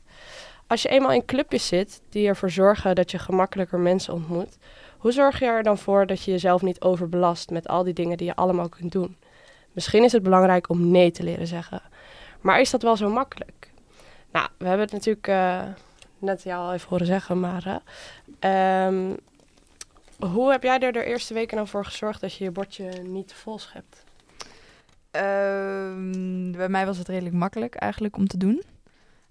Als 0.66 0.82
je 0.82 0.89
eenmaal 0.89 1.12
in 1.12 1.24
clubjes 1.24 1.66
zit 1.66 2.01
die 2.09 2.28
ervoor 2.28 2.51
zorgen 2.51 2.95
dat 2.95 3.11
je 3.11 3.18
gemakkelijker 3.18 3.78
mensen 3.78 4.14
ontmoet, 4.14 4.59
hoe 4.99 5.12
zorg 5.12 5.39
je 5.39 5.47
er 5.47 5.62
dan 5.62 5.78
voor 5.78 6.07
dat 6.07 6.22
je 6.22 6.30
jezelf 6.30 6.62
niet 6.62 6.80
overbelast 6.80 7.51
met 7.51 7.68
al 7.68 7.84
die 7.84 7.95
dingen 7.95 8.16
die 8.16 8.26
je 8.26 8.37
allemaal 8.37 8.68
kunt 8.68 8.93
doen? 8.93 9.16
Misschien 9.72 10.05
is 10.05 10.12
het 10.12 10.22
belangrijk 10.22 10.68
om 10.68 10.91
nee 10.91 11.11
te 11.11 11.22
leren 11.22 11.47
zeggen. 11.47 11.82
Maar 12.41 12.61
is 12.61 12.70
dat 12.70 12.82
wel 12.82 12.97
zo 12.97 13.11
makkelijk? 13.11 13.70
Nou, 14.32 14.49
we 14.59 14.66
hebben 14.66 14.84
het 14.84 14.93
natuurlijk 14.93 15.28
uh, 15.28 15.62
net 16.19 16.43
jou 16.43 16.67
al 16.67 16.73
even 16.73 16.89
horen 16.89 17.07
zeggen, 17.07 17.41
maar 17.41 17.81
ehm, 18.39 19.14
hoe 20.19 20.51
heb 20.51 20.62
jij 20.62 20.79
er 20.79 20.93
de 20.93 21.05
eerste 21.05 21.35
weken 21.35 21.57
nou 21.57 21.69
voor 21.69 21.85
gezorgd 21.85 22.21
dat 22.21 22.35
je 22.35 22.45
je 22.45 22.51
bordje 22.51 23.03
niet 23.03 23.33
vol 23.33 23.59
schept? 23.59 24.05
Ehm, 25.11 26.53
bij 26.53 26.69
mij 26.69 26.87
was 26.87 26.99
het 26.99 27.09
redelijk 27.09 27.35
makkelijk 27.35 27.75
eigenlijk 27.75 28.17
om 28.17 28.27
te 28.27 28.37
doen. 28.37 28.62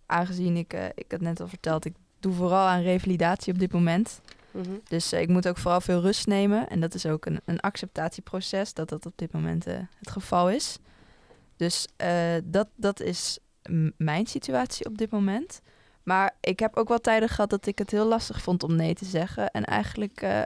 Aangezien 0.06 0.58
ik, 0.58 0.74
uh, 0.74 0.86
ik 0.96 1.12
had 1.12 1.22
net 1.22 1.40
al 1.40 1.48
verteld, 1.48 1.86
ik 1.86 1.94
doe 2.20 2.34
vooral 2.34 2.68
aan 2.68 2.82
revalidatie 2.82 3.54
op 3.54 3.60
dit 3.60 3.72
moment. 3.72 4.22
Mhm. 4.52 4.72
Dus 4.88 5.14
uh, 5.14 5.22
ik 5.22 5.28
moet 5.28 5.48
ook 5.48 5.58
vooral 5.58 5.82
veel 5.82 6.02
rust 6.02 6.28
nemen. 6.28 6.70
En 6.70 6.80
dat 6.80 6.94
is 6.94 7.06
ook 7.06 7.26
een, 7.26 7.42
een 7.46 7.60
acceptatieproces, 7.60 8.74
dat 8.74 8.90
dat 8.90 9.06
op 9.06 9.14
dit 9.16 9.32
moment 9.32 9.68
uh, 9.68 9.74
het 10.00 10.12
geval 10.12 10.50
is. 10.50 10.78
Dus 11.58 11.88
dat, 12.44 12.68
dat 12.76 13.00
is 13.00 13.40
mijn 13.98 14.26
situatie 14.26 14.86
op 14.86 14.98
dit 14.98 15.12
moment. 15.12 15.62
Maar 16.06 16.36
ik 16.40 16.60
heb 16.60 16.78
ook 16.78 16.88
wel 16.88 17.02
tijden 17.02 17.30
gehad 17.30 17.50
dat 17.50 17.66
ik 17.66 17.78
het 17.78 17.92
heel 17.92 18.06
lastig 18.06 18.42
vond 18.42 18.64
om 18.64 18.76
nee 18.76 18.94
te 18.94 19.06
zeggen. 19.06 19.52
En 19.52 19.66
eigenlijk 19.66 20.46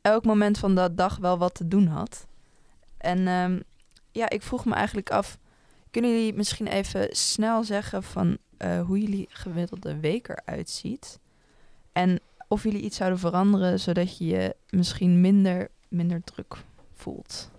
elk 0.00 0.24
moment 0.24 0.58
van 0.58 0.74
de 0.74 0.94
dag 0.94 1.16
wel 1.16 1.38
wat 1.38 1.54
te 1.54 1.68
doen 1.68 1.86
had. 1.86 2.26
En 2.96 3.28
um, 3.28 3.62
ja, 4.12 4.28
ik 4.28 4.42
vroeg 4.42 4.64
me 4.64 4.74
eigenlijk 4.74 5.10
af, 5.10 5.38
kunnen 5.90 6.10
jullie 6.10 6.34
misschien 6.34 6.66
even 6.66 7.16
snel 7.16 7.64
zeggen 7.64 8.02
van 8.02 8.38
uh, 8.58 8.80
hoe 8.80 9.00
jullie 9.00 9.26
gemiddelde 9.30 10.00
week 10.00 10.28
eruit 10.28 10.70
ziet? 10.70 11.18
En 11.92 12.20
of 12.48 12.62
jullie 12.62 12.82
iets 12.82 12.96
zouden 12.96 13.18
veranderen 13.18 13.80
zodat 13.80 14.18
je 14.18 14.26
je 14.26 14.56
misschien 14.70 15.20
minder, 15.20 15.68
minder 15.88 16.22
druk 16.24 16.56
voelt? 16.94 17.50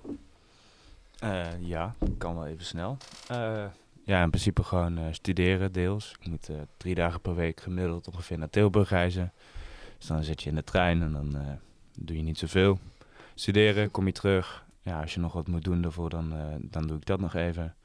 Uh, 1.23 1.47
ja, 1.59 1.95
kan 2.17 2.35
wel 2.35 2.45
even 2.45 2.65
snel. 2.65 2.97
Uh, 3.31 3.65
ja, 4.09 4.23
in 4.23 4.29
principe 4.29 4.63
gewoon 4.63 5.13
studeren 5.13 5.71
deels. 5.71 6.15
Ik 6.19 6.27
moet 6.27 6.49
drie 6.77 6.95
dagen 6.95 7.21
per 7.21 7.35
week 7.35 7.61
gemiddeld 7.61 8.07
ongeveer 8.07 8.37
naar 8.37 8.49
Tilburg 8.49 8.89
reizen. 8.89 9.33
Dus 9.97 10.07
dan 10.07 10.23
zit 10.23 10.43
je 10.43 10.49
in 10.49 10.55
de 10.55 10.63
trein 10.63 11.01
en 11.01 11.11
dan 11.11 11.59
doe 11.99 12.17
je 12.17 12.23
niet 12.23 12.37
zoveel. 12.37 12.79
Studeren, 13.39 13.91
kom 13.91 14.05
je 14.05 14.11
terug, 14.11 14.65
ja, 14.81 15.01
als 15.01 15.13
je 15.13 15.19
nog 15.19 15.33
wat 15.33 15.47
moet 15.47 15.63
doen 15.63 15.81
daarvoor, 15.81 16.09
dan, 16.09 16.33
uh, 16.33 16.43
dan 16.61 16.87
doe 16.87 16.97
ik 16.97 17.05
dat 17.05 17.19
nog 17.19 17.33
even. 17.33 17.75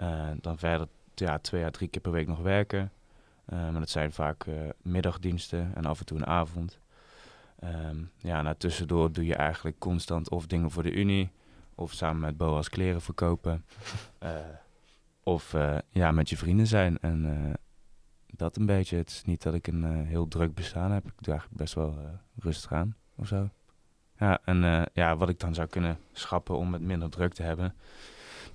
Uh, 0.00 0.28
dan 0.40 0.58
verder 0.58 0.88
ja, 1.14 1.38
twee 1.38 1.64
à 1.64 1.70
drie 1.70 1.88
keer 1.88 2.00
per 2.00 2.12
week 2.12 2.26
nog 2.26 2.40
werken. 2.40 2.92
Uh, 3.52 3.58
maar 3.70 3.80
dat 3.80 3.90
zijn 3.90 4.12
vaak 4.12 4.46
middagdiensten 4.82 5.72
en 5.74 5.84
af 5.84 5.98
en 5.98 6.06
toe 6.06 6.18
een 6.18 6.26
avond. 6.26 6.78
Um, 7.64 8.10
ja, 8.16 8.42
nou, 8.42 8.56
tussendoor 8.58 9.12
doe 9.12 9.26
je 9.26 9.34
eigenlijk 9.34 9.78
constant 9.78 10.30
of 10.30 10.46
dingen 10.46 10.70
voor 10.70 10.82
de 10.82 10.92
Unie, 10.92 11.30
of 11.74 11.92
samen 11.92 12.20
met 12.20 12.36
Boas 12.36 12.68
kleren 12.68 13.00
verkopen, 13.00 13.64
of 15.30 15.54
ja, 15.90 16.10
met 16.10 16.28
je 16.28 16.36
vrienden 16.36 16.66
zijn. 16.66 16.98
En 17.00 17.56
dat 18.26 18.56
een 18.56 18.66
beetje. 18.66 18.96
Het 18.96 19.10
is 19.10 19.24
niet 19.24 19.42
dat 19.42 19.54
ik 19.54 19.66
een 19.66 20.06
heel 20.06 20.28
druk 20.28 20.54
bestaan 20.54 20.90
heb. 20.90 21.06
Ik 21.06 21.12
doe 21.16 21.32
eigenlijk 21.32 21.60
best 21.60 21.74
wel 21.74 21.98
rustig 22.38 22.72
aan 22.72 22.96
of 23.16 23.26
zo. 23.26 23.48
Ja, 24.18 24.38
en 24.44 24.88
ja, 24.92 25.16
wat 25.16 25.28
ik 25.28 25.40
dan 25.40 25.54
zou 25.54 25.68
kunnen 25.68 25.98
schappen 26.12 26.56
om 26.56 26.72
het 26.72 26.82
minder 26.82 27.10
druk 27.10 27.34
te 27.34 27.42
hebben. 27.42 27.74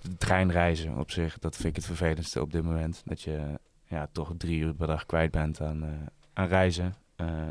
De 0.01 0.17
treinreizen 0.17 0.97
op 0.97 1.11
zich, 1.11 1.39
dat 1.39 1.55
vind 1.55 1.67
ik 1.67 1.75
het 1.75 1.85
vervelendste 1.85 2.41
op 2.41 2.51
dit 2.51 2.63
moment. 2.63 3.01
Dat 3.05 3.21
je 3.21 3.59
ja, 3.87 4.07
toch 4.11 4.33
drie 4.37 4.59
uur 4.59 4.73
per 4.73 4.87
dag 4.87 5.05
kwijt 5.05 5.31
bent 5.31 5.61
aan, 5.61 6.09
aan 6.33 6.47
reizen. 6.47 6.95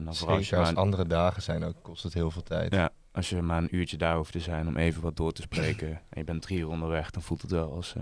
Dan 0.04 0.14
vooral 0.14 0.36
als, 0.36 0.52
als 0.52 0.74
andere 0.74 1.06
dagen 1.06 1.42
zijn 1.42 1.64
ook, 1.64 1.76
kost 1.82 2.02
het 2.02 2.14
heel 2.14 2.30
veel 2.30 2.42
tijd. 2.42 2.72
Ja, 2.72 2.90
als 3.12 3.28
je 3.28 3.42
maar 3.42 3.62
een 3.62 3.76
uurtje 3.76 3.96
daar 3.96 4.16
hoeft 4.16 4.32
te 4.32 4.40
zijn 4.40 4.66
om 4.66 4.76
even 4.76 5.02
wat 5.02 5.16
door 5.16 5.32
te 5.32 5.42
spreken. 5.42 5.88
en 5.88 6.00
je 6.18 6.24
bent 6.24 6.42
drie 6.42 6.58
uur 6.58 6.68
onderweg, 6.68 7.10
dan 7.10 7.22
voelt 7.22 7.42
het 7.42 7.50
wel 7.50 7.72
als, 7.72 7.94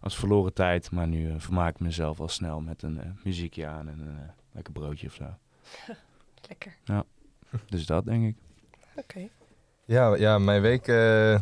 als 0.00 0.16
verloren 0.16 0.52
tijd. 0.52 0.90
Maar 0.90 1.06
nu 1.06 1.40
vermaak 1.40 1.74
ik 1.74 1.80
mezelf 1.80 2.20
al 2.20 2.28
snel 2.28 2.60
met 2.60 2.82
een 2.82 3.18
muziekje 3.24 3.66
aan 3.66 3.88
en 3.88 4.00
een 4.00 4.30
lekker 4.52 4.72
broodje 4.72 5.06
of 5.06 5.14
zo. 5.14 5.24
Lekker. 6.48 6.76
Ja, 6.84 7.04
dus 7.68 7.86
dat 7.86 8.04
denk 8.04 8.26
ik. 8.26 8.36
Oké. 8.96 9.28
Ja, 9.84 10.14
ja, 10.14 10.38
mijn 10.38 10.62
week, 10.62 10.88
uh, 10.88 11.32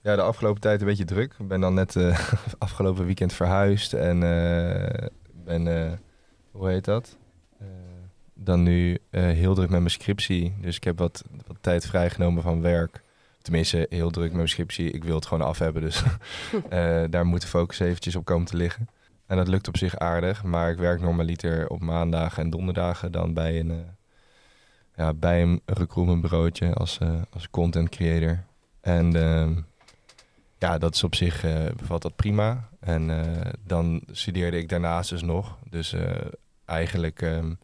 ja, 0.00 0.16
de 0.16 0.22
afgelopen 0.22 0.60
tijd 0.60 0.80
een 0.80 0.86
beetje 0.86 1.04
druk. 1.04 1.34
Ik 1.38 1.48
ben 1.48 1.60
dan 1.60 1.74
net 1.74 1.94
uh, 1.94 2.18
afgelopen 2.58 3.04
weekend 3.04 3.32
verhuisd 3.32 3.92
en 3.92 4.16
uh, 4.22 5.06
ben, 5.44 6.00
hoe 6.50 6.68
heet 6.68 6.84
dat? 6.84 7.18
dan 8.42 8.62
nu 8.62 8.98
heel 9.10 9.54
druk 9.54 9.70
met 9.70 9.78
mijn 9.78 9.90
scriptie. 9.90 10.54
Dus 10.60 10.76
ik 10.76 10.84
heb 10.84 10.98
wat, 10.98 11.24
wat 11.46 11.56
tijd 11.60 11.86
vrijgenomen 11.86 12.42
van 12.42 12.60
werk. 12.60 13.02
Tenminste, 13.42 13.86
heel 13.88 14.10
druk 14.10 14.26
met 14.26 14.36
mijn 14.36 14.48
scriptie. 14.48 14.90
Ik 14.90 15.04
wil 15.04 15.14
het 15.14 15.26
gewoon 15.26 15.46
af 15.46 15.58
hebben, 15.58 15.82
dus 15.82 16.02
daar 17.10 17.26
moet 17.26 17.40
de 17.40 17.46
focus 17.46 17.80
eventjes 17.80 18.16
op 18.16 18.24
komen 18.24 18.46
te 18.46 18.56
liggen. 18.56 18.88
En 19.26 19.36
dat 19.36 19.48
lukt 19.48 19.68
op 19.68 19.76
zich 19.76 19.98
aardig, 19.98 20.42
maar 20.42 20.70
ik 20.70 20.78
werk 20.78 21.00
normaliter 21.00 21.68
op 21.68 21.80
maandagen 21.80 22.42
en 22.42 22.50
donderdagen 22.50 23.12
dan 23.12 23.34
bij 23.34 23.60
een 23.60 23.84
ja, 25.00 25.14
bij 25.14 25.42
een 25.42 25.62
recruitmentbureautje 25.64 26.74
als, 26.74 26.98
uh, 27.02 27.22
als 27.30 27.50
content 27.50 27.88
creator. 27.88 28.44
En 28.80 29.16
uh, 29.16 29.56
ja, 30.58 30.78
dat 30.78 30.94
is 30.94 31.04
op 31.04 31.14
zich 31.14 31.44
uh, 31.44 31.66
bevalt 31.76 32.02
dat 32.02 32.16
prima. 32.16 32.68
En 32.80 33.08
uh, 33.08 33.20
dan 33.64 34.02
studeerde 34.10 34.58
ik 34.58 34.68
daarnaast 34.68 35.10
dus 35.10 35.22
nog. 35.22 35.58
Dus 35.70 35.94
eigenlijk 36.64 37.22
um, 37.22 37.58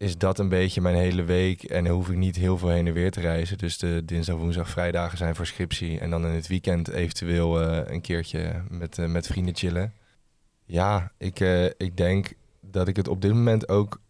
is 0.00 0.18
dat 0.18 0.38
een 0.38 0.48
beetje 0.48 0.80
mijn 0.80 0.94
hele 0.94 1.22
week. 1.22 1.62
En 1.62 1.86
hoef 1.86 2.08
ik 2.08 2.16
niet 2.16 2.36
heel 2.36 2.58
veel 2.58 2.68
heen 2.68 2.86
en 2.86 2.92
weer 2.92 3.10
te 3.10 3.20
reizen. 3.20 3.58
Dus 3.58 3.78
de 3.78 4.02
dinsdag, 4.04 4.36
woensdag, 4.36 4.68
vrijdagen 4.68 5.18
zijn 5.18 5.34
voor 5.34 5.46
scriptie. 5.46 5.98
En 5.98 6.10
dan 6.10 6.26
in 6.26 6.34
het 6.34 6.46
weekend 6.46 6.88
eventueel 6.88 7.62
een 7.62 8.00
keertje 8.00 8.62
met, 8.68 8.96
met 8.96 9.26
vrienden 9.26 9.56
chillen. 9.56 9.92
Ja, 10.64 11.12
ik, 11.18 11.40
ik 11.76 11.96
denk 11.96 12.32
dat 12.60 12.88
ik 12.88 12.96
het 12.96 13.08
op 13.08 13.20
dit 13.20 13.32
moment 13.32 13.68
ook 13.68 14.00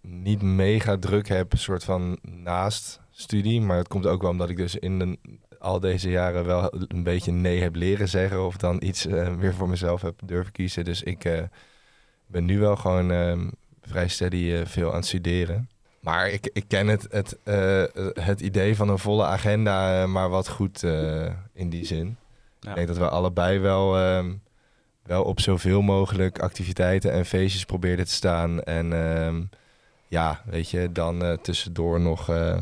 niet 0.00 0.42
mega 0.42 0.96
druk 0.96 1.28
heb, 1.28 1.52
soort 1.56 1.84
van 1.84 2.18
naast 2.22 3.00
studie. 3.10 3.60
Maar 3.60 3.76
het 3.76 3.88
komt 3.88 4.06
ook 4.06 4.22
wel 4.22 4.30
omdat 4.30 4.50
ik 4.50 4.56
dus 4.56 4.76
in 4.76 4.98
de, 4.98 5.18
al 5.58 5.80
deze 5.80 6.10
jaren 6.10 6.44
wel 6.44 6.74
een 6.88 7.02
beetje 7.02 7.32
nee 7.32 7.60
heb 7.60 7.74
leren 7.74 8.08
zeggen. 8.08 8.46
Of 8.46 8.56
dan 8.56 8.82
iets 8.82 9.04
weer 9.38 9.54
voor 9.54 9.68
mezelf 9.68 10.02
heb 10.02 10.20
durven 10.24 10.52
kiezen. 10.52 10.84
Dus 10.84 11.02
ik 11.02 11.48
ben 12.26 12.44
nu 12.44 12.58
wel 12.58 12.76
gewoon 12.76 13.10
ehm, 13.10 13.48
vrij 13.88 14.08
steady 14.08 14.64
veel 14.64 14.90
aan 14.90 14.96
het 14.96 15.06
studeren. 15.06 15.68
Maar 16.00 16.28
ik, 16.28 16.50
ik 16.52 16.64
ken 16.68 16.86
het, 16.86 17.06
het, 17.10 17.38
het 18.20 18.40
idee 18.40 18.76
van 18.76 18.88
een 18.88 18.98
volle 18.98 19.24
agenda 19.24 20.06
maar 20.06 20.28
wat 20.28 20.48
goed 20.48 20.82
in 21.52 21.68
die 21.68 21.84
zin. 21.84 22.16
Ja. 22.60 22.68
Ik 22.68 22.74
denk 22.74 22.88
dat 22.88 22.98
we 22.98 23.08
allebei 23.08 23.58
wel 23.58 23.96
ehm, 23.96 24.30
wel 25.08 25.24
op 25.24 25.40
zoveel 25.40 25.82
mogelijk 25.82 26.38
activiteiten 26.38 27.12
en 27.12 27.26
feestjes 27.26 27.64
probeerde 27.64 28.04
te 28.04 28.12
staan. 28.12 28.62
En 28.62 28.92
ehm, 28.92 29.42
ja, 30.08 30.42
weet 30.44 30.70
je, 30.70 30.92
dan 30.92 31.24
uh, 31.24 31.32
tussendoor 31.32 32.00
nog 32.00 32.30
uh, 32.30 32.60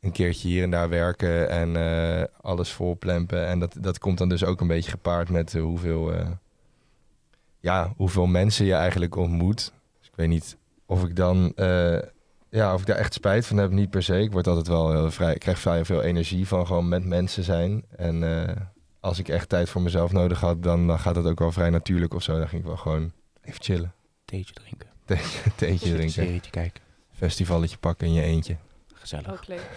een 0.00 0.12
keertje 0.12 0.48
hier 0.48 0.62
en 0.62 0.70
daar 0.70 0.88
werken 0.88 1.48
en 1.50 1.74
uh, 1.74 2.24
alles 2.40 2.72
volplempen. 2.72 3.46
En 3.46 3.58
dat, 3.58 3.76
dat 3.80 3.98
komt 3.98 4.18
dan 4.18 4.28
dus 4.28 4.44
ook 4.44 4.60
een 4.60 4.66
beetje 4.66 4.90
gepaard 4.90 5.28
met 5.28 5.52
hoeveel, 5.52 6.12
ja, 7.60 7.92
hoeveel 7.96 8.26
mensen 8.26 8.66
je 8.66 8.74
eigenlijk 8.74 9.16
ontmoet. 9.16 9.72
Ik 10.16 10.22
weet 10.22 10.28
niet 10.28 10.56
of 10.86 11.04
ik 11.04 11.16
dan, 11.16 11.52
ja, 12.50 12.74
of 12.74 12.80
ik 12.80 12.86
daar 12.86 12.96
echt 12.96 13.14
spijt 13.14 13.46
van 13.46 13.56
heb, 13.56 13.70
niet 13.70 13.90
per 13.90 14.02
se. 14.02 14.20
Ik 14.20 14.32
word 14.32 14.46
altijd 14.46 14.68
wel 14.68 14.92
heel 14.92 15.10
vrij, 15.10 15.34
ik 15.34 15.40
krijg 15.40 15.58
vrij 15.58 15.84
veel 15.84 16.02
energie 16.02 16.46
van 16.46 16.66
gewoon 16.66 16.88
met 16.88 17.04
mensen 17.04 17.42
zijn. 17.44 17.84
En 17.96 18.22
als 19.00 19.18
ik 19.18 19.28
echt 19.28 19.48
tijd 19.48 19.68
voor 19.68 19.82
mezelf 19.82 20.12
nodig 20.12 20.40
had, 20.40 20.62
dan, 20.62 20.86
dan 20.86 20.98
gaat 20.98 21.16
het 21.16 21.26
ook 21.26 21.38
wel 21.38 21.52
vrij 21.52 21.70
natuurlijk 21.70 22.14
of 22.14 22.22
zo. 22.22 22.38
Dan 22.38 22.48
ging 22.48 22.60
ik 22.60 22.66
wel 22.66 22.76
gewoon 22.76 23.12
even 23.42 23.62
chillen. 23.62 23.94
Theetje 24.24 24.54
drinken. 24.54 24.88
Theetje, 25.04 25.54
theetje 25.54 25.88
drinken. 25.90 26.10
Serietje 26.10 26.50
kijken. 26.50 26.82
Festivalletje 27.12 27.76
pakken 27.78 28.06
in 28.06 28.12
je 28.12 28.22
eentje. 28.22 28.56
Gezellig. 28.94 29.32
Ook 29.32 29.46
leuk. 29.46 29.70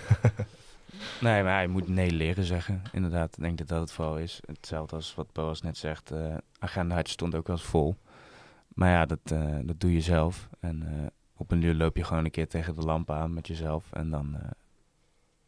nee, 1.22 1.44
maar 1.44 1.54
hij 1.54 1.68
moet 1.68 1.88
nee 1.88 2.12
leren 2.12 2.44
zeggen. 2.44 2.82
Inderdaad, 2.92 3.38
ik 3.38 3.44
denk 3.44 3.58
dat 3.58 3.68
dat 3.68 3.80
het 3.80 3.92
vooral 3.92 4.18
is. 4.18 4.40
Hetzelfde 4.46 4.96
als 4.96 5.16
wat 5.16 5.34
Boas 5.34 5.62
net 5.62 5.78
zegt. 5.78 6.12
Uh, 6.12 6.36
agenda 6.60 7.00
stond 7.04 7.36
ook 7.36 7.48
wel 7.48 7.56
eens 7.56 7.66
vol. 7.66 7.96
Maar 8.74 8.90
ja, 8.90 9.06
dat, 9.06 9.20
uh, 9.34 9.56
dat 9.64 9.80
doe 9.80 9.94
je 9.94 10.02
zelf. 10.02 10.50
En 10.60 10.84
uh, 10.84 11.08
op 11.36 11.52
een 11.52 11.62
uur 11.62 11.74
loop 11.74 11.98
je 11.98 12.04
gewoon 12.04 12.26
een 12.26 12.32
keer 12.32 12.48
tegen 12.48 12.76
de 12.76 12.82
lamp 12.82 13.12
aan 13.12 13.34
met 13.34 13.48
jezelf. 13.48 13.92
En 13.92 14.10
dan, 14.10 14.38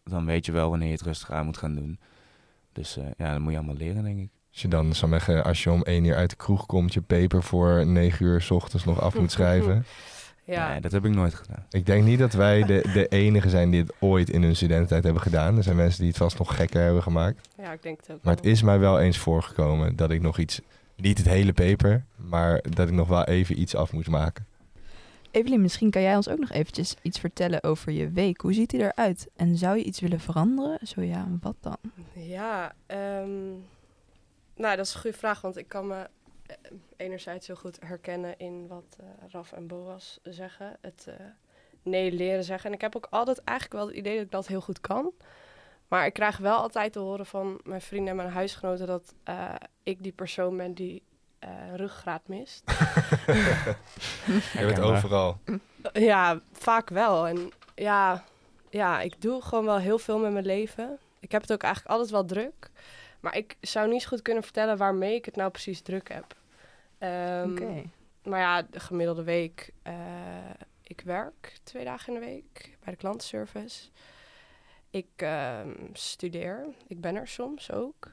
dan 0.03 0.25
weet 0.25 0.45
je 0.45 0.51
wel 0.51 0.69
wanneer 0.69 0.87
je 0.87 0.93
het 0.93 1.01
rustig 1.01 1.31
aan 1.31 1.45
moet 1.45 1.57
gaan 1.57 1.75
doen. 1.75 1.99
Dus 2.71 2.97
uh, 2.97 3.03
ja, 3.17 3.31
dat 3.31 3.39
moet 3.39 3.51
je 3.51 3.57
allemaal 3.57 3.75
leren, 3.75 4.03
denk 4.03 4.19
ik. 4.19 4.29
Als 4.51 4.61
je 4.61 4.67
dan, 4.67 4.95
zou 4.95 5.11
zeggen, 5.11 5.43
als 5.43 5.63
je 5.63 5.71
om 5.71 5.83
één 5.83 6.05
uur 6.05 6.15
uit 6.15 6.29
de 6.29 6.35
kroeg 6.35 6.65
komt, 6.65 6.93
je 6.93 7.01
paper 7.01 7.43
voor 7.43 7.85
negen 7.87 8.25
uur 8.25 8.41
s 8.41 8.51
ochtends 8.51 8.85
nog 8.85 9.01
af 9.01 9.19
moet 9.19 9.31
schrijven. 9.31 9.85
Ja. 10.43 10.69
Nee, 10.69 10.81
dat 10.81 10.91
heb 10.91 11.05
ik 11.05 11.13
nooit 11.13 11.33
gedaan. 11.33 11.65
Ik 11.69 11.85
denk 11.85 12.03
niet 12.03 12.19
dat 12.19 12.33
wij 12.33 12.63
de, 12.63 12.89
de 12.93 13.07
enige 13.07 13.49
zijn 13.49 13.69
die 13.69 13.81
het 13.81 13.93
ooit 13.99 14.29
in 14.29 14.43
hun 14.43 14.55
studententijd 14.55 15.03
hebben 15.03 15.21
gedaan. 15.21 15.57
Er 15.57 15.63
zijn 15.63 15.75
mensen 15.75 15.99
die 15.99 16.07
het 16.07 16.17
vast 16.17 16.37
nog 16.37 16.55
gekker 16.55 16.81
hebben 16.81 17.03
gemaakt. 17.03 17.49
Ja, 17.57 17.71
ik 17.71 17.83
denk 17.83 17.99
het 17.99 18.11
ook. 18.11 18.23
Maar 18.23 18.35
het 18.35 18.45
is 18.45 18.61
mij 18.61 18.79
wel 18.79 18.99
eens 18.99 19.17
voorgekomen 19.17 19.95
dat 19.95 20.11
ik 20.11 20.21
nog 20.21 20.37
iets, 20.37 20.61
niet 21.01 21.17
het 21.17 21.27
hele 21.27 21.53
paper, 21.53 22.05
maar 22.15 22.61
dat 22.69 22.87
ik 22.87 22.93
nog 22.93 23.07
wel 23.07 23.23
even 23.23 23.59
iets 23.59 23.75
af 23.75 23.93
moest 23.93 24.09
maken. 24.09 24.45
Evelien, 25.31 25.61
misschien 25.61 25.89
kan 25.89 26.01
jij 26.01 26.15
ons 26.15 26.29
ook 26.29 26.39
nog 26.39 26.51
eventjes 26.51 26.95
iets 27.01 27.19
vertellen 27.19 27.63
over 27.63 27.91
je 27.91 28.09
week. 28.09 28.41
Hoe 28.41 28.53
ziet 28.53 28.69
die 28.69 28.79
eruit? 28.79 29.29
En 29.35 29.57
zou 29.57 29.77
je 29.77 29.83
iets 29.83 29.99
willen 29.99 30.19
veranderen? 30.19 30.87
Zo 30.87 31.01
ja, 31.01 31.27
wat 31.41 31.55
dan? 31.59 31.77
Ja, 32.13 32.73
um, 32.87 33.65
nou 34.55 34.75
dat 34.75 34.85
is 34.85 34.93
een 34.93 35.01
goede 35.01 35.17
vraag, 35.17 35.41
want 35.41 35.57
ik 35.57 35.67
kan 35.67 35.87
me 35.87 36.09
enerzijds 36.97 37.47
heel 37.47 37.55
goed 37.55 37.77
herkennen 37.85 38.37
in 38.37 38.67
wat 38.67 38.97
uh, 39.01 39.07
Raf 39.31 39.51
en 39.51 39.67
Boas 39.67 40.19
zeggen. 40.23 40.77
Het 40.81 41.05
uh, 41.09 41.15
nee 41.83 42.11
leren 42.11 42.43
zeggen. 42.43 42.69
En 42.69 42.75
ik 42.75 42.81
heb 42.81 42.95
ook 42.95 43.07
altijd 43.09 43.43
eigenlijk 43.43 43.79
wel 43.79 43.87
het 43.87 43.97
idee 43.97 44.15
dat 44.15 44.25
ik 44.25 44.31
dat 44.31 44.47
heel 44.47 44.61
goed 44.61 44.81
kan. 44.81 45.11
Maar 45.91 46.05
ik 46.05 46.13
krijg 46.13 46.37
wel 46.37 46.57
altijd 46.57 46.93
te 46.93 46.99
horen 46.99 47.25
van 47.25 47.59
mijn 47.63 47.81
vrienden 47.81 48.09
en 48.09 48.15
mijn 48.15 48.29
huisgenoten 48.29 48.87
dat 48.87 49.13
uh, 49.29 49.53
ik 49.83 50.03
die 50.03 50.11
persoon 50.11 50.57
ben 50.57 50.73
die 50.73 51.03
ruggraat 51.75 52.27
mist. 52.27 52.63
Je 54.53 54.65
bent 54.65 54.79
overal. 54.79 55.39
Ja, 55.93 56.41
vaak 56.51 56.89
wel. 56.89 57.27
En 57.27 57.51
ja, 57.75 58.23
ja, 58.69 59.01
ik 59.01 59.21
doe 59.21 59.41
gewoon 59.41 59.65
wel 59.65 59.77
heel 59.77 59.99
veel 59.99 60.19
met 60.19 60.31
mijn 60.31 60.45
leven. 60.45 60.97
Ik 61.19 61.31
heb 61.31 61.41
het 61.41 61.53
ook 61.53 61.63
eigenlijk 61.63 61.93
altijd 61.93 62.11
wel 62.11 62.25
druk. 62.25 62.71
Maar 63.19 63.37
ik 63.37 63.55
zou 63.61 63.89
niet 63.89 64.01
zo 64.01 64.07
goed 64.07 64.21
kunnen 64.21 64.43
vertellen 64.43 64.77
waarmee 64.77 65.15
ik 65.15 65.25
het 65.25 65.35
nou 65.35 65.51
precies 65.51 65.81
druk 65.81 66.13
heb. 66.13 66.35
Um, 67.43 67.91
Maar 68.23 68.39
ja, 68.39 68.61
de 68.61 68.79
gemiddelde 68.79 69.23
week. 69.23 69.71
Uh, 69.87 69.93
ik 70.83 71.01
werk 71.01 71.59
twee 71.63 71.85
dagen 71.85 72.13
in 72.13 72.19
de 72.19 72.25
week 72.25 72.77
bij 72.83 72.93
de 72.93 72.99
klantenservice. 72.99 73.89
Ik 74.91 75.21
um, 75.21 75.89
studeer. 75.93 76.65
Ik 76.87 77.01
ben 77.01 77.15
er 77.15 77.27
soms 77.27 77.71
ook. 77.71 78.11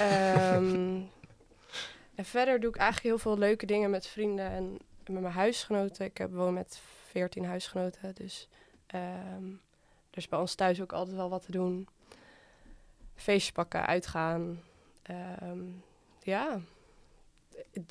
um, 0.00 1.10
en 2.14 2.24
verder 2.24 2.60
doe 2.60 2.70
ik 2.70 2.76
eigenlijk 2.76 3.06
heel 3.06 3.18
veel 3.18 3.38
leuke 3.38 3.66
dingen 3.66 3.90
met 3.90 4.06
vrienden 4.06 4.50
en 4.50 4.78
met 5.06 5.22
mijn 5.22 5.34
huisgenoten. 5.34 6.04
Ik 6.04 6.18
heb 6.18 6.32
woon 6.32 6.54
met 6.54 6.80
veertien 7.06 7.44
huisgenoten. 7.44 8.14
Dus 8.14 8.48
um, 8.94 9.60
er 10.10 10.18
is 10.18 10.28
bij 10.28 10.38
ons 10.38 10.54
thuis 10.54 10.80
ook 10.80 10.92
altijd 10.92 11.16
wel 11.16 11.30
wat 11.30 11.44
te 11.44 11.50
doen. 11.50 11.88
Feestjes 13.14 13.52
pakken, 13.52 13.86
uitgaan. 13.86 14.62
ja, 16.22 16.60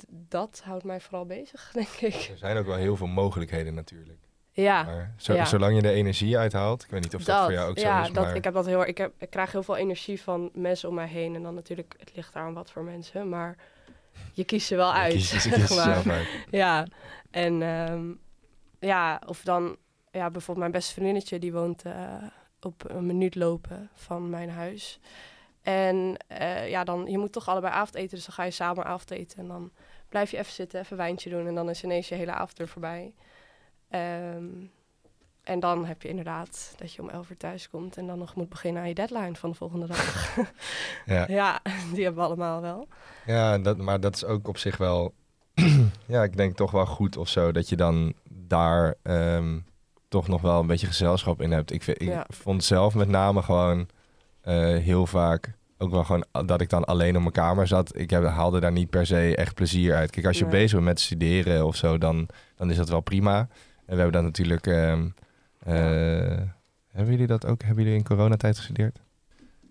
dat 0.08 0.60
houdt 0.64 0.84
mij 0.84 1.00
vooral 1.00 1.26
bezig, 1.26 1.70
denk 1.72 1.88
ik. 1.88 2.14
Er 2.14 2.38
zijn 2.38 2.56
ook 2.56 2.66
wel 2.66 2.76
heel 2.76 2.96
veel 2.96 3.06
mogelijkheden 3.06 3.74
natuurlijk. 3.74 4.18
Ja. 4.54 4.82
Maar 4.82 5.14
zo, 5.16 5.44
zolang 5.44 5.74
je 5.74 5.82
de 5.82 5.90
energie 5.90 6.38
uithaalt, 6.38 6.82
ik 6.82 6.90
weet 6.90 7.02
niet 7.02 7.14
of 7.14 7.24
dat, 7.24 7.42
voor 7.42 7.52
jou 7.52 7.70
ook 7.70 7.78
ja, 7.78 8.02
zo 8.02 8.08
is. 8.08 8.14
Dat, 8.14 8.34
ik, 8.34 8.44
heb 8.44 8.54
dat 8.54 8.66
heel, 8.66 8.86
ik, 8.86 8.98
heb, 8.98 9.12
ik 9.18 9.30
krijg 9.30 9.52
heel 9.52 9.62
veel 9.62 9.76
energie 9.76 10.22
van 10.22 10.50
mensen 10.52 10.88
om 10.88 10.94
mij 10.94 11.06
heen. 11.06 11.34
En 11.34 11.42
dan 11.42 11.54
natuurlijk, 11.54 11.94
het 11.98 12.10
ligt 12.14 12.34
aan 12.34 12.54
wat 12.54 12.70
voor 12.70 12.82
mensen. 12.82 13.28
Maar 13.28 13.56
je 14.32 14.44
kiest 14.44 14.66
ze 14.66 14.76
wel 14.76 14.92
uit. 14.92 15.28
Je 15.28 15.50
je 15.50 15.80
uit. 16.10 16.26
Ja, 16.50 16.86
en 17.30 17.62
um, 17.62 18.20
ja, 18.78 19.20
of 19.26 19.42
dan, 19.42 19.76
ja, 20.10 20.30
bijvoorbeeld 20.30 20.58
mijn 20.58 20.70
beste 20.70 20.92
vriendinnetje, 20.92 21.38
die 21.38 21.52
woont 21.52 21.86
uh, 21.86 22.14
op 22.60 22.90
een 22.90 23.06
minuut 23.06 23.34
lopen 23.34 23.90
van 23.94 24.30
mijn 24.30 24.50
huis. 24.50 25.00
En 25.62 26.16
uh, 26.40 26.68
ja, 26.70 26.84
dan, 26.84 27.06
je 27.06 27.18
moet 27.18 27.32
toch 27.32 27.48
allebei 27.48 27.72
avondeten, 27.72 28.16
dus 28.16 28.26
dan 28.26 28.34
ga 28.34 28.44
je 28.44 28.50
samen 28.50 28.84
avondeten. 28.84 29.38
En 29.38 29.48
dan 29.48 29.72
blijf 30.08 30.30
je 30.30 30.38
even 30.38 30.52
zitten, 30.52 30.80
even 30.80 30.96
wijntje 30.96 31.30
doen. 31.30 31.46
En 31.46 31.54
dan 31.54 31.70
is 31.70 31.84
ineens 31.84 32.08
je 32.08 32.14
hele 32.14 32.32
avond 32.32 32.58
er 32.58 32.68
voorbij. 32.68 33.14
Um, 33.94 34.70
en 35.42 35.60
dan 35.60 35.84
heb 35.84 36.02
je 36.02 36.08
inderdaad 36.08 36.74
dat 36.76 36.92
je 36.92 37.02
om 37.02 37.08
elf 37.08 37.30
uur 37.30 37.36
thuis 37.36 37.68
komt 37.68 37.96
en 37.96 38.06
dan 38.06 38.18
nog 38.18 38.34
moet 38.34 38.48
beginnen 38.48 38.82
aan 38.82 38.88
je 38.88 38.94
deadline 38.94 39.34
van 39.34 39.50
de 39.50 39.56
volgende 39.56 39.86
dag. 39.86 40.36
ja. 41.06 41.24
ja, 41.28 41.60
die 41.92 42.04
hebben 42.04 42.22
we 42.22 42.28
allemaal 42.28 42.60
wel. 42.60 42.88
Ja, 43.26 43.58
dat, 43.58 43.78
maar 43.78 44.00
dat 44.00 44.14
is 44.14 44.24
ook 44.24 44.48
op 44.48 44.58
zich 44.58 44.76
wel, 44.76 45.14
ja, 46.06 46.22
ik 46.22 46.36
denk 46.36 46.56
toch 46.56 46.70
wel 46.70 46.86
goed 46.86 47.16
of 47.16 47.28
zo, 47.28 47.52
dat 47.52 47.68
je 47.68 47.76
dan 47.76 48.12
daar 48.28 48.94
um, 49.02 49.64
toch 50.08 50.28
nog 50.28 50.40
wel 50.40 50.60
een 50.60 50.66
beetje 50.66 50.86
gezelschap 50.86 51.42
in 51.42 51.52
hebt. 51.52 51.72
Ik, 51.72 51.82
vind, 51.82 52.02
ik 52.02 52.08
ja. 52.08 52.26
vond 52.28 52.64
zelf 52.64 52.94
met 52.94 53.08
name 53.08 53.42
gewoon 53.42 53.88
uh, 54.44 54.76
heel 54.76 55.06
vaak 55.06 55.54
ook 55.78 55.90
wel 55.90 56.04
gewoon 56.04 56.24
dat 56.46 56.60
ik 56.60 56.68
dan 56.68 56.84
alleen 56.84 57.16
op 57.16 57.20
mijn 57.20 57.32
kamer 57.32 57.66
zat. 57.66 57.96
Ik 57.96 58.10
heb, 58.10 58.24
haalde 58.24 58.60
daar 58.60 58.72
niet 58.72 58.90
per 58.90 59.06
se 59.06 59.36
echt 59.36 59.54
plezier 59.54 59.94
uit. 59.94 60.10
Kijk, 60.10 60.26
als 60.26 60.38
je 60.38 60.44
nee. 60.44 60.52
bezig 60.52 60.72
bent 60.72 60.84
met 60.84 61.00
studeren 61.00 61.66
of 61.66 61.76
zo, 61.76 61.98
dan, 61.98 62.28
dan 62.56 62.70
is 62.70 62.76
dat 62.76 62.88
wel 62.88 63.00
prima. 63.00 63.48
En 63.86 63.94
we 63.96 64.02
hebben 64.02 64.12
dan 64.12 64.24
natuurlijk. 64.24 64.66
Um, 64.66 65.14
uh, 65.68 65.72
hebben 66.88 67.12
jullie 67.12 67.26
dat 67.26 67.46
ook? 67.46 67.62
Hebben 67.62 67.84
jullie 67.84 67.98
in 67.98 68.04
coronatijd 68.04 68.56
gestudeerd? 68.56 69.00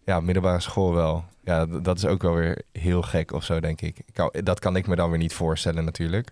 Ja, 0.06 0.20
middelbare 0.20 0.60
school 0.60 0.94
wel. 0.94 1.26
Ja, 1.44 1.66
dat 1.66 1.98
is 1.98 2.06
ook 2.06 2.22
wel 2.22 2.34
weer 2.34 2.62
heel 2.72 3.02
gek 3.02 3.32
of 3.32 3.44
zo, 3.44 3.60
denk 3.60 3.82
ik. 3.82 4.00
ik 4.06 4.14
kan, 4.14 4.34
dat 4.44 4.60
kan 4.60 4.76
ik 4.76 4.88
me 4.88 4.96
dan 4.96 5.10
weer 5.10 5.18
niet 5.20 5.34
voorstellen, 5.34 5.86
natuurlijk. 5.86 6.32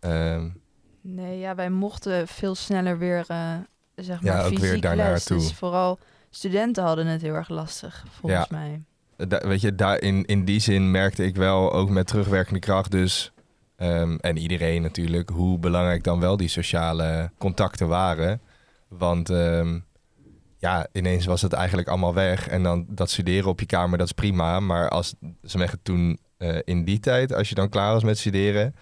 Um, 0.00 0.60
nee, 1.00 1.38
ja, 1.38 1.54
wij 1.54 1.70
mochten 1.70 2.28
veel 2.28 2.54
sneller 2.54 2.98
weer, 2.98 3.24
uh, 3.30 3.54
zeg 3.94 4.22
maar, 4.22 4.32
ja, 4.36 4.44
ook 4.44 4.58
weer 4.58 4.80
daarnaar 4.80 5.10
les. 5.12 5.24
toe. 5.24 5.36
Dus 5.38 5.52
vooral 5.52 5.98
studenten 6.30 6.84
hadden 6.84 7.06
het 7.06 7.22
heel 7.22 7.34
erg 7.34 7.48
lastig, 7.48 8.04
volgens 8.10 8.46
Ja. 8.50 8.56
mij. 8.56 8.82
da, 9.28 9.48
weet 9.48 9.60
je, 9.60 9.74
daar 9.74 10.00
in, 10.00 10.24
in 10.24 10.44
die 10.44 10.60
zin 10.60 10.90
merkte 10.90 11.24
ik 11.24 11.36
wel 11.36 11.72
ook 11.72 11.88
met 11.90 12.06
terugwerkende 12.06 12.60
kracht 12.60 12.90
dus. 12.90 13.32
Ehm, 13.76 14.16
en 14.20 14.36
iedereen 14.36 14.82
natuurlijk, 14.82 15.28
hoe 15.28 15.58
belangrijk 15.58 16.04
dan 16.04 16.20
wel 16.20 16.36
die 16.36 16.48
sociale 16.48 17.30
contacten 17.38 17.88
waren. 17.88 18.40
Want 18.88 19.30
ehm, 19.30 19.78
ja, 20.58 20.86
ineens 20.92 21.26
was 21.26 21.42
het 21.42 21.52
eigenlijk 21.52 21.88
allemaal 21.88 22.14
weg. 22.14 22.48
En 22.48 22.62
dan 22.62 22.86
dat 22.88 23.10
studeren 23.10 23.50
op 23.50 23.60
je 23.60 23.66
kamer, 23.66 23.98
dat 23.98 24.06
is 24.06 24.12
prima. 24.12 24.60
Maar 24.60 24.88
als 24.88 25.14
ze 25.42 25.58
zeggen 25.58 25.82
toen 25.82 26.18
eh, 26.36 26.58
in 26.64 26.84
die 26.84 27.00
tijd, 27.00 27.32
als 27.32 27.48
je 27.48 27.54
dan 27.54 27.68
klaar 27.68 27.92
was 27.92 28.04
met 28.04 28.18
studeren. 28.18 28.74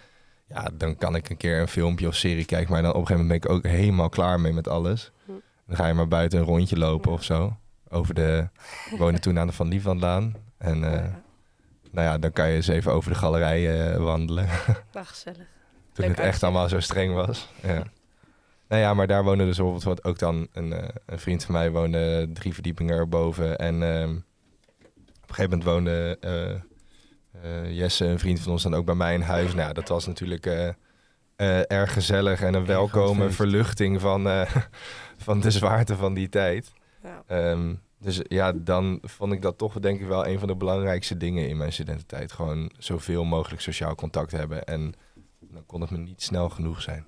Ja, 0.48 0.70
dan 0.74 0.96
kan 0.96 1.14
ik 1.14 1.30
een 1.30 1.36
keer 1.36 1.60
een 1.60 1.68
filmpje 1.68 2.06
of 2.06 2.14
serie 2.14 2.44
kijken. 2.44 2.72
Maar 2.72 2.82
dan 2.82 2.92
op 2.92 3.00
een 3.00 3.06
gegeven 3.06 3.26
moment 3.26 3.42
ben 3.42 3.50
ik 3.50 3.56
ook 3.56 3.72
helemaal 3.72 4.08
klaar 4.08 4.40
mee 4.40 4.52
met 4.52 4.68
alles. 4.68 5.12
Hm. 5.24 5.32
Dan 5.66 5.76
ga 5.76 5.86
je 5.86 5.94
maar 5.94 6.08
buiten 6.08 6.38
een 6.38 6.44
rondje 6.44 6.78
lopen 6.78 7.12
of 7.12 7.24
zo. 7.24 7.56
Over 7.88 8.14
de, 8.14 8.48
we 8.90 8.96
woonden 8.96 9.20
toen 9.20 9.38
aan 9.38 9.46
de 9.46 9.52
Van 9.52 9.68
Lieflandlaan. 9.68 10.34
En 10.58 10.94
eh, 10.94 11.04
nou 11.94 12.06
ja, 12.06 12.18
dan 12.18 12.32
kan 12.32 12.48
je 12.48 12.54
eens 12.54 12.68
even 12.68 12.92
over 12.92 13.10
de 13.10 13.16
galerij 13.16 13.92
eh, 13.92 13.96
wandelen. 13.96 14.48
Nou, 14.92 15.06
gezellig. 15.06 15.46
Toen 15.92 16.06
Leuk 16.06 16.16
het 16.16 16.26
echt 16.26 16.42
allemaal 16.42 16.68
zo 16.68 16.80
streng 16.80 17.14
was. 17.14 17.48
Ja. 17.62 17.82
Nou 18.68 18.82
ja, 18.82 18.94
maar 18.94 19.06
daar 19.06 19.24
woonde 19.24 19.44
dus 19.44 19.56
bijvoorbeeld 19.56 19.84
wat 19.84 20.04
ook 20.04 20.18
dan 20.18 20.48
een, 20.52 20.72
eh, 20.72 20.88
een 21.06 21.18
vriend 21.18 21.44
van 21.44 21.54
mij 21.54 21.70
woonde 21.70 22.30
drie 22.32 22.54
verdiepingen 22.54 22.96
erboven. 22.96 23.58
En 23.58 23.82
ehm, 23.82 24.10
op 25.22 25.28
een 25.28 25.34
gegeven 25.34 25.58
moment 25.58 25.64
woonde 25.64 26.16
eh, 26.20 26.50
eh, 27.42 27.76
Jesse, 27.76 28.04
een 28.04 28.18
vriend 28.18 28.40
van 28.40 28.52
ons, 28.52 28.62
dan 28.62 28.74
ook 28.74 28.84
bij 28.84 28.94
mij 28.94 29.14
in 29.14 29.20
huis. 29.20 29.54
Nou, 29.54 29.72
dat 29.72 29.88
was 29.88 30.06
natuurlijk 30.06 30.46
eh, 30.46 30.68
eh, 31.36 31.70
erg 31.70 31.92
gezellig 31.92 32.42
en 32.42 32.54
een 32.54 32.66
welkome 32.66 33.30
verluchting 33.30 34.00
van, 34.00 34.28
eh, 34.28 34.54
van 35.26 35.40
de 35.40 35.50
zwaarte 35.50 35.96
van 35.96 36.14
die 36.14 36.28
tijd. 36.28 36.72
Ja. 37.02 37.22
Ehm, 37.26 37.74
dus 38.04 38.20
ja, 38.28 38.52
dan 38.52 38.98
vond 39.02 39.32
ik 39.32 39.42
dat 39.42 39.58
toch 39.58 39.80
denk 39.80 40.00
ik 40.00 40.06
wel 40.06 40.26
een 40.26 40.38
van 40.38 40.48
de 40.48 40.56
belangrijkste 40.56 41.16
dingen 41.16 41.48
in 41.48 41.56
mijn 41.56 41.72
studententijd. 41.72 42.32
Gewoon 42.32 42.72
zoveel 42.78 43.24
mogelijk 43.24 43.62
sociaal 43.62 43.94
contact 43.94 44.32
hebben. 44.32 44.64
En 44.64 44.94
dan 45.40 45.66
kon 45.66 45.80
het 45.80 45.90
me 45.90 45.98
niet 45.98 46.22
snel 46.22 46.48
genoeg 46.48 46.82
zijn. 46.82 47.06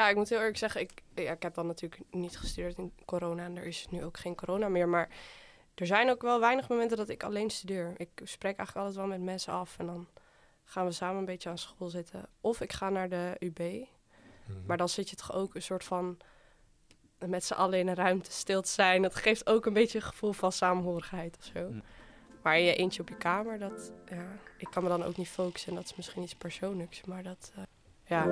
Ja, 0.00 0.08
ik 0.08 0.16
moet 0.16 0.28
heel 0.28 0.38
eerlijk 0.38 0.56
zeggen, 0.56 0.80
ik, 0.80 1.02
ja, 1.14 1.32
ik 1.32 1.42
heb 1.42 1.54
dan 1.54 1.66
natuurlijk 1.66 2.02
niet 2.10 2.38
gestudeerd 2.38 2.78
in 2.78 2.92
corona 3.04 3.44
en 3.44 3.56
er 3.56 3.66
is 3.66 3.86
nu 3.90 4.04
ook 4.04 4.18
geen 4.18 4.34
corona 4.34 4.68
meer. 4.68 4.88
Maar 4.88 5.08
er 5.74 5.86
zijn 5.86 6.10
ook 6.10 6.22
wel 6.22 6.40
weinig 6.40 6.68
momenten 6.68 6.96
dat 6.96 7.08
ik 7.08 7.22
alleen 7.22 7.50
studeer. 7.50 7.92
Ik 7.96 8.08
spreek 8.24 8.56
eigenlijk 8.56 8.76
altijd 8.76 8.96
wel 8.96 9.18
met 9.18 9.26
mensen 9.26 9.52
af 9.52 9.78
en 9.78 9.86
dan 9.86 10.08
gaan 10.64 10.86
we 10.86 10.92
samen 10.92 11.18
een 11.18 11.24
beetje 11.24 11.48
aan 11.48 11.58
school 11.58 11.88
zitten. 11.88 12.28
Of 12.40 12.60
ik 12.60 12.72
ga 12.72 12.88
naar 12.88 13.08
de 13.08 13.36
UB, 13.38 13.86
maar 14.66 14.76
dan 14.76 14.88
zit 14.88 15.10
je 15.10 15.16
toch 15.16 15.32
ook 15.32 15.54
een 15.54 15.62
soort 15.62 15.84
van 15.84 16.16
met 17.26 17.44
z'n 17.44 17.52
allen 17.52 17.78
in 17.78 17.88
een 17.88 17.94
ruimte 17.94 18.32
stil 18.32 18.62
te 18.62 18.70
zijn. 18.70 19.02
Dat 19.02 19.14
geeft 19.14 19.46
ook 19.46 19.66
een 19.66 19.72
beetje 19.72 19.98
een 19.98 20.04
gevoel 20.04 20.32
van 20.32 20.52
samenhorigheid 20.52 21.36
of 21.38 21.50
zo. 21.54 21.68
Mm. 21.70 21.82
Maar 22.42 22.58
in 22.58 22.64
je 22.64 22.74
eentje 22.74 23.02
op 23.02 23.08
je 23.08 23.16
kamer, 23.16 23.58
dat, 23.58 23.92
ja, 24.10 24.24
ik 24.56 24.68
kan 24.70 24.82
me 24.82 24.88
dan 24.88 25.02
ook 25.02 25.16
niet 25.16 25.28
focussen. 25.28 25.70
En 25.70 25.76
dat 25.76 25.84
is 25.84 25.96
misschien 25.96 26.22
iets 26.22 26.34
persoonlijks, 26.34 27.04
maar 27.04 27.22
dat, 27.22 27.52
eh, 27.54 27.62
ja. 28.04 28.24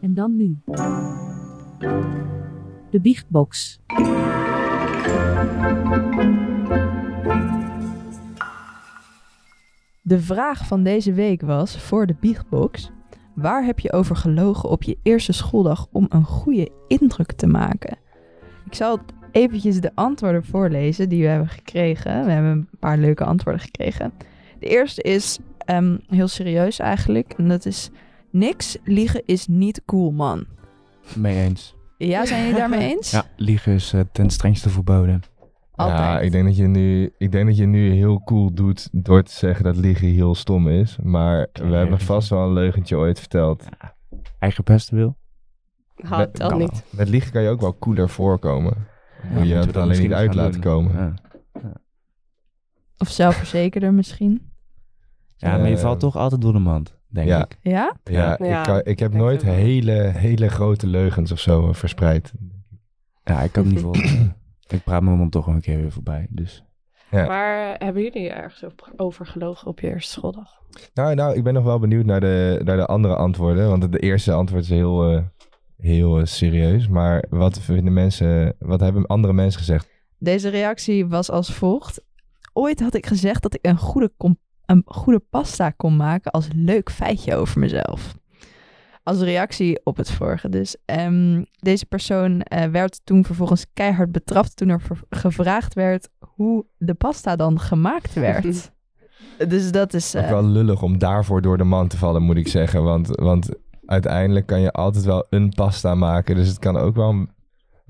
En 0.00 0.14
dan 0.14 0.36
nu. 0.36 0.58
De 2.90 3.00
Biechtbox. 3.00 3.78
De 10.02 10.20
vraag 10.20 10.66
van 10.66 10.82
deze 10.82 11.12
week 11.12 11.40
was 11.40 11.78
voor 11.78 12.06
de 12.06 12.14
Biechtbox: 12.20 12.90
waar 13.34 13.64
heb 13.64 13.78
je 13.78 13.92
over 13.92 14.16
gelogen 14.16 14.68
op 14.68 14.82
je 14.82 14.98
eerste 15.02 15.32
schooldag 15.32 15.86
om 15.92 16.06
een 16.08 16.24
goede 16.24 16.70
indruk 16.88 17.32
te 17.32 17.46
maken? 17.46 17.98
Ik 18.66 18.74
zal 18.74 18.98
eventjes 19.32 19.80
de 19.80 19.90
antwoorden 19.94 20.44
voorlezen 20.44 21.08
die 21.08 21.22
we 21.22 21.28
hebben 21.28 21.48
gekregen. 21.48 22.24
We 22.24 22.30
hebben 22.30 22.50
een 22.50 22.68
paar 22.78 22.98
leuke 22.98 23.24
antwoorden 23.24 23.60
gekregen. 23.60 24.12
De 24.58 24.66
eerste 24.66 25.02
is 25.02 25.38
ehm, 25.58 25.96
heel 26.06 26.28
serieus 26.28 26.78
eigenlijk. 26.78 27.34
En 27.36 27.48
dat 27.48 27.66
is: 27.66 27.90
niks 28.30 28.76
liegen 28.84 29.22
is 29.24 29.46
niet 29.46 29.82
cool, 29.86 30.10
man. 30.10 30.46
Mee 31.14 31.36
eens. 31.36 31.74
Ja, 31.98 32.26
zijn 32.26 32.40
jullie 32.40 32.58
daarmee 32.58 32.88
eens? 32.96 33.10
Ja, 33.20 33.24
liegen 33.36 33.72
is 33.72 33.92
eh, 33.92 34.00
ten 34.12 34.30
strengste 34.30 34.70
verboden. 34.70 35.22
Altijd. 35.80 35.98
Ja, 36.00 36.20
ik 36.20 36.32
denk, 36.32 36.44
dat 36.44 36.56
je 36.56 36.66
nu, 36.66 37.12
ik 37.18 37.32
denk 37.32 37.46
dat 37.46 37.56
je 37.56 37.66
nu 37.66 37.90
heel 37.90 38.22
cool 38.24 38.52
doet 38.54 38.88
door 38.92 39.22
te 39.22 39.32
zeggen 39.32 39.64
dat 39.64 39.76
liegen 39.76 40.08
heel 40.08 40.34
stom 40.34 40.68
is. 40.68 40.98
Maar 41.02 41.36
we 41.38 41.60
hebben 41.60 41.70
leugentje. 41.70 42.06
vast 42.06 42.28
wel 42.28 42.42
een 42.46 42.52
leugentje 42.52 42.96
ooit 42.96 43.18
verteld. 43.18 43.64
Eigen 44.38 44.64
beste 44.64 44.94
wil. 44.96 45.16
Ha, 45.94 46.26
telt 46.26 46.50
kan 46.50 46.58
niet. 46.58 46.84
Met 46.90 47.08
liegen 47.08 47.32
kan 47.32 47.42
je 47.42 47.48
ook 47.48 47.60
wel 47.60 47.78
cooler 47.78 48.08
voorkomen. 48.08 48.86
Moet 49.32 49.48
je 49.48 49.54
het 49.54 49.76
alleen 49.76 50.00
niet 50.00 50.12
uit 50.12 50.34
laten 50.34 50.60
doen. 50.60 50.60
komen. 50.60 50.92
Ja. 51.62 51.72
Of 52.98 53.08
zelfverzekerder 53.08 53.94
misschien. 53.94 54.50
Ja, 55.36 55.56
maar 55.56 55.68
je 55.68 55.74
Eh, 55.76 55.80
valt 55.82 56.00
toch 56.00 56.16
altijd 56.16 56.40
door 56.40 56.52
de 56.52 56.58
mand, 56.58 56.96
denk 57.08 57.28
ja. 57.28 57.44
ik. 57.44 57.58
Ja? 57.62 57.96
Ja, 58.04 58.36
Ja. 58.40 58.58
Ik, 58.58 58.64
kan, 58.64 58.80
ik 58.84 58.98
heb 58.98 59.12
nooit 59.12 59.42
hele, 59.42 59.92
hele 59.92 60.48
grote 60.48 60.86
leugens 60.86 61.32
of 61.32 61.38
zo 61.40 61.72
verspreid. 61.72 62.32
Ja, 63.24 63.40
ik 63.40 63.52
kan 63.52 63.64
het 63.64 63.72
niet 63.72 63.82
volgen. 63.82 64.36
Ik 64.72 64.84
praat 64.84 65.02
mijn 65.02 65.16
mond 65.16 65.32
toch 65.32 65.46
een 65.46 65.60
keer 65.60 65.76
weer 65.76 65.92
voorbij, 65.92 66.26
dus... 66.30 66.64
Ja. 67.10 67.26
Maar 67.26 67.76
hebben 67.78 68.02
jullie 68.02 68.30
ergens 68.30 68.64
over- 68.96 69.26
gelogen 69.26 69.66
op 69.66 69.80
je 69.80 69.88
eerste 69.88 70.12
schooldag? 70.12 70.60
Nou, 70.94 71.14
nou, 71.14 71.36
ik 71.36 71.42
ben 71.42 71.54
nog 71.54 71.64
wel 71.64 71.78
benieuwd 71.78 72.04
naar 72.04 72.20
de, 72.20 72.60
naar 72.64 72.76
de 72.76 72.86
andere 72.86 73.16
antwoorden. 73.16 73.68
Want 73.68 73.92
de 73.92 73.98
eerste 73.98 74.32
antwoord 74.32 74.62
is 74.62 74.68
heel, 74.68 75.10
eh, 75.10 75.22
heel 75.76 76.18
eh, 76.18 76.24
serieus. 76.24 76.88
Maar 76.88 77.24
wat 77.28 77.60
vinden 77.60 77.92
mensen, 77.92 78.54
wat 78.58 78.80
hebben 78.80 79.06
andere 79.06 79.32
mensen 79.32 79.58
gezegd? 79.60 79.88
Deze 80.18 80.48
reactie 80.48 81.06
was 81.06 81.30
als 81.30 81.54
volgt. 81.54 82.04
Ooit 82.52 82.80
had 82.80 82.94
ik 82.94 83.06
gezegd 83.06 83.42
dat 83.42 83.54
ik 83.54 83.66
een 83.66 83.78
goede, 83.78 84.12
kom- 84.16 84.38
een 84.66 84.82
goede 84.86 85.22
pasta 85.30 85.70
kon 85.70 85.96
maken 85.96 86.30
als 86.30 86.48
leuk 86.54 86.90
feitje 86.90 87.34
over 87.34 87.60
mezelf. 87.60 88.14
Als 89.02 89.20
reactie 89.20 89.80
op 89.84 89.96
het 89.96 90.10
vorige 90.10 90.48
dus. 90.48 90.76
Ehm, 90.84 91.44
deze 91.58 91.86
persoon 91.86 92.40
eh, 92.40 92.64
werd 92.64 93.00
toen 93.04 93.24
vervolgens 93.24 93.66
keihard 93.74 94.12
betrapt 94.12 94.56
toen 94.56 94.68
er 94.68 94.82
gevraagd 95.08 95.74
werd 95.74 96.08
hoe 96.18 96.66
de 96.78 96.94
pasta 96.94 97.36
dan 97.36 97.60
gemaakt 97.60 98.14
werd. 98.14 98.72
dus 99.48 99.72
dat 99.72 99.94
is... 99.94 100.16
Ook 100.16 100.22
eh, 100.22 100.30
wel 100.30 100.44
lullig 100.44 100.82
om 100.82 100.98
daarvoor 100.98 101.42
door 101.42 101.58
de 101.58 101.64
man 101.64 101.88
te 101.88 101.96
vallen, 101.96 102.22
moet 102.22 102.36
ik 102.36 102.48
zeggen. 102.48 102.82
Want, 102.82 103.08
want 103.08 103.48
uiteindelijk 103.86 104.46
kan 104.46 104.60
je 104.60 104.72
altijd 104.72 105.04
wel 105.04 105.26
een 105.30 105.48
pasta 105.48 105.94
maken. 105.94 106.34
Dus 106.34 106.48
het 106.48 106.58
kan 106.58 106.76
ook 106.76 106.96
wel... 106.96 107.26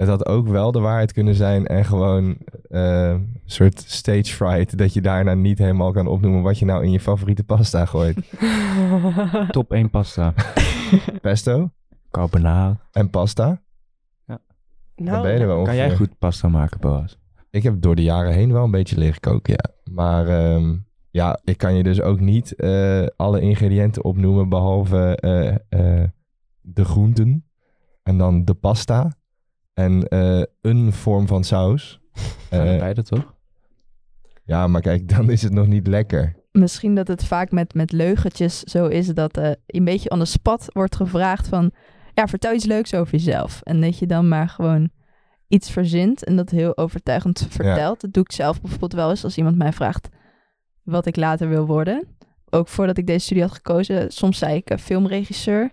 Het 0.01 0.09
had 0.09 0.26
ook 0.26 0.48
wel 0.48 0.72
de 0.72 0.80
waarheid 0.80 1.12
kunnen 1.12 1.34
zijn 1.34 1.66
en 1.66 1.84
gewoon 1.84 2.36
eh, 2.68 3.09
een 3.09 3.40
soort 3.44 3.84
stage 3.86 4.24
fright. 4.24 4.78
Dat 4.78 4.92
je 4.92 5.01
daarna 5.01 5.34
niet 5.34 5.59
helemaal 5.59 5.92
kan 5.92 6.07
opnoemen 6.07 6.42
wat 6.42 6.59
je 6.59 6.64
nou 6.64 6.84
in 6.84 6.90
je 6.90 7.01
favoriete 7.01 7.44
pasta 7.44 7.84
gooit. 7.84 8.16
Top 9.51 9.72
1 9.72 9.90
pasta. 9.90 10.34
Pesto 11.22 11.70
Carbonara. 12.11 12.80
en 12.92 13.11
pasta. 13.11 13.62
Nou, 14.26 14.40
Dan 14.94 15.22
ben 15.22 15.32
je 15.32 15.38
er 15.38 15.46
wel 15.46 15.62
Kan 15.62 15.76
jij 15.76 15.96
goed 15.96 16.18
pasta 16.18 16.48
maken, 16.48 16.80
Boas? 16.80 17.18
Ik 17.51 17.62
heb 17.62 17.80
door 17.80 17.96
de 17.96 18.03
jaren 18.03 18.32
heen 18.32 18.53
wel 18.53 18.64
een 18.64 18.70
beetje 18.70 18.98
leren 18.98 19.20
koken, 19.20 19.53
ja. 19.53 19.92
Maar 19.92 20.28
ehm, 20.28 20.76
ja, 21.11 21.38
ik 21.44 21.59
kan 21.59 21.74
je 21.74 21.82
dus 21.82 22.01
ook 22.01 22.20
niet 22.20 22.55
eh, 22.55 23.07
alle 23.16 23.40
ingrediënten 23.40 24.05
opnoemen 24.05 24.48
behalve 24.48 25.16
eh, 25.16 25.48
eh, 25.68 26.09
de 26.61 26.84
groenten 26.84 27.44
en 28.03 28.18
dan 28.18 28.44
de 28.44 28.55
pasta 28.55 29.18
en 29.80 30.08
eh, 30.08 30.42
een 30.60 30.92
vorm 30.92 31.26
van 31.26 31.44
saus. 31.44 31.98
Eh, 32.50 32.78
Beide 32.78 33.02
toch? 33.02 33.34
ja, 34.44 34.66
maar 34.66 34.80
kijk, 34.80 35.08
dan 35.08 35.30
is 35.30 35.42
het 35.42 35.52
nog 35.52 35.66
niet 35.66 35.86
lekker. 35.86 36.36
misschien 36.52 36.94
dat 36.94 37.08
het 37.08 37.24
vaak 37.24 37.50
met, 37.50 37.74
met 37.74 37.92
leugentjes 37.92 38.60
zo 38.60 38.86
is 38.86 39.06
dat 39.06 39.36
eh, 39.36 39.50
een 39.66 39.84
beetje 39.84 40.10
on 40.10 40.18
the 40.18 40.24
spot 40.24 40.64
wordt 40.72 40.96
gevraagd 40.96 41.48
van... 41.48 41.72
Ja, 42.14 42.26
vertel 42.26 42.54
iets 42.54 42.64
leuks 42.64 42.94
over 42.94 43.12
jezelf. 43.12 43.60
En 43.62 43.80
dat 43.80 43.98
je 43.98 44.06
dan 44.06 44.28
maar 44.28 44.48
gewoon 44.48 44.90
iets 45.48 45.70
verzint 45.70 46.24
en 46.24 46.36
dat 46.36 46.50
heel 46.50 46.76
overtuigend 46.76 47.46
vertelt. 47.58 48.00
Dat 48.00 48.12
doe 48.12 48.22
ik 48.22 48.32
zelf 48.32 48.60
bijvoorbeeld 48.60 48.92
wel 48.92 49.10
eens 49.10 49.24
als 49.24 49.36
iemand 49.36 49.56
mij 49.56 49.72
vraagt 49.72 50.08
wat 50.82 51.06
ik 51.06 51.16
later 51.16 51.48
wil 51.48 51.66
worden. 51.66 52.06
Ook 52.50 52.68
voordat 52.68 52.98
ik 52.98 53.06
deze 53.06 53.24
studie 53.24 53.42
had 53.42 53.52
gekozen, 53.52 54.10
soms 54.10 54.38
zei 54.38 54.56
ik 54.56 54.70
eh, 54.70 54.78
filmregisseur, 54.78 55.70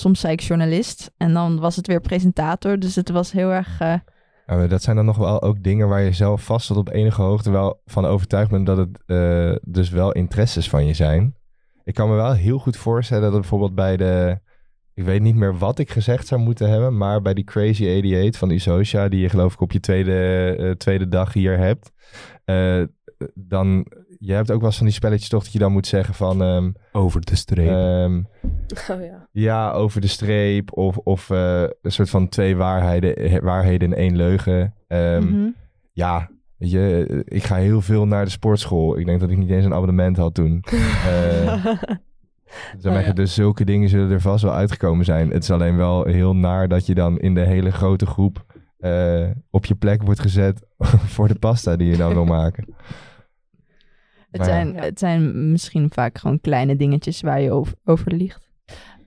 soms 0.00 0.20
zei 0.20 0.32
ik 0.32 0.40
journalist. 0.40 1.10
En 1.16 1.32
dan 1.32 1.60
was 1.60 1.76
het 1.76 1.86
weer 1.86 2.00
presentator, 2.00 2.78
dus 2.78 2.94
het 2.94 3.10
was 3.10 3.32
heel 3.32 3.50
erg... 3.50 3.80
eh, 3.80 4.68
dat 4.68 4.82
zijn 4.82 4.96
dan 4.96 5.04
nog 5.04 5.16
wel 5.16 5.42
ook 5.42 5.62
dingen 5.62 5.88
waar 5.88 6.02
je 6.02 6.12
zelf 6.12 6.44
vast 6.44 6.66
tot 6.66 6.76
op 6.76 6.88
enige 6.88 7.22
hoogte 7.22 7.50
wel 7.50 7.82
van 7.86 8.04
overtuigd 8.04 8.50
bent 8.50 8.66
dat 8.66 8.76
het 8.76 9.02
eh, 9.06 9.54
dus 9.62 9.90
wel 9.90 10.12
interesses 10.12 10.68
van 10.68 10.86
je 10.86 10.94
zijn. 10.94 11.34
Ik 11.84 11.94
kan 11.94 12.08
me 12.08 12.14
wel 12.14 12.32
heel 12.32 12.58
goed 12.58 12.76
voorstellen 12.76 13.30
dat 13.30 13.40
bijvoorbeeld 13.40 13.74
bij 13.74 13.96
de, 13.96 14.38
ik 14.94 15.04
weet 15.04 15.20
niet 15.20 15.34
meer 15.34 15.58
wat 15.58 15.78
ik 15.78 15.90
gezegd 15.90 16.26
zou 16.26 16.40
moeten 16.40 16.70
hebben, 16.70 16.96
maar 16.96 17.22
bij 17.22 17.34
die 17.34 17.44
Crazy 17.44 17.84
88 17.84 18.38
van 18.38 18.50
Usocia, 18.50 19.08
die 19.08 19.20
je 19.20 19.28
geloof 19.28 19.52
ik 19.52 19.60
op 19.60 19.72
je 19.72 19.80
tweede, 19.80 20.56
eh, 20.58 20.70
tweede 20.70 21.08
dag 21.08 21.32
hier 21.32 21.58
hebt, 21.58 21.90
dan, 23.34 23.86
je 24.22 24.32
hebt 24.32 24.50
ook 24.50 24.58
wel 24.58 24.68
eens 24.68 24.76
van 24.76 24.86
die 24.86 24.94
spelletjes 24.94 25.28
toch 25.28 25.42
dat 25.42 25.52
je 25.52 25.58
dan 25.58 25.72
moet 25.72 25.86
zeggen 25.86 26.14
van, 26.14 26.42
ehm, 26.42 26.70
Over 26.92 27.20
de 27.20 27.36
streep. 27.36 27.68
ehm, 27.68 28.16
Oh 28.90 29.04
ja. 29.04 29.28
ja, 29.32 29.70
over 29.72 30.00
de 30.00 30.06
streep 30.06 30.76
of, 30.76 30.96
of 30.96 31.30
eh, 31.30 31.62
een 31.82 31.92
soort 31.92 32.10
van 32.10 32.28
twee 32.28 32.56
waarheden, 32.56 33.44
waarheden 33.44 33.92
in 33.92 33.98
één 33.98 34.16
leugen. 34.16 34.74
Ehm, 34.86 35.24
mhm. 35.24 35.48
ja, 35.92 36.30
weet 36.56 36.70
je, 36.70 37.06
eh, 37.08 37.36
ik 37.36 37.44
ga 37.44 37.56
heel 37.56 37.80
veel 37.80 38.06
naar 38.06 38.24
de 38.24 38.30
sportschool. 38.30 38.98
Ik 38.98 39.06
denk 39.06 39.20
dat 39.20 39.30
ik 39.30 39.36
niet 39.36 39.50
eens 39.50 39.64
een 39.64 39.74
abonnement 39.74 40.16
had 40.16 40.34
toen. 40.34 40.60
Eh, 41.06 41.66
Zeg 42.78 42.92
maar, 42.92 43.00
Oh 43.00 43.06
ja. 43.06 43.12
Dus 43.12 43.34
zulke 43.34 43.64
dingen 43.64 43.88
zullen 43.88 44.10
er 44.10 44.20
vast 44.20 44.42
wel 44.42 44.54
uitgekomen 44.54 45.04
zijn. 45.04 45.30
Het 45.30 45.42
is 45.42 45.50
alleen 45.50 45.76
wel 45.76 46.04
heel 46.04 46.36
naar 46.36 46.68
dat 46.68 46.86
je 46.86 46.94
dan 46.94 47.18
in 47.18 47.34
de 47.34 47.40
hele 47.40 47.70
grote 47.70 48.06
groep 48.06 48.44
eh, 48.78 49.26
op 49.50 49.64
je 49.64 49.74
plek 49.74 50.02
wordt 50.02 50.20
gezet 50.20 50.62
voor 51.14 51.28
de 51.28 51.34
pasta 51.38 51.76
die 51.76 51.90
je 51.90 51.96
dan 51.96 52.12
wil 52.14 52.24
maken. 52.24 52.74
Het, 54.30 54.40
ja. 54.40 54.44
zijn, 54.44 54.72
Ja. 54.72 54.80
het 54.80 54.98
zijn 54.98 55.50
misschien 55.50 55.90
vaak 55.92 56.18
gewoon 56.18 56.40
kleine 56.40 56.76
dingetjes 56.76 57.20
waar 57.20 57.40
je 57.40 57.52
over, 57.52 57.74
over 57.84 58.12
liegt. 58.14 58.48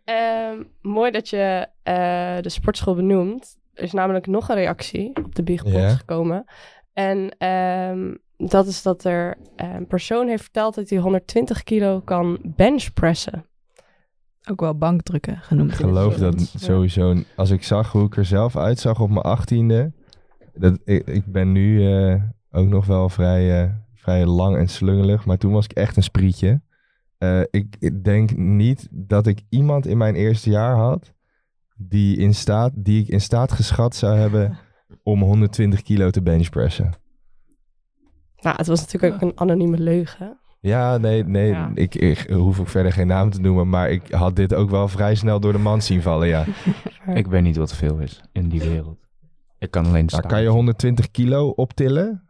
Ehm, 0.04 0.64
mooi 0.82 1.12
dat 1.12 1.30
je 1.30 1.68
eh, 1.84 2.38
de 2.42 2.50
sportschool 2.50 2.96
benoemt. 2.96 3.58
Er 3.74 3.84
is 3.84 3.92
namelijk 3.92 4.28
nog 4.28 4.50
een 4.50 4.56
reactie 4.56 5.16
op 5.24 5.36
de 5.36 5.44
Biechtbox 5.44 5.76
Ja. 5.78 5.90
gekomen. 5.96 6.46
En 6.94 7.36
ehm, 7.38 8.14
dat 8.38 8.68
is 8.68 8.82
dat 8.82 9.04
er 9.04 9.38
eh, 9.56 9.74
een 9.74 9.88
persoon 9.88 10.28
heeft 10.28 10.42
verteld 10.44 10.76
dat 10.76 10.90
hij 10.90 11.00
120 11.00 11.64
kilo 11.64 12.00
kan 12.02 12.40
benchpressen. 12.44 13.46
Ook 14.50 14.60
wel 14.62 14.78
bankdrukken 14.78 15.38
genoemd. 15.38 15.72
Ik 15.72 15.76
geloof 15.76 16.16
dat 16.16 16.54
sowieso, 16.58 17.16
als 17.36 17.50
ik 17.50 17.64
zag 17.64 17.92
hoe 17.92 18.06
ik 18.06 18.18
er 18.18 18.26
zelf 18.26 18.58
uitzag 18.58 19.00
op 19.00 19.10
mijn 19.10 19.22
achttiende. 19.22 19.92
Dat, 20.54 20.80
ik, 20.86 21.08
ik 21.08 21.26
ben 21.26 21.52
nu 21.52 21.88
eh, 21.94 22.22
ook 22.52 22.68
nog 22.68 22.86
wel 22.86 23.10
vrij, 23.10 23.64
eh, 23.64 23.70
vrij 24.04 24.26
lang 24.26 24.58
en 24.58 24.68
slungelig, 24.68 25.26
maar 25.26 25.38
toen 25.38 25.52
was 25.52 25.66
ik 25.66 25.72
echt 25.72 25.98
een 25.98 26.04
sprietje. 26.04 26.62
Eh, 27.18 27.42
ik, 27.52 27.76
ik 27.80 28.04
denk 28.04 28.36
niet 28.38 28.88
dat 28.92 29.28
ik 29.28 29.42
iemand 29.50 29.88
in 29.88 29.98
mijn 29.98 30.16
eerste 30.16 30.50
jaar 30.50 30.76
had 30.76 31.14
die, 31.76 32.18
in 32.18 32.34
staat, 32.36 32.72
die 32.76 33.02
ik 33.02 33.08
in 33.08 33.22
staat 33.22 33.52
geschat 33.52 33.96
zou 33.96 34.18
hebben 34.18 34.58
om 35.04 35.22
120 35.22 35.82
kilo 35.82 36.10
te 36.10 36.22
benchpressen. 36.22 36.92
Nou, 38.42 38.56
het 38.58 38.68
was 38.68 38.80
natuurlijk 38.80 39.14
ook 39.14 39.22
een 39.22 39.40
anonieme 39.40 39.78
leugen. 39.78 40.38
Ja, 40.60 40.98
nee, 40.98 41.24
nee 41.24 41.50
Ja. 41.50 41.72
Ik, 41.74 41.96
ik 41.96 42.30
hoef 42.30 42.60
ook 42.60 42.68
verder 42.68 42.92
geen 42.94 43.08
naam 43.08 43.30
te 43.30 43.42
noemen, 43.42 43.70
maar 43.70 43.90
ik 43.90 44.12
had 44.12 44.36
dit 44.36 44.54
ook 44.54 44.70
wel 44.70 44.88
vrij 44.88 45.16
snel 45.16 45.40
door 45.40 45.52
de 45.52 45.58
mand 45.60 45.84
zien 45.84 46.02
vallen, 46.02 46.28
ja. 46.28 46.46
Ik 47.22 47.28
weet 47.28 47.42
niet 47.44 47.58
wat 47.58 47.76
veel 47.76 48.00
is 48.00 48.22
in 48.32 48.50
die 48.50 48.60
wereld. 48.60 49.00
Ik 49.60 49.72
kan 49.72 49.84
alleen 49.86 50.06
Nou, 50.06 50.08
staan. 50.08 50.28
kan 50.32 50.42
je 50.42 50.48
120 50.48 51.12
kilo 51.12 51.50
optillen? 51.50 52.24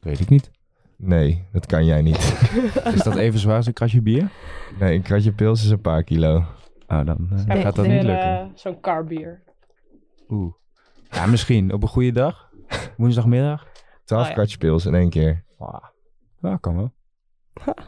Weet 0.00 0.20
ik 0.20 0.28
niet. 0.28 0.50
Nee, 0.96 1.44
dat 1.52 1.66
kan 1.66 1.84
jij 1.84 2.02
niet. 2.02 2.16
Is 2.94 3.02
dat 3.02 3.16
even 3.16 3.38
zwaar 3.38 3.56
als 3.56 3.66
een 3.66 3.72
kratje 3.72 4.02
bier? 4.02 4.28
Nee, 4.78 4.94
een 4.94 5.02
kratje 5.02 5.32
pils 5.32 5.64
is 5.64 5.70
een 5.70 5.80
paar 5.80 6.02
kilo. 6.04 6.36
Oh, 6.86 7.04
dan 7.04 7.28
eh, 7.36 7.44
Nee, 7.44 7.62
gaat 7.62 7.76
dat 7.76 7.86
niet 7.86 8.02
lukken. 8.02 8.38
eh, 8.40 8.44
Zo'n 8.54 8.80
carbier. 8.80 9.42
Oeh. 10.28 10.52
Ja, 11.10 11.26
misschien. 11.26 11.72
Op 11.72 11.82
een 11.82 11.88
goede 11.88 12.12
dag. 12.12 12.50
Woensdagmiddag. 12.96 13.66
12 14.04 14.22
Oh 14.22 14.28
ja. 14.28 14.34
kratje 14.34 14.58
pils 14.58 14.86
in 14.86 14.94
één 14.94 15.10
keer. 15.10 15.44
Ja, 16.40 16.56
kan 16.56 16.76
wel. 16.76 16.92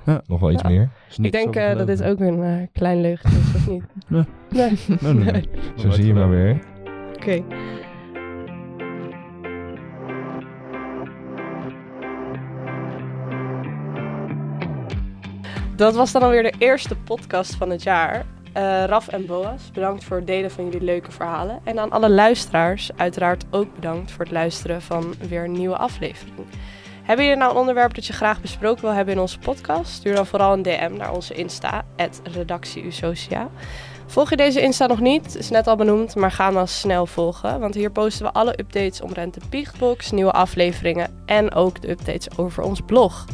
Nog 0.26 0.40
wel 0.40 0.50
iets 0.50 0.62
Ja. 0.62 0.68
meer. 0.68 0.90
Is 1.08 1.14
Ik 1.14 1.18
niks 1.20 1.36
denk 1.36 1.48
over 1.48 1.62
eh, 1.70 1.76
dat 1.76 1.86
dit 1.86 2.02
ook 2.02 2.20
een 2.20 2.42
eh, 2.42 2.66
klein 2.72 3.00
leugentje 3.00 3.38
is, 3.38 3.54
of 3.54 3.68
niet? 3.68 3.84
Nee. 4.08 4.24
Nee. 4.50 4.78
Nee, 5.00 5.12
nee, 5.14 5.32
nee. 5.32 5.48
Zo 5.76 5.90
zie 5.90 6.06
je 6.06 6.14
maar 6.14 6.30
weer. 6.30 6.58
Oké. 7.14 7.44
Dat 15.76 15.94
was 15.94 16.12
dan 16.12 16.22
alweer 16.22 16.42
de 16.42 16.54
eerste 16.58 16.96
podcast 16.96 17.54
van 17.54 17.70
het 17.70 17.82
jaar. 17.82 18.26
Eh, 18.52 18.84
Raf 18.84 19.08
en 19.08 19.26
Boas, 19.26 19.70
bedankt 19.72 20.04
voor 20.04 20.16
het 20.16 20.26
delen 20.26 20.50
van 20.50 20.64
jullie 20.64 20.80
leuke 20.80 21.12
verhalen. 21.12 21.60
En 21.64 21.78
aan 21.78 21.90
alle 21.90 22.10
luisteraars, 22.10 22.90
uiteraard 22.96 23.44
ook 23.50 23.74
bedankt 23.74 24.10
voor 24.10 24.24
het 24.24 24.32
luisteren 24.32 24.82
van 24.82 25.14
weer 25.28 25.44
een 25.44 25.52
nieuwe 25.52 25.76
aflevering. 25.76 26.46
Hebben 27.02 27.24
jullie 27.24 27.40
nou 27.40 27.52
een 27.52 27.58
onderwerp 27.58 27.94
dat 27.94 28.06
je 28.06 28.12
graag 28.12 28.40
besproken 28.40 28.82
wil 28.82 28.92
hebben 28.92 29.14
in 29.14 29.20
onze 29.20 29.38
podcast? 29.38 29.92
Stuur 29.92 30.14
dan 30.14 30.26
vooral 30.26 30.52
een 30.52 30.62
DM 30.62 30.92
naar 30.96 31.12
onze 31.12 31.34
Insta, 31.34 31.84
redactieusocia. 32.32 33.48
Volg 34.06 34.30
je 34.30 34.36
deze 34.36 34.60
Insta 34.60 34.86
nog 34.86 35.00
niet? 35.00 35.36
Is 35.36 35.50
net 35.50 35.66
al 35.66 35.76
benoemd, 35.76 36.14
maar 36.14 36.32
ga 36.32 36.50
dan 36.50 36.68
snel 36.68 37.06
volgen. 37.06 37.60
Want 37.60 37.74
hier 37.74 37.90
posten 37.90 38.26
we 38.26 38.32
alle 38.32 38.58
updates 38.60 39.00
omtrent 39.00 39.34
de 39.34 39.40
Biechtbox, 39.50 40.10
nieuwe 40.10 40.32
afleveringen 40.32 41.22
en 41.26 41.54
ook 41.54 41.82
de 41.82 41.90
updates 41.90 42.38
over 42.38 42.62
ons 42.62 42.80
blog. 42.86 43.24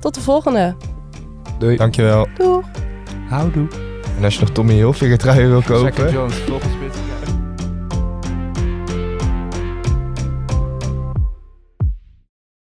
Tot 0.00 0.14
de 0.14 0.20
volgende. 0.20 0.98
Dankjewel. 1.60 2.28
Doeg! 2.38 2.64
Houdoe. 3.28 3.68
En 4.16 4.24
als 4.24 4.34
je 4.34 4.40
nog 4.40 4.50
Tommy 4.50 4.74
Hilfiger 4.74 5.18
truien 5.18 5.48
wil 5.50 5.62
kopen... 5.62 6.12
Jones, 6.12 6.34
volgens 6.34 6.78